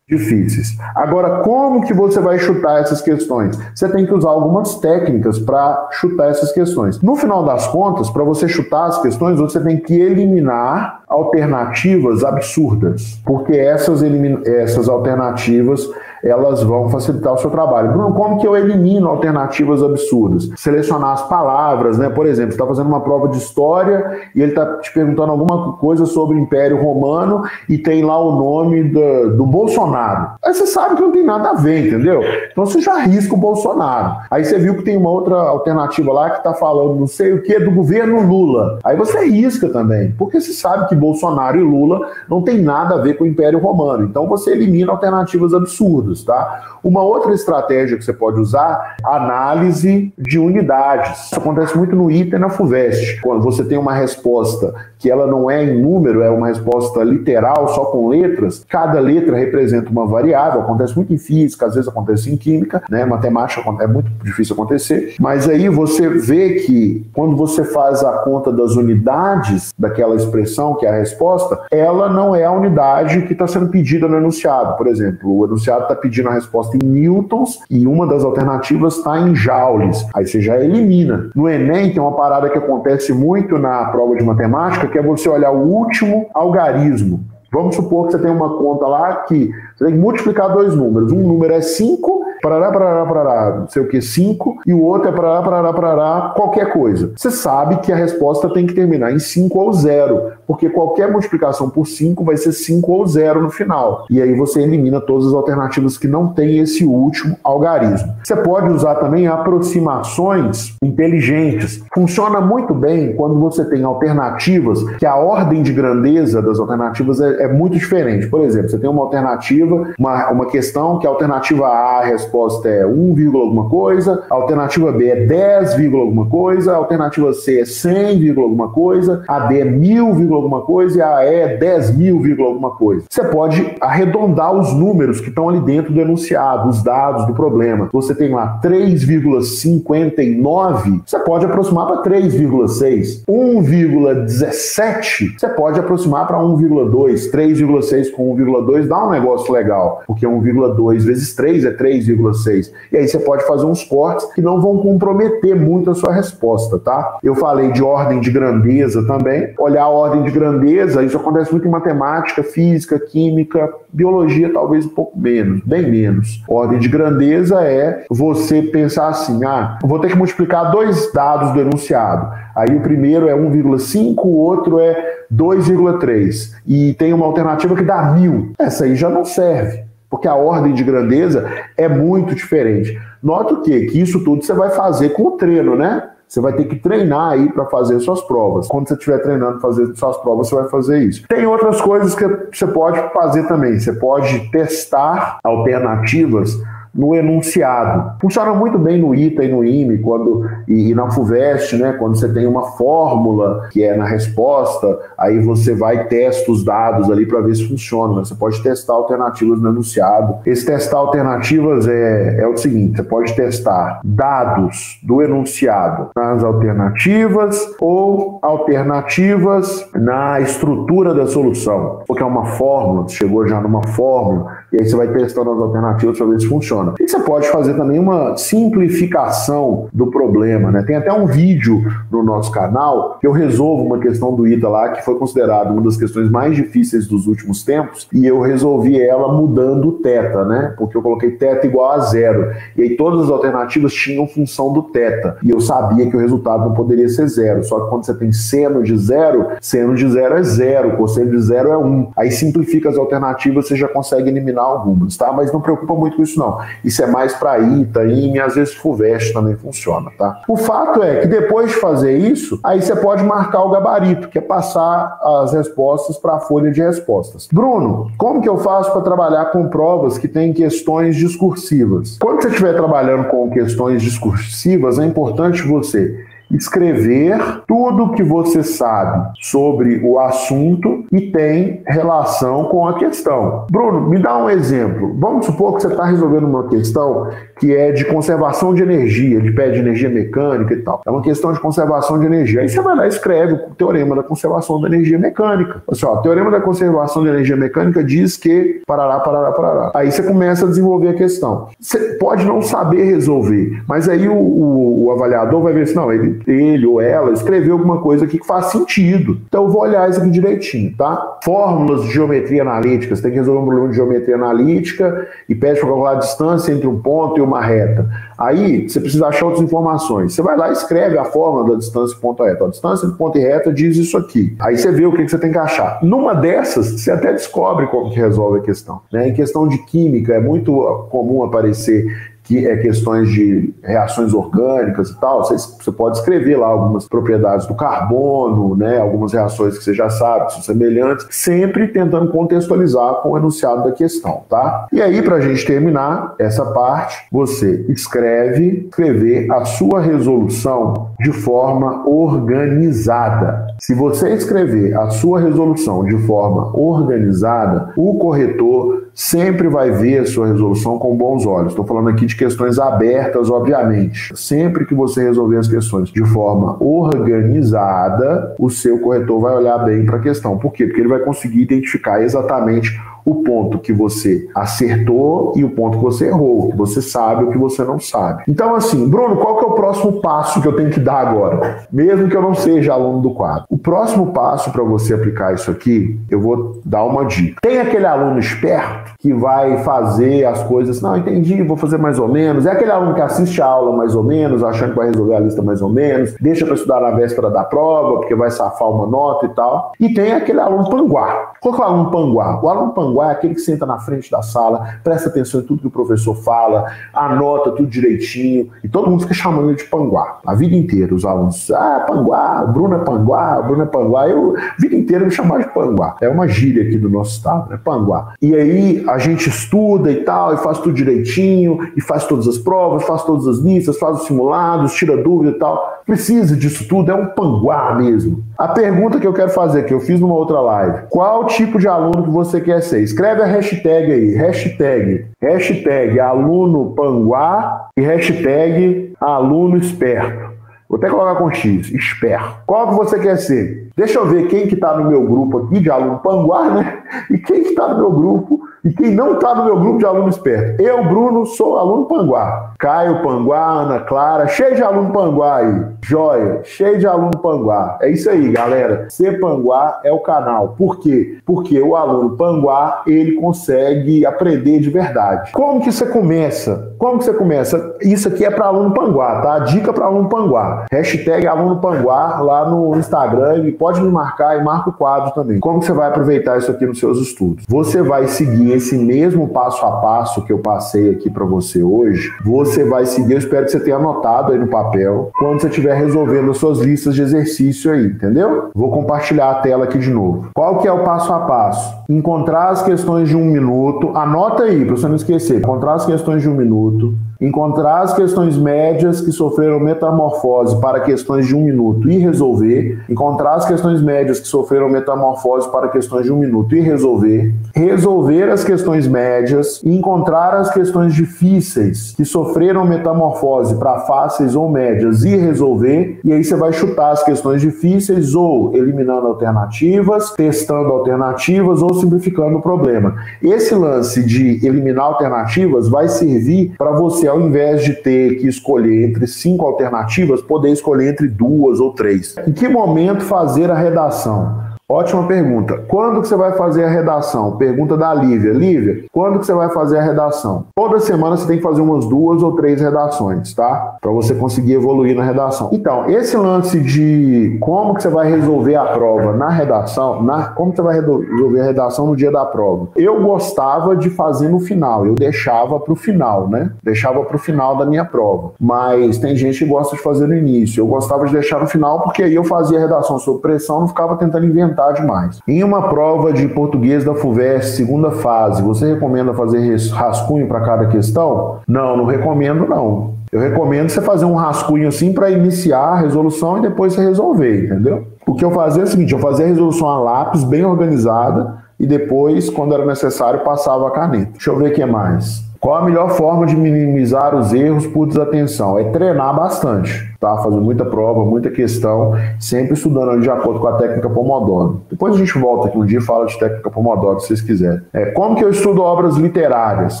difíceis. 0.08 0.76
Agora, 0.94 1.42
como 1.42 1.84
que 1.84 1.92
você 1.92 2.18
vai 2.18 2.38
chutar 2.38 2.80
essas 2.80 3.02
questões? 3.02 3.58
Você 3.74 3.88
tem 3.90 4.06
que 4.06 4.14
usar 4.14 4.30
algumas 4.30 4.76
técnicas 4.76 5.38
para 5.38 5.88
chutar 5.92 6.30
essas 6.30 6.50
questões. 6.50 7.00
No 7.02 7.14
final 7.14 7.44
das 7.44 7.66
contas, 7.66 8.08
para 8.08 8.24
você 8.24 8.48
chutar 8.48 8.86
as 8.86 9.02
questões, 9.02 9.38
você 9.38 9.60
tem 9.60 9.76
que 9.76 9.94
eliminar 9.94 11.02
alternativas 11.06 12.24
absurdas, 12.24 13.20
porque 13.24 13.52
essas, 13.52 14.02
essas 14.46 14.88
alternativas 14.88 15.88
elas 16.22 16.62
vão 16.62 16.88
facilitar 16.88 17.34
o 17.34 17.38
seu 17.38 17.50
trabalho. 17.50 17.92
Bruno, 17.92 18.14
como 18.14 18.38
que 18.38 18.46
eu 18.46 18.56
elimino 18.56 19.08
alternativas 19.08 19.82
absurdas? 19.82 20.48
Selecionar 20.56 21.12
as 21.12 21.28
palavras, 21.28 21.98
né? 21.98 22.08
Por 22.08 22.26
exemplo, 22.26 22.52
está 22.52 22.66
fazendo 22.66 22.88
uma 22.88 23.00
prova 23.00 23.28
de 23.28 23.38
história 23.38 24.20
e 24.34 24.42
ele 24.42 24.52
está 24.52 24.78
te 24.78 24.92
perguntando 24.92 25.32
alguma 25.32 25.74
coisa 25.74 26.06
sobre 26.06 26.36
o 26.36 26.40
Império 26.40 26.80
Romano 26.82 27.42
e 27.68 27.78
tem 27.78 28.04
lá 28.04 28.18
o 28.18 28.32
nome 28.32 28.84
do, 28.84 29.36
do 29.36 29.46
Bolsonaro. 29.46 30.32
Aí 30.44 30.52
você 30.52 30.66
sabe 30.66 30.96
que 30.96 31.02
não 31.02 31.12
tem 31.12 31.24
nada 31.24 31.50
a 31.50 31.54
ver, 31.54 31.86
entendeu? 31.86 32.22
Então 32.50 32.66
você 32.66 32.80
já 32.80 32.98
risca 32.98 33.34
o 33.34 33.38
Bolsonaro. 33.38 34.16
Aí 34.30 34.44
você 34.44 34.58
viu 34.58 34.76
que 34.76 34.82
tem 34.82 34.96
uma 34.96 35.10
outra 35.10 35.36
alternativa 35.36 36.12
lá 36.12 36.30
que 36.30 36.38
está 36.38 36.54
falando 36.54 36.98
não 36.98 37.06
sei 37.06 37.32
o 37.32 37.42
que 37.42 37.58
do 37.58 37.70
governo 37.70 38.20
Lula. 38.26 38.78
Aí 38.84 38.96
você 38.96 39.24
risca 39.26 39.68
também, 39.68 40.14
porque 40.18 40.40
você 40.40 40.52
sabe 40.52 40.88
que 40.88 40.94
Bolsonaro 40.94 41.58
e 41.58 41.62
Lula 41.62 42.08
não 42.28 42.42
tem 42.42 42.60
nada 42.60 42.96
a 42.96 42.98
ver 42.98 43.14
com 43.14 43.24
o 43.24 43.26
Império 43.26 43.58
Romano. 43.58 44.04
Então 44.04 44.26
você 44.26 44.52
elimina 44.52 44.92
alternativas 44.92 45.54
absurdas 45.54 46.07
tá? 46.24 46.78
Uma 46.82 47.02
outra 47.02 47.32
estratégia 47.32 47.96
que 47.96 48.04
você 48.04 48.12
pode 48.12 48.40
usar, 48.40 48.96
análise 49.04 50.12
de 50.18 50.38
unidades. 50.38 51.26
Isso 51.26 51.36
acontece 51.36 51.76
muito 51.76 51.94
no 51.94 52.10
ITA 52.10 52.36
e 52.36 52.38
na 52.38 52.50
FUVEST. 52.50 53.20
Quando 53.20 53.42
você 53.42 53.64
tem 53.64 53.78
uma 53.78 53.94
resposta 53.94 54.74
que 54.98 55.10
ela 55.10 55.26
não 55.26 55.50
é 55.50 55.64
em 55.64 55.80
número, 55.80 56.22
é 56.22 56.30
uma 56.30 56.48
resposta 56.48 57.02
literal, 57.04 57.68
só 57.68 57.84
com 57.86 58.08
letras, 58.08 58.64
cada 58.68 58.98
letra 58.98 59.36
representa 59.36 59.90
uma 59.90 60.06
variável, 60.06 60.60
acontece 60.60 60.96
muito 60.96 61.12
em 61.12 61.18
física, 61.18 61.66
às 61.66 61.74
vezes 61.74 61.88
acontece 61.88 62.32
em 62.32 62.36
química, 62.36 62.82
né? 62.90 63.04
Matemática 63.04 63.62
é 63.80 63.86
muito 63.86 64.10
difícil 64.24 64.54
acontecer, 64.54 65.14
mas 65.20 65.48
aí 65.48 65.68
você 65.68 66.08
vê 66.08 66.54
que 66.60 67.06
quando 67.12 67.36
você 67.36 67.64
faz 67.64 68.02
a 68.02 68.18
conta 68.18 68.52
das 68.52 68.72
unidades 68.72 69.72
daquela 69.78 70.16
expressão, 70.16 70.74
que 70.74 70.86
é 70.86 70.90
a 70.90 70.98
resposta, 70.98 71.60
ela 71.70 72.08
não 72.08 72.34
é 72.34 72.44
a 72.44 72.52
unidade 72.52 73.22
que 73.22 73.32
está 73.32 73.46
sendo 73.46 73.68
pedida 73.68 74.08
no 74.08 74.16
enunciado. 74.16 74.76
Por 74.76 74.86
exemplo, 74.86 75.38
o 75.38 75.44
enunciado 75.44 75.82
está 75.82 75.94
pedindo 76.00 76.28
a 76.28 76.34
resposta 76.34 76.76
em 76.76 76.86
newtons 76.86 77.60
e 77.70 77.86
uma 77.86 78.06
das 78.06 78.24
alternativas 78.24 78.96
está 78.96 79.18
em 79.20 79.34
joules. 79.34 80.06
Aí 80.14 80.26
você 80.26 80.40
já 80.40 80.58
elimina. 80.58 81.30
No 81.34 81.48
Enem 81.48 81.92
tem 81.92 82.00
uma 82.00 82.16
parada 82.16 82.48
que 82.48 82.58
acontece 82.58 83.12
muito 83.12 83.58
na 83.58 83.84
prova 83.86 84.16
de 84.16 84.24
matemática, 84.24 84.88
que 84.88 84.98
é 84.98 85.02
você 85.02 85.28
olhar 85.28 85.50
o 85.50 85.66
último 85.66 86.28
algarismo. 86.34 87.37
Vamos 87.52 87.76
supor 87.76 88.06
que 88.06 88.12
você 88.12 88.18
tem 88.18 88.30
uma 88.30 88.56
conta 88.56 88.86
lá 88.86 89.16
que 89.22 89.50
você 89.76 89.86
tem 89.86 89.94
que 89.94 90.00
multiplicar 90.00 90.52
dois 90.52 90.74
números. 90.74 91.12
Um 91.12 91.26
número 91.26 91.54
é 91.54 91.60
5 91.60 92.28
parará, 92.42 92.70
parará, 92.70 93.06
parará, 93.06 93.56
não 93.60 93.68
sei 93.68 93.82
o 93.82 93.88
que, 93.88 94.00
5, 94.00 94.58
e 94.66 94.72
o 94.72 94.82
outro 94.82 95.08
é 95.08 95.12
parará, 95.12 95.42
parará, 95.42 95.72
parará, 95.72 96.32
qualquer 96.34 96.72
coisa. 96.72 97.12
Você 97.16 97.30
sabe 97.30 97.78
que 97.78 97.92
a 97.92 97.96
resposta 97.96 98.48
tem 98.52 98.66
que 98.66 98.74
terminar 98.74 99.12
em 99.12 99.18
5 99.18 99.58
ou 99.58 99.72
0, 99.72 100.32
porque 100.46 100.68
qualquer 100.68 101.10
multiplicação 101.10 101.68
por 101.68 101.86
5 101.86 102.24
vai 102.24 102.36
ser 102.36 102.52
5 102.52 102.90
ou 102.90 103.06
0 103.06 103.42
no 103.42 103.50
final. 103.50 104.06
E 104.10 104.20
aí 104.20 104.34
você 104.34 104.62
elimina 104.62 105.00
todas 105.00 105.26
as 105.26 105.34
alternativas 105.34 105.98
que 105.98 106.08
não 106.08 106.28
tem 106.28 106.58
esse 106.58 106.84
último 106.84 107.36
algarismo. 107.42 108.14
Você 108.22 108.36
pode 108.36 108.72
usar 108.72 108.96
também 108.96 109.26
aproximações 109.26 110.76
inteligentes. 110.82 111.82
Funciona 111.94 112.40
muito 112.40 112.74
bem 112.74 113.14
quando 113.14 113.38
você 113.38 113.64
tem 113.64 113.84
alternativas 113.84 114.82
que 114.98 115.06
a 115.06 115.16
ordem 115.16 115.62
de 115.62 115.72
grandeza 115.72 116.40
das 116.40 116.58
alternativas 116.58 117.20
é, 117.20 117.37
é 117.38 117.48
muito 117.48 117.74
diferente. 117.74 118.26
Por 118.26 118.42
exemplo, 118.42 118.70
você 118.70 118.78
tem 118.78 118.88
uma 118.88 119.02
alternativa, 119.02 119.92
uma, 119.98 120.30
uma 120.30 120.46
questão 120.46 120.98
que 120.98 121.06
a 121.06 121.10
alternativa 121.10 121.66
A, 121.66 122.00
a 122.00 122.04
resposta 122.04 122.68
é 122.68 122.86
1, 122.86 123.36
alguma 123.36 123.68
coisa, 123.68 124.24
a 124.28 124.34
alternativa 124.34 124.92
B 124.92 125.08
é 125.08 125.26
10, 125.26 125.74
alguma 125.94 126.26
coisa, 126.26 126.72
a 126.72 126.76
alternativa 126.76 127.32
C 127.32 127.60
é 127.60 127.64
100, 127.64 128.30
alguma 128.30 128.68
coisa, 128.68 129.22
a 129.26 129.40
D 129.40 129.60
é 129.60 129.64
1000, 129.64 130.34
alguma 130.34 130.60
coisa 130.62 130.98
e 130.98 131.02
a 131.02 131.24
E 131.24 131.34
é 131.34 131.56
10 131.56 131.96
mil, 131.96 132.18
alguma 132.44 132.72
coisa. 132.72 133.04
Você 133.08 133.24
pode 133.24 133.74
arredondar 133.80 134.52
os 134.52 134.74
números 134.74 135.20
que 135.20 135.28
estão 135.28 135.48
ali 135.48 135.60
dentro 135.60 135.92
do 135.92 136.00
enunciado, 136.00 136.68
os 136.68 136.82
dados 136.82 137.24
do 137.26 137.34
problema. 137.34 137.88
Você 137.92 138.12
tem 138.14 138.34
lá 138.34 138.58
3,59, 138.62 141.02
você 141.04 141.18
pode 141.20 141.46
aproximar 141.46 141.86
para 141.86 142.02
3,6. 142.02 143.22
1,17, 143.28 145.38
você 145.38 145.48
pode 145.48 145.80
aproximar 145.80 146.26
para 146.26 146.38
1,2. 146.38 147.27
3,6 147.30 148.10
com 148.12 148.34
1,2 148.36 148.86
dá 148.86 149.06
um 149.06 149.10
negócio 149.10 149.52
legal, 149.52 150.02
porque 150.06 150.26
1,2 150.26 151.00
vezes 151.00 151.34
3 151.34 151.64
é 151.64 151.72
3,6. 151.72 152.72
E 152.92 152.96
aí 152.96 153.08
você 153.08 153.18
pode 153.18 153.46
fazer 153.46 153.66
uns 153.66 153.84
cortes 153.84 154.26
que 154.32 154.40
não 154.40 154.60
vão 154.60 154.78
comprometer 154.78 155.54
muito 155.54 155.90
a 155.90 155.94
sua 155.94 156.12
resposta, 156.12 156.78
tá? 156.78 157.18
Eu 157.22 157.34
falei 157.34 157.72
de 157.72 157.82
ordem 157.82 158.20
de 158.20 158.30
grandeza 158.30 159.06
também. 159.06 159.54
Olhar 159.58 159.84
a 159.84 159.88
ordem 159.88 160.22
de 160.22 160.30
grandeza, 160.30 161.02
isso 161.02 161.16
acontece 161.16 161.50
muito 161.52 161.66
em 161.66 161.70
matemática, 161.70 162.42
física, 162.42 162.98
química, 162.98 163.72
biologia 163.92 164.52
talvez 164.52 164.86
um 164.86 164.90
pouco 164.90 165.18
menos, 165.18 165.62
bem 165.64 165.90
menos. 165.90 166.42
Ordem 166.48 166.78
de 166.78 166.88
grandeza 166.88 167.62
é 167.62 168.04
você 168.10 168.62
pensar 168.62 169.08
assim: 169.08 169.44
ah, 169.44 169.78
vou 169.82 169.98
ter 169.98 170.08
que 170.08 170.16
multiplicar 170.16 170.70
dois 170.70 171.12
dados 171.12 171.52
do 171.52 171.60
enunciado. 171.60 172.28
Aí 172.54 172.76
o 172.76 172.80
primeiro 172.80 173.28
é 173.28 173.34
1,5, 173.34 174.16
o 174.24 174.36
outro 174.36 174.80
é 174.80 175.17
2,3. 175.32 176.52
E 176.66 176.94
tem 176.94 177.12
uma 177.12 177.26
alternativa 177.26 177.74
que 177.74 177.82
dá 177.82 178.12
mil. 178.12 178.52
Essa 178.58 178.84
aí 178.84 178.94
já 178.94 179.08
não 179.08 179.24
serve, 179.24 179.84
porque 180.10 180.28
a 180.28 180.34
ordem 180.34 180.72
de 180.72 180.82
grandeza 180.82 181.48
é 181.76 181.88
muito 181.88 182.34
diferente. 182.34 182.98
Nota 183.22 183.54
o 183.54 183.62
quê? 183.62 183.86
Que 183.86 184.00
isso 184.00 184.22
tudo 184.24 184.44
você 184.44 184.52
vai 184.52 184.70
fazer 184.70 185.10
com 185.10 185.28
o 185.28 185.30
treino, 185.32 185.76
né? 185.76 186.10
Você 186.28 186.42
vai 186.42 186.52
ter 186.52 186.64
que 186.64 186.76
treinar 186.76 187.32
aí 187.32 187.50
para 187.50 187.64
fazer 187.66 187.98
suas 188.00 188.20
provas. 188.20 188.68
Quando 188.68 188.86
você 188.86 188.94
estiver 188.94 189.18
treinando 189.18 189.60
fazer 189.60 189.96
suas 189.96 190.16
provas, 190.18 190.48
você 190.48 190.54
vai 190.56 190.68
fazer 190.68 190.98
isso. 191.02 191.26
Tem 191.26 191.46
outras 191.46 191.80
coisas 191.80 192.14
que 192.14 192.26
você 192.52 192.66
pode 192.66 193.00
fazer 193.14 193.48
também. 193.48 193.80
Você 193.80 193.94
pode 193.94 194.50
testar 194.50 195.38
alternativas 195.42 196.60
no 196.98 197.14
enunciado. 197.14 198.18
Funciona 198.20 198.52
muito 198.52 198.76
bem 198.76 199.00
no 199.00 199.14
ITA 199.14 199.44
e 199.44 199.48
no 199.48 199.64
IME 199.64 199.98
quando, 199.98 200.44
e, 200.66 200.90
e, 200.90 200.94
na 200.96 201.08
FUVEST, 201.08 201.76
né, 201.76 201.92
quando 201.92 202.18
você 202.18 202.28
tem 202.28 202.44
uma 202.44 202.72
fórmula 202.72 203.68
que 203.70 203.84
é 203.84 203.96
na 203.96 204.04
resposta, 204.04 204.98
aí 205.16 205.38
você 205.38 205.76
vai 205.76 205.98
e 205.98 206.04
testa 206.06 206.50
os 206.50 206.64
dados 206.64 207.08
ali 207.08 207.24
para 207.24 207.40
ver 207.40 207.54
se 207.54 207.68
funciona. 207.68 208.24
Você 208.24 208.34
pode 208.34 208.60
testar 208.60 208.94
alternativas 208.94 209.60
no 209.60 209.68
enunciado. 209.68 210.38
Esse 210.44 210.66
testar 210.66 210.98
alternativas 210.98 211.86
é, 211.86 212.40
é 212.40 212.48
o 212.48 212.56
seguinte: 212.56 212.96
você 212.96 213.02
pode 213.04 213.32
testar 213.36 214.00
dados 214.04 214.98
do 215.04 215.22
enunciado 215.22 216.08
nas 216.16 216.42
alternativas 216.42 217.76
ou 217.80 218.40
alternativas 218.42 219.88
na 219.94 220.40
estrutura 220.40 221.14
da 221.14 221.26
solução, 221.28 222.00
porque 222.08 222.22
é 222.24 222.26
uma 222.26 222.46
fórmula, 222.46 223.06
chegou 223.08 223.46
já 223.46 223.60
numa 223.60 223.86
fórmula, 223.88 224.57
e 224.72 224.80
aí 224.80 224.88
você 224.88 224.96
vai 224.96 225.08
testando 225.08 225.50
as 225.50 225.58
alternativas 225.58 226.18
para 226.18 226.26
ver 226.26 226.40
se 226.40 226.46
funciona. 226.46 226.94
E 227.00 227.08
você 227.08 227.18
pode 227.20 227.48
fazer 227.48 227.74
também 227.74 227.98
uma 227.98 228.36
simplificação 228.36 229.88
do 229.92 230.08
problema, 230.08 230.70
né? 230.70 230.82
Tem 230.82 230.96
até 230.96 231.12
um 231.12 231.26
vídeo 231.26 231.82
no 232.10 232.22
nosso 232.22 232.50
canal 232.52 233.18
que 233.20 233.26
eu 233.26 233.32
resolvo 233.32 233.84
uma 233.84 233.98
questão 233.98 234.34
do 234.34 234.46
ITA 234.46 234.68
lá, 234.68 234.88
que 234.90 235.04
foi 235.04 235.16
considerada 235.16 235.72
uma 235.72 235.82
das 235.82 235.96
questões 235.96 236.30
mais 236.30 236.54
difíceis 236.54 237.06
dos 237.06 237.26
últimos 237.26 237.64
tempos, 237.64 238.08
e 238.12 238.26
eu 238.26 238.40
resolvi 238.40 239.00
ela 239.00 239.32
mudando 239.32 239.88
o 239.88 239.92
teta, 239.92 240.44
né? 240.44 240.74
Porque 240.76 240.96
eu 240.96 241.02
coloquei 241.02 241.32
teta 241.32 241.66
igual 241.66 241.92
a 241.92 241.98
zero. 242.00 242.52
E 242.76 242.82
aí 242.82 242.96
todas 242.96 243.24
as 243.24 243.30
alternativas 243.30 243.92
tinham 243.92 244.26
função 244.26 244.72
do 244.72 244.82
teta. 244.82 245.36
E 245.42 245.50
eu 245.50 245.60
sabia 245.60 246.08
que 246.08 246.16
o 246.16 246.20
resultado 246.20 246.64
não 246.64 246.74
poderia 246.74 247.08
ser 247.08 247.26
zero. 247.28 247.62
Só 247.64 247.80
que 247.80 247.90
quando 247.90 248.04
você 248.04 248.14
tem 248.14 248.32
seno 248.32 248.82
de 248.82 248.96
zero, 248.96 249.48
seno 249.60 249.94
de 249.94 250.08
zero 250.10 250.36
é 250.36 250.42
zero, 250.42 250.96
cosseno 250.96 251.30
de 251.30 251.40
zero 251.40 251.70
é 251.70 251.78
um. 251.78 252.10
Aí 252.16 252.30
simplifica 252.30 252.88
as 252.88 252.96
alternativas, 252.96 253.68
você 253.68 253.76
já 253.76 253.88
consegue 253.88 254.28
eliminar 254.28 254.57
algumas, 254.62 255.16
tá? 255.16 255.32
Mas 255.32 255.52
não 255.52 255.60
preocupa 255.60 255.94
muito 255.94 256.16
com 256.16 256.22
isso 256.22 256.38
não. 256.38 256.58
Isso 256.84 257.02
é 257.02 257.06
mais 257.06 257.34
para 257.34 257.58
ITA, 257.58 258.04
IME, 258.04 258.40
às 258.40 258.54
vezes 258.54 258.74
FUVEST 258.74 259.32
também 259.32 259.56
funciona, 259.56 260.10
tá? 260.16 260.42
O 260.48 260.56
fato 260.56 261.02
é 261.02 261.20
que 261.20 261.26
depois 261.26 261.70
de 261.70 261.76
fazer 261.76 262.16
isso, 262.16 262.58
aí 262.62 262.80
você 262.80 262.94
pode 262.96 263.22
marcar 263.24 263.62
o 263.62 263.70
gabarito, 263.70 264.28
que 264.28 264.38
é 264.38 264.40
passar 264.40 265.18
as 265.22 265.52
respostas 265.52 266.16
para 266.18 266.36
a 266.36 266.40
folha 266.40 266.70
de 266.70 266.80
respostas. 266.80 267.48
Bruno, 267.52 268.10
como 268.16 268.40
que 268.40 268.48
eu 268.48 268.58
faço 268.58 268.92
para 268.92 269.02
trabalhar 269.02 269.46
com 269.46 269.68
provas 269.68 270.18
que 270.18 270.28
têm 270.28 270.52
questões 270.52 271.16
discursivas? 271.16 272.18
Quando 272.20 272.42
você 272.42 272.48
estiver 272.48 272.74
trabalhando 272.74 273.28
com 273.28 273.50
questões 273.50 274.02
discursivas, 274.02 274.98
é 274.98 275.04
importante 275.04 275.62
você 275.62 276.26
escrever 276.50 277.62
tudo 277.66 278.12
que 278.12 278.22
você 278.22 278.62
sabe 278.62 279.30
sobre 279.40 280.00
o 280.04 280.18
assunto 280.18 281.04
e 281.12 281.30
tem 281.30 281.82
relação 281.86 282.64
com 282.64 282.86
a 282.86 282.98
questão. 282.98 283.66
Bruno, 283.70 284.08
me 284.08 284.20
dá 284.20 284.36
um 284.36 284.48
exemplo. 284.48 285.14
Vamos 285.18 285.46
supor 285.46 285.76
que 285.76 285.82
você 285.82 285.88
está 285.88 286.04
resolvendo 286.04 286.44
uma 286.44 286.68
questão 286.68 287.28
que 287.58 287.74
é 287.74 287.92
de 287.92 288.04
conservação 288.04 288.74
de 288.74 288.82
energia, 288.82 289.40
de 289.40 289.50
pé 289.52 289.70
de 289.70 289.78
energia 289.78 290.08
mecânica 290.08 290.74
e 290.74 290.82
tal. 290.82 291.02
É 291.06 291.10
uma 291.10 291.22
questão 291.22 291.52
de 291.52 291.60
conservação 291.60 292.18
de 292.18 292.26
energia. 292.26 292.60
Aí 292.60 292.68
você 292.68 292.80
vai 292.80 292.96
lá 292.96 293.06
e 293.06 293.08
escreve 293.08 293.54
o 293.54 293.74
teorema 293.74 294.16
da 294.16 294.22
conservação 294.22 294.80
da 294.80 294.88
energia 294.88 295.18
mecânica. 295.18 295.82
Assim, 295.90 296.06
ó, 296.06 296.14
o 296.14 296.22
teorema 296.22 296.50
da 296.50 296.60
conservação 296.60 297.22
de 297.22 297.28
energia 297.28 297.56
mecânica 297.56 298.02
diz 298.02 298.36
que 298.36 298.82
parará, 298.86 299.20
parará, 299.20 299.52
parará. 299.52 299.90
Aí 299.94 300.10
você 300.10 300.22
começa 300.22 300.64
a 300.64 300.68
desenvolver 300.68 301.08
a 301.08 301.14
questão. 301.14 301.68
Você 301.78 301.98
pode 302.14 302.44
não 302.44 302.62
saber 302.62 303.04
resolver, 303.04 303.82
mas 303.86 304.08
aí 304.08 304.28
o, 304.28 304.34
o, 304.34 305.04
o 305.06 305.12
avaliador 305.12 305.62
vai 305.62 305.72
ver 305.72 305.82
assim, 305.82 305.94
não, 305.94 306.12
ele 306.12 306.37
ele 306.46 306.86
ou 306.86 307.00
ela 307.00 307.32
escreveu 307.32 307.74
alguma 307.74 308.00
coisa 308.00 308.24
aqui 308.24 308.38
que 308.38 308.46
faz 308.46 308.66
sentido. 308.66 309.38
Então 309.46 309.64
eu 309.64 309.70
vou 309.70 309.82
olhar 309.82 310.08
isso 310.08 310.20
aqui 310.20 310.30
direitinho, 310.30 310.94
tá? 310.96 311.38
Fórmulas 311.44 312.02
de 312.02 312.12
geometria 312.12 312.62
analítica, 312.62 313.14
você 313.14 313.22
tem 313.22 313.32
que 313.32 313.38
resolver 313.38 313.60
um 313.60 313.66
problema 313.66 313.88
de 313.90 313.96
geometria 313.96 314.34
analítica 314.34 315.28
e 315.48 315.54
pede 315.54 315.80
para 315.80 315.88
calcular 315.88 316.12
a 316.12 316.16
distância 316.16 316.72
entre 316.72 316.86
um 316.86 317.00
ponto 317.00 317.38
e 317.38 317.40
uma 317.40 317.60
reta. 317.60 318.08
Aí 318.38 318.88
você 318.88 319.00
precisa 319.00 319.26
achar 319.26 319.46
outras 319.46 319.64
informações. 319.64 320.32
Você 320.32 320.42
vai 320.42 320.56
lá 320.56 320.68
e 320.68 320.72
escreve 320.72 321.18
a 321.18 321.24
fórmula 321.24 321.70
da 321.70 321.76
distância 321.76 322.16
ponto 322.20 322.42
reta. 322.42 322.64
A 322.64 322.68
distância 322.68 323.06
entre 323.06 323.18
ponto 323.18 323.38
e 323.38 323.40
reta 323.40 323.72
diz 323.72 323.96
isso 323.96 324.16
aqui. 324.16 324.54
Aí 324.60 324.76
você 324.76 324.92
vê 324.92 325.06
o 325.06 325.12
que 325.12 325.28
você 325.28 325.38
tem 325.38 325.50
que 325.50 325.58
achar. 325.58 325.98
Numa 326.02 326.34
dessas, 326.34 327.00
você 327.00 327.10
até 327.10 327.32
descobre 327.32 327.86
como 327.86 328.10
que 328.10 328.18
resolve 328.18 328.60
a 328.60 328.62
questão. 328.62 329.00
Né? 329.12 329.28
Em 329.28 329.34
questão 329.34 329.66
de 329.66 329.78
química, 329.78 330.34
é 330.34 330.40
muito 330.40 330.72
comum 331.10 331.42
aparecer 331.42 332.06
que 332.48 332.66
é 332.66 332.78
questões 332.78 333.28
de 333.28 333.74
reações 333.82 334.32
orgânicas 334.32 335.10
e 335.10 335.20
tal, 335.20 335.44
você, 335.44 335.92
pode 335.92 336.16
escrever 336.16 336.56
lá 336.56 336.66
algumas 336.66 337.06
propriedades 337.06 337.66
do 337.66 337.74
carbono, 337.74 338.74
né, 338.74 338.98
algumas 338.98 339.34
reações 339.34 339.76
que 339.76 339.84
você 339.84 339.92
já 339.92 340.08
sabe, 340.08 340.46
que 340.46 340.54
são 340.54 340.62
semelhantes, 340.62 341.26
sempre 341.30 341.88
tentando 341.88 342.30
contextualizar 342.30 343.16
com 343.16 343.32
o 343.32 343.36
enunciado 343.36 343.84
da 343.84 343.92
questão, 343.92 344.44
tá? 344.48 344.86
E 344.90 345.02
aí, 345.02 345.20
para 345.20 345.36
a 345.36 345.40
gente 345.40 345.66
terminar 345.66 346.34
essa 346.38 346.64
parte, 346.64 347.26
você 347.30 347.84
escreve, 347.90 348.86
escrever 348.88 349.52
a 349.52 349.66
sua 349.66 350.00
resolução 350.00 351.10
de 351.20 351.32
forma 351.32 352.08
organizada. 352.08 353.66
Se 353.78 353.94
você 353.94 354.32
escrever 354.32 354.96
a 354.96 355.10
sua 355.10 355.38
resolução 355.40 356.02
de 356.04 356.16
forma 356.26 356.74
organizada, 356.74 357.92
o 357.94 358.18
corretor 358.18 359.07
sempre 359.18 359.66
vai 359.66 359.90
ver 359.90 360.20
a 360.20 360.26
sua 360.26 360.46
resolução 360.46 360.96
com 360.96 361.16
bons 361.16 361.44
olhos. 361.44 361.72
Estou 361.72 361.84
falando 361.84 362.08
aqui 362.08 362.24
de 362.24 362.36
questões 362.36 362.78
abertas, 362.78 363.50
obviamente. 363.50 364.30
Sempre 364.36 364.86
que 364.86 364.94
você 364.94 365.24
resolver 365.24 365.56
as 365.56 365.66
questões 365.66 366.08
de 366.08 366.24
forma 366.24 366.80
organizada, 366.80 368.54
o 368.60 368.70
seu 368.70 369.00
corretor 369.00 369.40
vai 369.40 369.56
olhar 369.56 369.78
bem 369.78 370.06
para 370.06 370.18
a 370.18 370.20
questão. 370.20 370.56
Por 370.56 370.72
quê? 370.72 370.86
Porque 370.86 371.00
ele 371.00 371.08
vai 371.08 371.18
conseguir 371.18 371.62
identificar 371.62 372.22
exatamente 372.22 372.96
o 373.24 373.36
ponto 373.42 373.78
que 373.78 373.92
você 373.92 374.48
acertou 374.54 375.52
e 375.56 375.64
o 375.64 375.70
ponto 375.70 375.98
que 375.98 376.04
você 376.04 376.26
errou, 376.26 376.70
que 376.70 376.76
você 376.76 377.00
sabe 377.02 377.44
o 377.44 377.50
que 377.50 377.58
você 377.58 377.84
não 377.84 377.98
sabe. 377.98 378.44
Então, 378.48 378.74
assim, 378.74 379.08
Bruno, 379.08 379.36
qual 379.36 379.58
que 379.58 379.64
é 379.64 379.68
o 379.68 379.72
próximo 379.72 380.20
passo 380.20 380.60
que 380.60 380.68
eu 380.68 380.76
tenho 380.76 380.90
que 380.90 381.00
dar 381.00 381.26
agora? 381.26 381.86
Mesmo 381.92 382.28
que 382.28 382.36
eu 382.36 382.42
não 382.42 382.54
seja 382.54 382.92
aluno 382.92 383.20
do 383.20 383.30
quadro. 383.30 383.64
O 383.70 383.78
próximo 383.78 384.32
passo 384.32 384.70
para 384.70 384.82
você 384.82 385.14
aplicar 385.14 385.54
isso 385.54 385.70
aqui, 385.70 386.18
eu 386.30 386.40
vou 386.40 386.80
dar 386.84 387.04
uma 387.04 387.24
dica. 387.24 387.60
Tem 387.62 387.78
aquele 387.78 388.06
aluno 388.06 388.38
esperto 388.38 389.12
que 389.18 389.32
vai 389.32 389.78
fazer 389.78 390.44
as 390.44 390.62
coisas, 390.62 391.00
não, 391.00 391.16
entendi, 391.16 391.62
vou 391.62 391.76
fazer 391.76 391.98
mais 391.98 392.18
ou 392.18 392.28
menos, 392.28 392.66
é 392.66 392.72
aquele 392.72 392.90
aluno 392.90 393.14
que 393.14 393.20
assiste 393.20 393.60
a 393.60 393.66
aula 393.66 393.96
mais 393.96 394.14
ou 394.14 394.22
menos, 394.22 394.62
achando 394.62 394.90
que 394.90 394.98
vai 394.98 395.08
resolver 395.08 395.34
a 395.34 395.40
lista 395.40 395.62
mais 395.62 395.82
ou 395.82 395.88
menos, 395.88 396.34
deixa 396.40 396.64
para 396.64 396.74
estudar 396.74 397.00
na 397.00 397.10
véspera 397.10 397.50
da 397.50 397.64
prova, 397.64 398.18
porque 398.18 398.34
vai 398.34 398.50
safar 398.50 398.88
uma 398.88 399.06
nota 399.06 399.46
e 399.46 399.48
tal. 399.50 399.92
E 400.00 400.14
tem 400.14 400.32
aquele 400.32 400.60
aluno 400.60 400.88
panguá. 400.88 401.52
Qual 401.60 401.74
que 401.74 401.80
é 401.80 401.84
o 401.84 401.88
aluno 401.88 402.10
panguá? 402.10 402.60
O 402.62 402.68
aluno 402.68 402.92
panguá 402.92 403.17
é 403.22 403.32
aquele 403.32 403.54
que 403.54 403.60
senta 403.60 403.84
na 403.84 403.98
frente 403.98 404.30
da 404.30 404.42
sala, 404.42 405.00
presta 405.02 405.28
atenção 405.28 405.60
em 405.60 405.64
tudo 405.64 405.80
que 405.80 405.86
o 405.86 405.90
professor 405.90 406.34
fala, 406.34 406.86
anota 407.12 407.72
tudo 407.72 407.88
direitinho, 407.88 408.70
e 408.82 408.88
todo 408.88 409.10
mundo 409.10 409.22
fica 409.22 409.34
chamando 409.34 409.68
ele 409.68 409.76
de 409.76 409.84
panguá. 409.84 410.38
A 410.46 410.54
vida 410.54 410.74
inteira, 410.74 411.14
os 411.14 411.24
alunos, 411.24 411.70
ah, 411.70 412.04
panguá, 412.06 412.64
Bruno 412.64 412.96
é 412.96 412.98
panguá, 412.98 413.62
Bruno 413.62 413.82
é 413.82 413.86
panguá. 413.86 414.28
Eu, 414.28 414.56
a 414.56 414.80
vida 414.80 414.96
inteira 414.96 415.24
me 415.24 415.30
chamava 415.30 415.62
de 415.62 415.72
panguá. 415.72 416.16
É 416.20 416.28
uma 416.28 416.48
gíria 416.48 416.84
aqui 416.84 416.98
do 416.98 417.08
nosso 417.08 417.36
estado, 417.36 417.70
né? 417.70 417.78
Panguá. 417.82 418.34
E 418.40 418.54
aí 418.54 419.04
a 419.08 419.18
gente 419.18 419.48
estuda 419.48 420.10
e 420.10 420.22
tal, 420.24 420.54
e 420.54 420.58
faz 420.58 420.78
tudo 420.78 420.94
direitinho, 420.94 421.78
e 421.96 422.00
faz 422.00 422.26
todas 422.26 422.46
as 422.46 422.58
provas, 422.58 423.04
faz 423.04 423.22
todas 423.24 423.46
as 423.46 423.58
listas, 423.58 423.98
faz 423.98 424.20
os 424.20 424.26
simulados, 424.26 424.92
tira 424.94 425.16
dúvida 425.16 425.56
e 425.56 425.58
tal. 425.58 425.98
Precisa 426.04 426.56
disso 426.56 426.86
tudo, 426.88 427.10
é 427.10 427.14
um 427.14 427.26
panguá 427.26 427.94
mesmo. 427.94 428.42
A 428.56 428.68
pergunta 428.68 429.20
que 429.20 429.26
eu 429.26 429.32
quero 429.32 429.50
fazer, 429.50 429.84
que 429.84 429.92
eu 429.92 430.00
fiz 430.00 430.18
numa 430.18 430.34
outra 430.34 430.60
live, 430.60 431.06
qual 431.10 431.46
tipo 431.46 431.78
de 431.78 431.86
aluno 431.86 432.24
que 432.24 432.30
você 432.30 432.60
quer 432.60 432.80
ser? 432.80 432.97
Escreve 433.02 433.42
a 433.42 433.46
hashtag 433.46 434.12
aí, 434.12 434.34
hashtag, 434.34 435.26
hashtag 435.40 436.20
aluno 436.20 436.94
panguá 436.94 437.88
e 437.96 438.00
hashtag 438.00 439.12
aluno 439.20 439.76
esperto. 439.76 440.52
Vou 440.88 440.98
até 440.98 441.10
colocar 441.10 441.36
com 441.36 441.50
X, 441.50 441.90
esperto. 441.90 442.62
Qual 442.66 442.88
que 442.88 442.94
você 442.94 443.18
quer 443.18 443.36
ser? 443.36 443.87
Deixa 443.98 444.20
eu 444.20 444.26
ver 444.26 444.46
quem 444.46 444.68
que 444.68 444.74
está 444.74 444.96
no 444.96 445.10
meu 445.10 445.24
grupo 445.24 445.58
aqui 445.58 445.80
de 445.80 445.90
aluno 445.90 446.20
panguá, 446.20 446.70
né? 446.70 447.02
E 447.28 447.36
quem 447.36 447.64
que 447.64 447.70
está 447.70 447.88
no 447.88 447.96
meu 447.96 448.12
grupo 448.12 448.60
e 448.84 448.92
quem 448.92 449.10
não 449.10 449.34
está 449.34 449.56
no 449.56 449.64
meu 449.64 449.78
grupo 449.78 449.98
de 449.98 450.06
aluno 450.06 450.28
esperto. 450.28 450.80
Eu, 450.80 451.02
Bruno, 451.04 451.44
sou 451.46 451.78
aluno 451.78 452.06
panguá. 452.06 452.74
Caio 452.78 453.22
Panguá, 453.24 453.82
Ana 453.82 454.00
Clara, 454.00 454.46
cheio 454.46 454.76
de 454.76 454.82
aluno 454.82 455.12
panguá 455.12 455.56
aí. 455.56 455.84
Joia, 456.00 456.60
cheio 456.62 456.98
de 456.98 457.06
aluno 457.06 457.36
panguá. 457.42 457.98
É 458.00 458.08
isso 458.08 458.30
aí, 458.30 458.48
galera. 458.52 459.06
Ser 459.10 459.40
panguá 459.40 460.00
é 460.04 460.12
o 460.12 460.20
canal. 460.20 460.76
Por 460.78 461.00
quê? 461.00 461.38
Porque 461.44 461.80
o 461.80 461.96
aluno 461.96 462.36
panguá, 462.36 463.02
ele 463.06 463.32
consegue 463.32 464.24
aprender 464.24 464.78
de 464.78 464.90
verdade. 464.90 465.50
Como 465.52 465.80
que 465.80 465.90
você 465.90 466.06
começa? 466.06 466.94
Como 466.98 467.18
que 467.18 467.24
você 467.24 467.32
começa? 467.32 467.96
Isso 468.00 468.28
aqui 468.28 468.44
é 468.44 468.50
para 468.50 468.66
aluno 468.66 468.94
panguá, 468.94 469.40
tá? 469.40 469.58
Dica 469.60 469.92
para 469.92 470.06
aluno 470.06 470.28
panguá. 470.28 470.86
Hashtag 470.90 471.48
aluno 471.48 471.80
panguá 471.80 472.40
lá 472.40 472.68
no 472.68 472.96
Instagram 472.96 473.64
e 473.64 473.72
pode 473.72 473.87
me 473.96 474.10
marcar 474.10 474.58
e 474.58 474.64
marca 474.64 474.90
o 474.90 474.92
quadro 474.92 475.32
também. 475.32 475.58
Como 475.60 475.82
você 475.82 475.92
vai 475.92 476.08
aproveitar 476.08 476.58
isso 476.58 476.70
aqui 476.70 476.86
nos 476.86 476.98
seus 476.98 477.18
estudos? 477.18 477.64
Você 477.68 478.02
vai 478.02 478.26
seguir 478.28 478.72
esse 478.72 478.96
mesmo 478.96 479.48
passo 479.48 479.84
a 479.84 479.92
passo 479.92 480.44
que 480.44 480.52
eu 480.52 480.58
passei 480.58 481.10
aqui 481.10 481.30
para 481.30 481.44
você 481.44 481.82
hoje. 481.82 482.32
Você 482.44 482.78
você 482.78 482.84
vai 482.84 483.06
seguir. 483.06 483.32
Eu 483.32 483.38
espero 483.38 483.64
que 483.64 483.72
você 483.72 483.80
tenha 483.80 483.96
anotado 483.96 484.52
aí 484.52 484.58
no 484.58 484.68
papel 484.68 485.30
quando 485.38 485.60
você 485.60 485.68
estiver 485.68 485.94
resolvendo 485.94 486.50
as 486.50 486.58
suas 486.58 486.78
listas 486.78 487.14
de 487.14 487.22
exercício 487.22 487.92
aí, 487.92 488.06
entendeu? 488.06 488.70
Vou 488.74 488.90
compartilhar 488.90 489.50
a 489.50 489.54
tela 489.56 489.84
aqui 489.84 489.98
de 489.98 490.10
novo. 490.10 490.50
Qual 490.54 490.78
que 490.78 490.88
é 490.88 490.92
o 490.92 491.02
passo 491.02 491.32
a 491.32 491.40
passo? 491.40 491.97
Encontrar 492.10 492.70
as 492.70 492.80
questões 492.80 493.28
de 493.28 493.36
um 493.36 493.44
minuto. 493.44 494.16
Anota 494.16 494.62
aí 494.62 494.82
para 494.82 494.96
você 494.96 495.06
não 495.06 495.16
esquecer. 495.16 495.58
Encontrar 495.58 495.92
as 495.92 496.06
questões 496.06 496.40
de 496.40 496.48
um 496.48 496.54
minuto 496.54 497.14
encontrar 497.40 498.00
as 498.00 498.14
questões 498.14 498.56
médias 498.56 499.20
que 499.20 499.30
sofreram 499.30 499.78
metamorfose 499.78 500.80
para 500.80 501.00
questões 501.00 501.46
de 501.46 501.54
um 501.54 501.62
minuto 501.62 502.10
e 502.10 502.18
resolver, 502.18 503.00
encontrar 503.08 503.54
as 503.54 503.64
questões 503.64 504.02
médias 504.02 504.40
que 504.40 504.48
sofreram 504.48 504.88
metamorfose 504.88 505.70
para 505.70 505.88
questões 505.88 506.26
de 506.26 506.32
um 506.32 506.36
minuto 506.36 506.74
e 506.74 506.80
resolver, 506.80 507.54
resolver 507.74 508.50
as 508.50 508.64
questões 508.64 509.06
médias 509.06 509.80
e 509.84 509.96
encontrar 509.96 510.54
as 510.54 510.72
questões 510.72 511.14
difíceis 511.14 512.12
que 512.16 512.24
sofreram 512.24 512.84
metamorfose 512.84 513.76
para 513.76 514.00
fáceis 514.00 514.56
ou 514.56 514.68
médias 514.68 515.22
e 515.22 515.36
resolver, 515.36 516.18
e 516.24 516.32
aí 516.32 516.42
você 516.42 516.56
vai 516.56 516.72
chutar 516.72 517.12
as 517.12 517.22
questões 517.22 517.60
difíceis 517.60 518.34
ou 518.34 518.74
eliminando 518.74 519.28
alternativas, 519.28 520.32
testando 520.32 520.90
alternativas 520.90 521.82
ou 521.82 521.94
simplificando 522.00 522.58
o 522.58 522.62
problema. 522.62 523.16
Esse 523.42 523.74
lance 523.74 524.24
de 524.24 524.64
eliminar 524.66 525.04
alternativas 525.06 525.88
vai 525.88 526.08
servir 526.08 526.72
para 526.76 526.92
você 526.92 527.28
ao 527.28 527.40
invés 527.40 527.84
de 527.84 527.94
ter 527.94 528.36
que 528.36 528.46
escolher 528.46 529.08
entre 529.08 529.26
cinco 529.26 529.66
alternativas, 529.66 530.40
poder 530.40 530.70
escolher 530.70 531.10
entre 531.10 531.28
duas 531.28 531.80
ou 531.80 531.92
três. 531.92 532.34
Em 532.46 532.52
que 532.52 532.68
momento 532.68 533.22
fazer 533.24 533.70
a 533.70 533.74
redação? 533.74 534.67
Ótima 534.90 535.26
pergunta. 535.26 535.84
Quando 535.86 536.22
que 536.22 536.28
você 536.28 536.34
vai 536.34 536.52
fazer 536.52 536.84
a 536.84 536.88
redação? 536.88 537.58
Pergunta 537.58 537.94
da 537.94 538.14
Lívia. 538.14 538.54
Lívia, 538.54 539.04
quando 539.12 539.38
que 539.38 539.44
você 539.44 539.52
vai 539.52 539.68
fazer 539.68 539.98
a 539.98 540.02
redação? 540.02 540.64
Toda 540.74 540.98
semana 540.98 541.36
você 541.36 541.46
tem 541.46 541.58
que 541.58 541.62
fazer 541.62 541.82
umas 541.82 542.06
duas 542.06 542.42
ou 542.42 542.56
três 542.56 542.80
redações, 542.80 543.52
tá? 543.52 543.98
Para 544.00 544.10
você 544.10 544.34
conseguir 544.34 544.72
evoluir 544.72 545.14
na 545.14 545.22
redação. 545.22 545.68
Então, 545.74 546.08
esse 546.08 546.34
lance 546.38 546.80
de 546.80 547.58
como 547.60 547.96
que 547.96 548.02
você 548.02 548.08
vai 548.08 548.30
resolver 548.30 548.76
a 548.76 548.86
prova 548.86 549.34
na 549.34 549.50
redação, 549.50 550.22
na, 550.22 550.44
como 550.44 550.74
você 550.74 550.80
vai 550.80 550.94
resolver 550.94 551.60
a 551.60 551.64
redação 551.64 552.06
no 552.06 552.16
dia 552.16 552.32
da 552.32 552.46
prova? 552.46 552.88
Eu 552.96 553.20
gostava 553.20 553.94
de 553.94 554.08
fazer 554.08 554.48
no 554.48 554.58
final, 554.58 555.04
eu 555.04 555.14
deixava 555.14 555.78
para 555.78 555.92
o 555.92 555.96
final, 555.96 556.48
né? 556.48 556.72
Deixava 556.82 557.22
para 557.24 557.36
o 557.36 557.38
final 557.38 557.76
da 557.76 557.84
minha 557.84 558.06
prova. 558.06 558.52
Mas 558.58 559.18
tem 559.18 559.36
gente 559.36 559.58
que 559.58 559.70
gosta 559.70 559.94
de 559.94 560.02
fazer 560.02 560.26
no 560.26 560.34
início. 560.34 560.80
Eu 560.80 560.86
gostava 560.86 561.26
de 561.26 561.32
deixar 561.34 561.60
no 561.60 561.66
final 561.66 562.00
porque 562.00 562.22
aí 562.22 562.34
eu 562.34 562.44
fazia 562.44 562.78
a 562.78 562.80
redação 562.80 563.18
sob 563.18 563.42
pressão, 563.42 563.80
não 563.80 563.88
ficava 563.88 564.16
tentando 564.16 564.46
inventar 564.46 564.77
demais. 564.92 565.40
Em 565.46 565.62
uma 565.62 565.88
prova 565.88 566.32
de 566.32 566.46
português 566.48 567.04
da 567.04 567.14
FUVEST, 567.14 567.76
segunda 567.76 568.10
fase, 568.10 568.62
você 568.62 568.94
recomenda 568.94 569.34
fazer 569.34 569.76
rascunho 569.90 570.48
para 570.48 570.60
cada 570.60 570.86
questão? 570.86 571.60
Não, 571.66 571.96
não 571.96 572.04
recomendo 572.04 572.66
não. 572.66 573.14
Eu 573.30 573.40
recomendo 573.40 573.90
você 573.90 574.00
fazer 574.00 574.24
um 574.24 574.34
rascunho 574.34 574.88
assim 574.88 575.12
para 575.12 575.30
iniciar 575.30 575.80
a 575.80 575.96
resolução 575.96 576.58
e 576.58 576.62
depois 576.62 576.94
você 576.94 577.02
resolver, 577.02 577.66
entendeu? 577.66 578.06
O 578.26 578.34
que 578.34 578.44
eu 578.44 578.50
fazia 578.50 578.82
é 578.82 578.84
o 578.84 578.88
seguinte, 578.88 579.12
eu 579.12 579.18
fazia 579.18 579.44
a 579.44 579.48
resolução 579.48 579.88
a 579.88 579.98
lápis, 579.98 580.44
bem 580.44 580.64
organizada, 580.64 581.58
e 581.78 581.86
depois, 581.86 582.50
quando 582.50 582.74
era 582.74 582.84
necessário, 582.84 583.40
passava 583.44 583.86
a 583.86 583.90
caneta. 583.90 584.32
Deixa 584.32 584.50
eu 584.50 584.58
ver 584.58 584.70
o 584.70 584.74
que 584.74 584.84
mais. 584.84 585.47
Qual 585.60 585.76
a 585.76 585.84
melhor 585.84 586.10
forma 586.10 586.46
de 586.46 586.56
minimizar 586.56 587.34
os 587.34 587.52
erros 587.52 587.84
por 587.84 588.06
desatenção? 588.06 588.78
É 588.78 588.84
treinar 588.84 589.34
bastante, 589.34 590.08
tá? 590.20 590.36
Fazer 590.36 590.60
muita 590.60 590.84
prova, 590.84 591.24
muita 591.24 591.50
questão, 591.50 592.12
sempre 592.38 592.74
estudando 592.74 593.20
de 593.20 593.28
acordo 593.28 593.58
com 593.58 593.66
a 593.66 593.72
técnica 593.72 594.08
Pomodoro. 594.08 594.82
Depois 594.88 595.14
a 595.14 595.18
gente 595.18 595.36
volta 595.36 595.66
aqui 595.66 595.76
um 595.76 595.84
dia 595.84 595.98
e 595.98 596.02
fala 596.02 596.26
de 596.26 596.38
técnica 596.38 596.70
Pomodoro, 596.70 597.18
se 597.18 597.26
vocês 597.26 597.40
quiserem. 597.40 597.80
É, 597.92 598.06
como 598.12 598.36
que 598.36 598.44
eu 598.44 598.50
estudo 598.50 598.82
obras 598.82 599.16
literárias? 599.16 600.00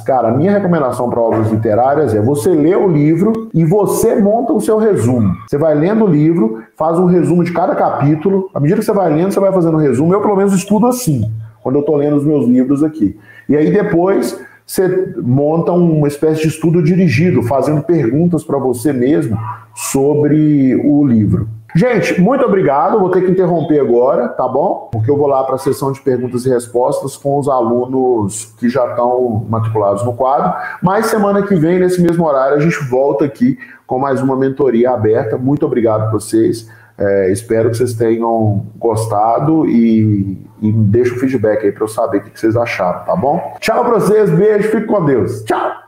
Cara, 0.00 0.28
a 0.28 0.30
minha 0.30 0.52
recomendação 0.52 1.10
para 1.10 1.20
obras 1.20 1.50
literárias 1.50 2.14
é 2.14 2.20
você 2.20 2.50
ler 2.50 2.78
o 2.78 2.86
livro 2.86 3.48
e 3.52 3.64
você 3.64 4.14
monta 4.14 4.52
o 4.52 4.60
seu 4.60 4.78
resumo. 4.78 5.34
Você 5.48 5.58
vai 5.58 5.74
lendo 5.74 6.04
o 6.04 6.08
livro, 6.08 6.62
faz 6.76 7.00
um 7.00 7.06
resumo 7.06 7.42
de 7.42 7.52
cada 7.52 7.74
capítulo. 7.74 8.48
À 8.54 8.60
medida 8.60 8.78
que 8.78 8.86
você 8.86 8.92
vai 8.92 9.12
lendo, 9.12 9.32
você 9.32 9.40
vai 9.40 9.52
fazendo 9.52 9.76
um 9.76 9.80
resumo. 9.80 10.14
Eu, 10.14 10.20
pelo 10.20 10.36
menos, 10.36 10.52
estudo 10.52 10.86
assim, 10.86 11.28
quando 11.64 11.74
eu 11.74 11.80
estou 11.80 11.96
lendo 11.96 12.16
os 12.16 12.24
meus 12.24 12.46
livros 12.46 12.84
aqui. 12.84 13.18
E 13.48 13.56
aí 13.56 13.72
depois 13.72 14.38
você 14.68 15.14
monta 15.16 15.72
uma 15.72 16.06
espécie 16.06 16.42
de 16.42 16.48
estudo 16.48 16.82
dirigido, 16.82 17.42
fazendo 17.42 17.82
perguntas 17.82 18.44
para 18.44 18.58
você 18.58 18.92
mesmo 18.92 19.38
sobre 19.74 20.76
o 20.84 21.06
livro. 21.06 21.48
Gente, 21.74 22.20
muito 22.20 22.44
obrigado. 22.44 22.98
Vou 22.98 23.10
ter 23.10 23.22
que 23.24 23.30
interromper 23.30 23.80
agora, 23.80 24.28
tá 24.28 24.46
bom? 24.46 24.90
Porque 24.92 25.10
eu 25.10 25.16
vou 25.16 25.26
lá 25.26 25.42
para 25.44 25.54
a 25.54 25.58
sessão 25.58 25.90
de 25.90 26.00
perguntas 26.02 26.44
e 26.44 26.50
respostas 26.50 27.16
com 27.16 27.38
os 27.38 27.48
alunos 27.48 28.52
que 28.58 28.68
já 28.68 28.90
estão 28.90 29.46
matriculados 29.48 30.04
no 30.04 30.12
quadro. 30.12 30.52
Mas 30.82 31.06
semana 31.06 31.42
que 31.42 31.54
vem, 31.54 31.78
nesse 31.78 32.02
mesmo 32.02 32.26
horário, 32.26 32.58
a 32.58 32.60
gente 32.60 32.78
volta 32.90 33.24
aqui 33.24 33.58
com 33.86 33.98
mais 33.98 34.20
uma 34.20 34.36
mentoria 34.36 34.90
aberta. 34.90 35.38
Muito 35.38 35.64
obrigado 35.64 36.02
a 36.02 36.10
vocês. 36.10 36.68
É, 36.98 37.30
espero 37.30 37.70
que 37.70 37.76
vocês 37.76 37.94
tenham 37.94 38.66
gostado 38.76 39.66
e, 39.66 40.36
e 40.60 40.72
deixe 40.72 41.14
um 41.14 41.18
feedback 41.18 41.64
aí 41.64 41.70
para 41.70 41.84
eu 41.84 41.88
saber 41.88 42.18
o 42.18 42.20
que 42.22 42.38
vocês 42.38 42.56
acharam, 42.56 43.04
tá 43.04 43.14
bom? 43.14 43.56
Tchau 43.60 43.84
para 43.84 44.00
vocês, 44.00 44.30
beijo, 44.30 44.68
fique 44.70 44.86
com 44.86 45.04
Deus. 45.04 45.44
Tchau! 45.44 45.87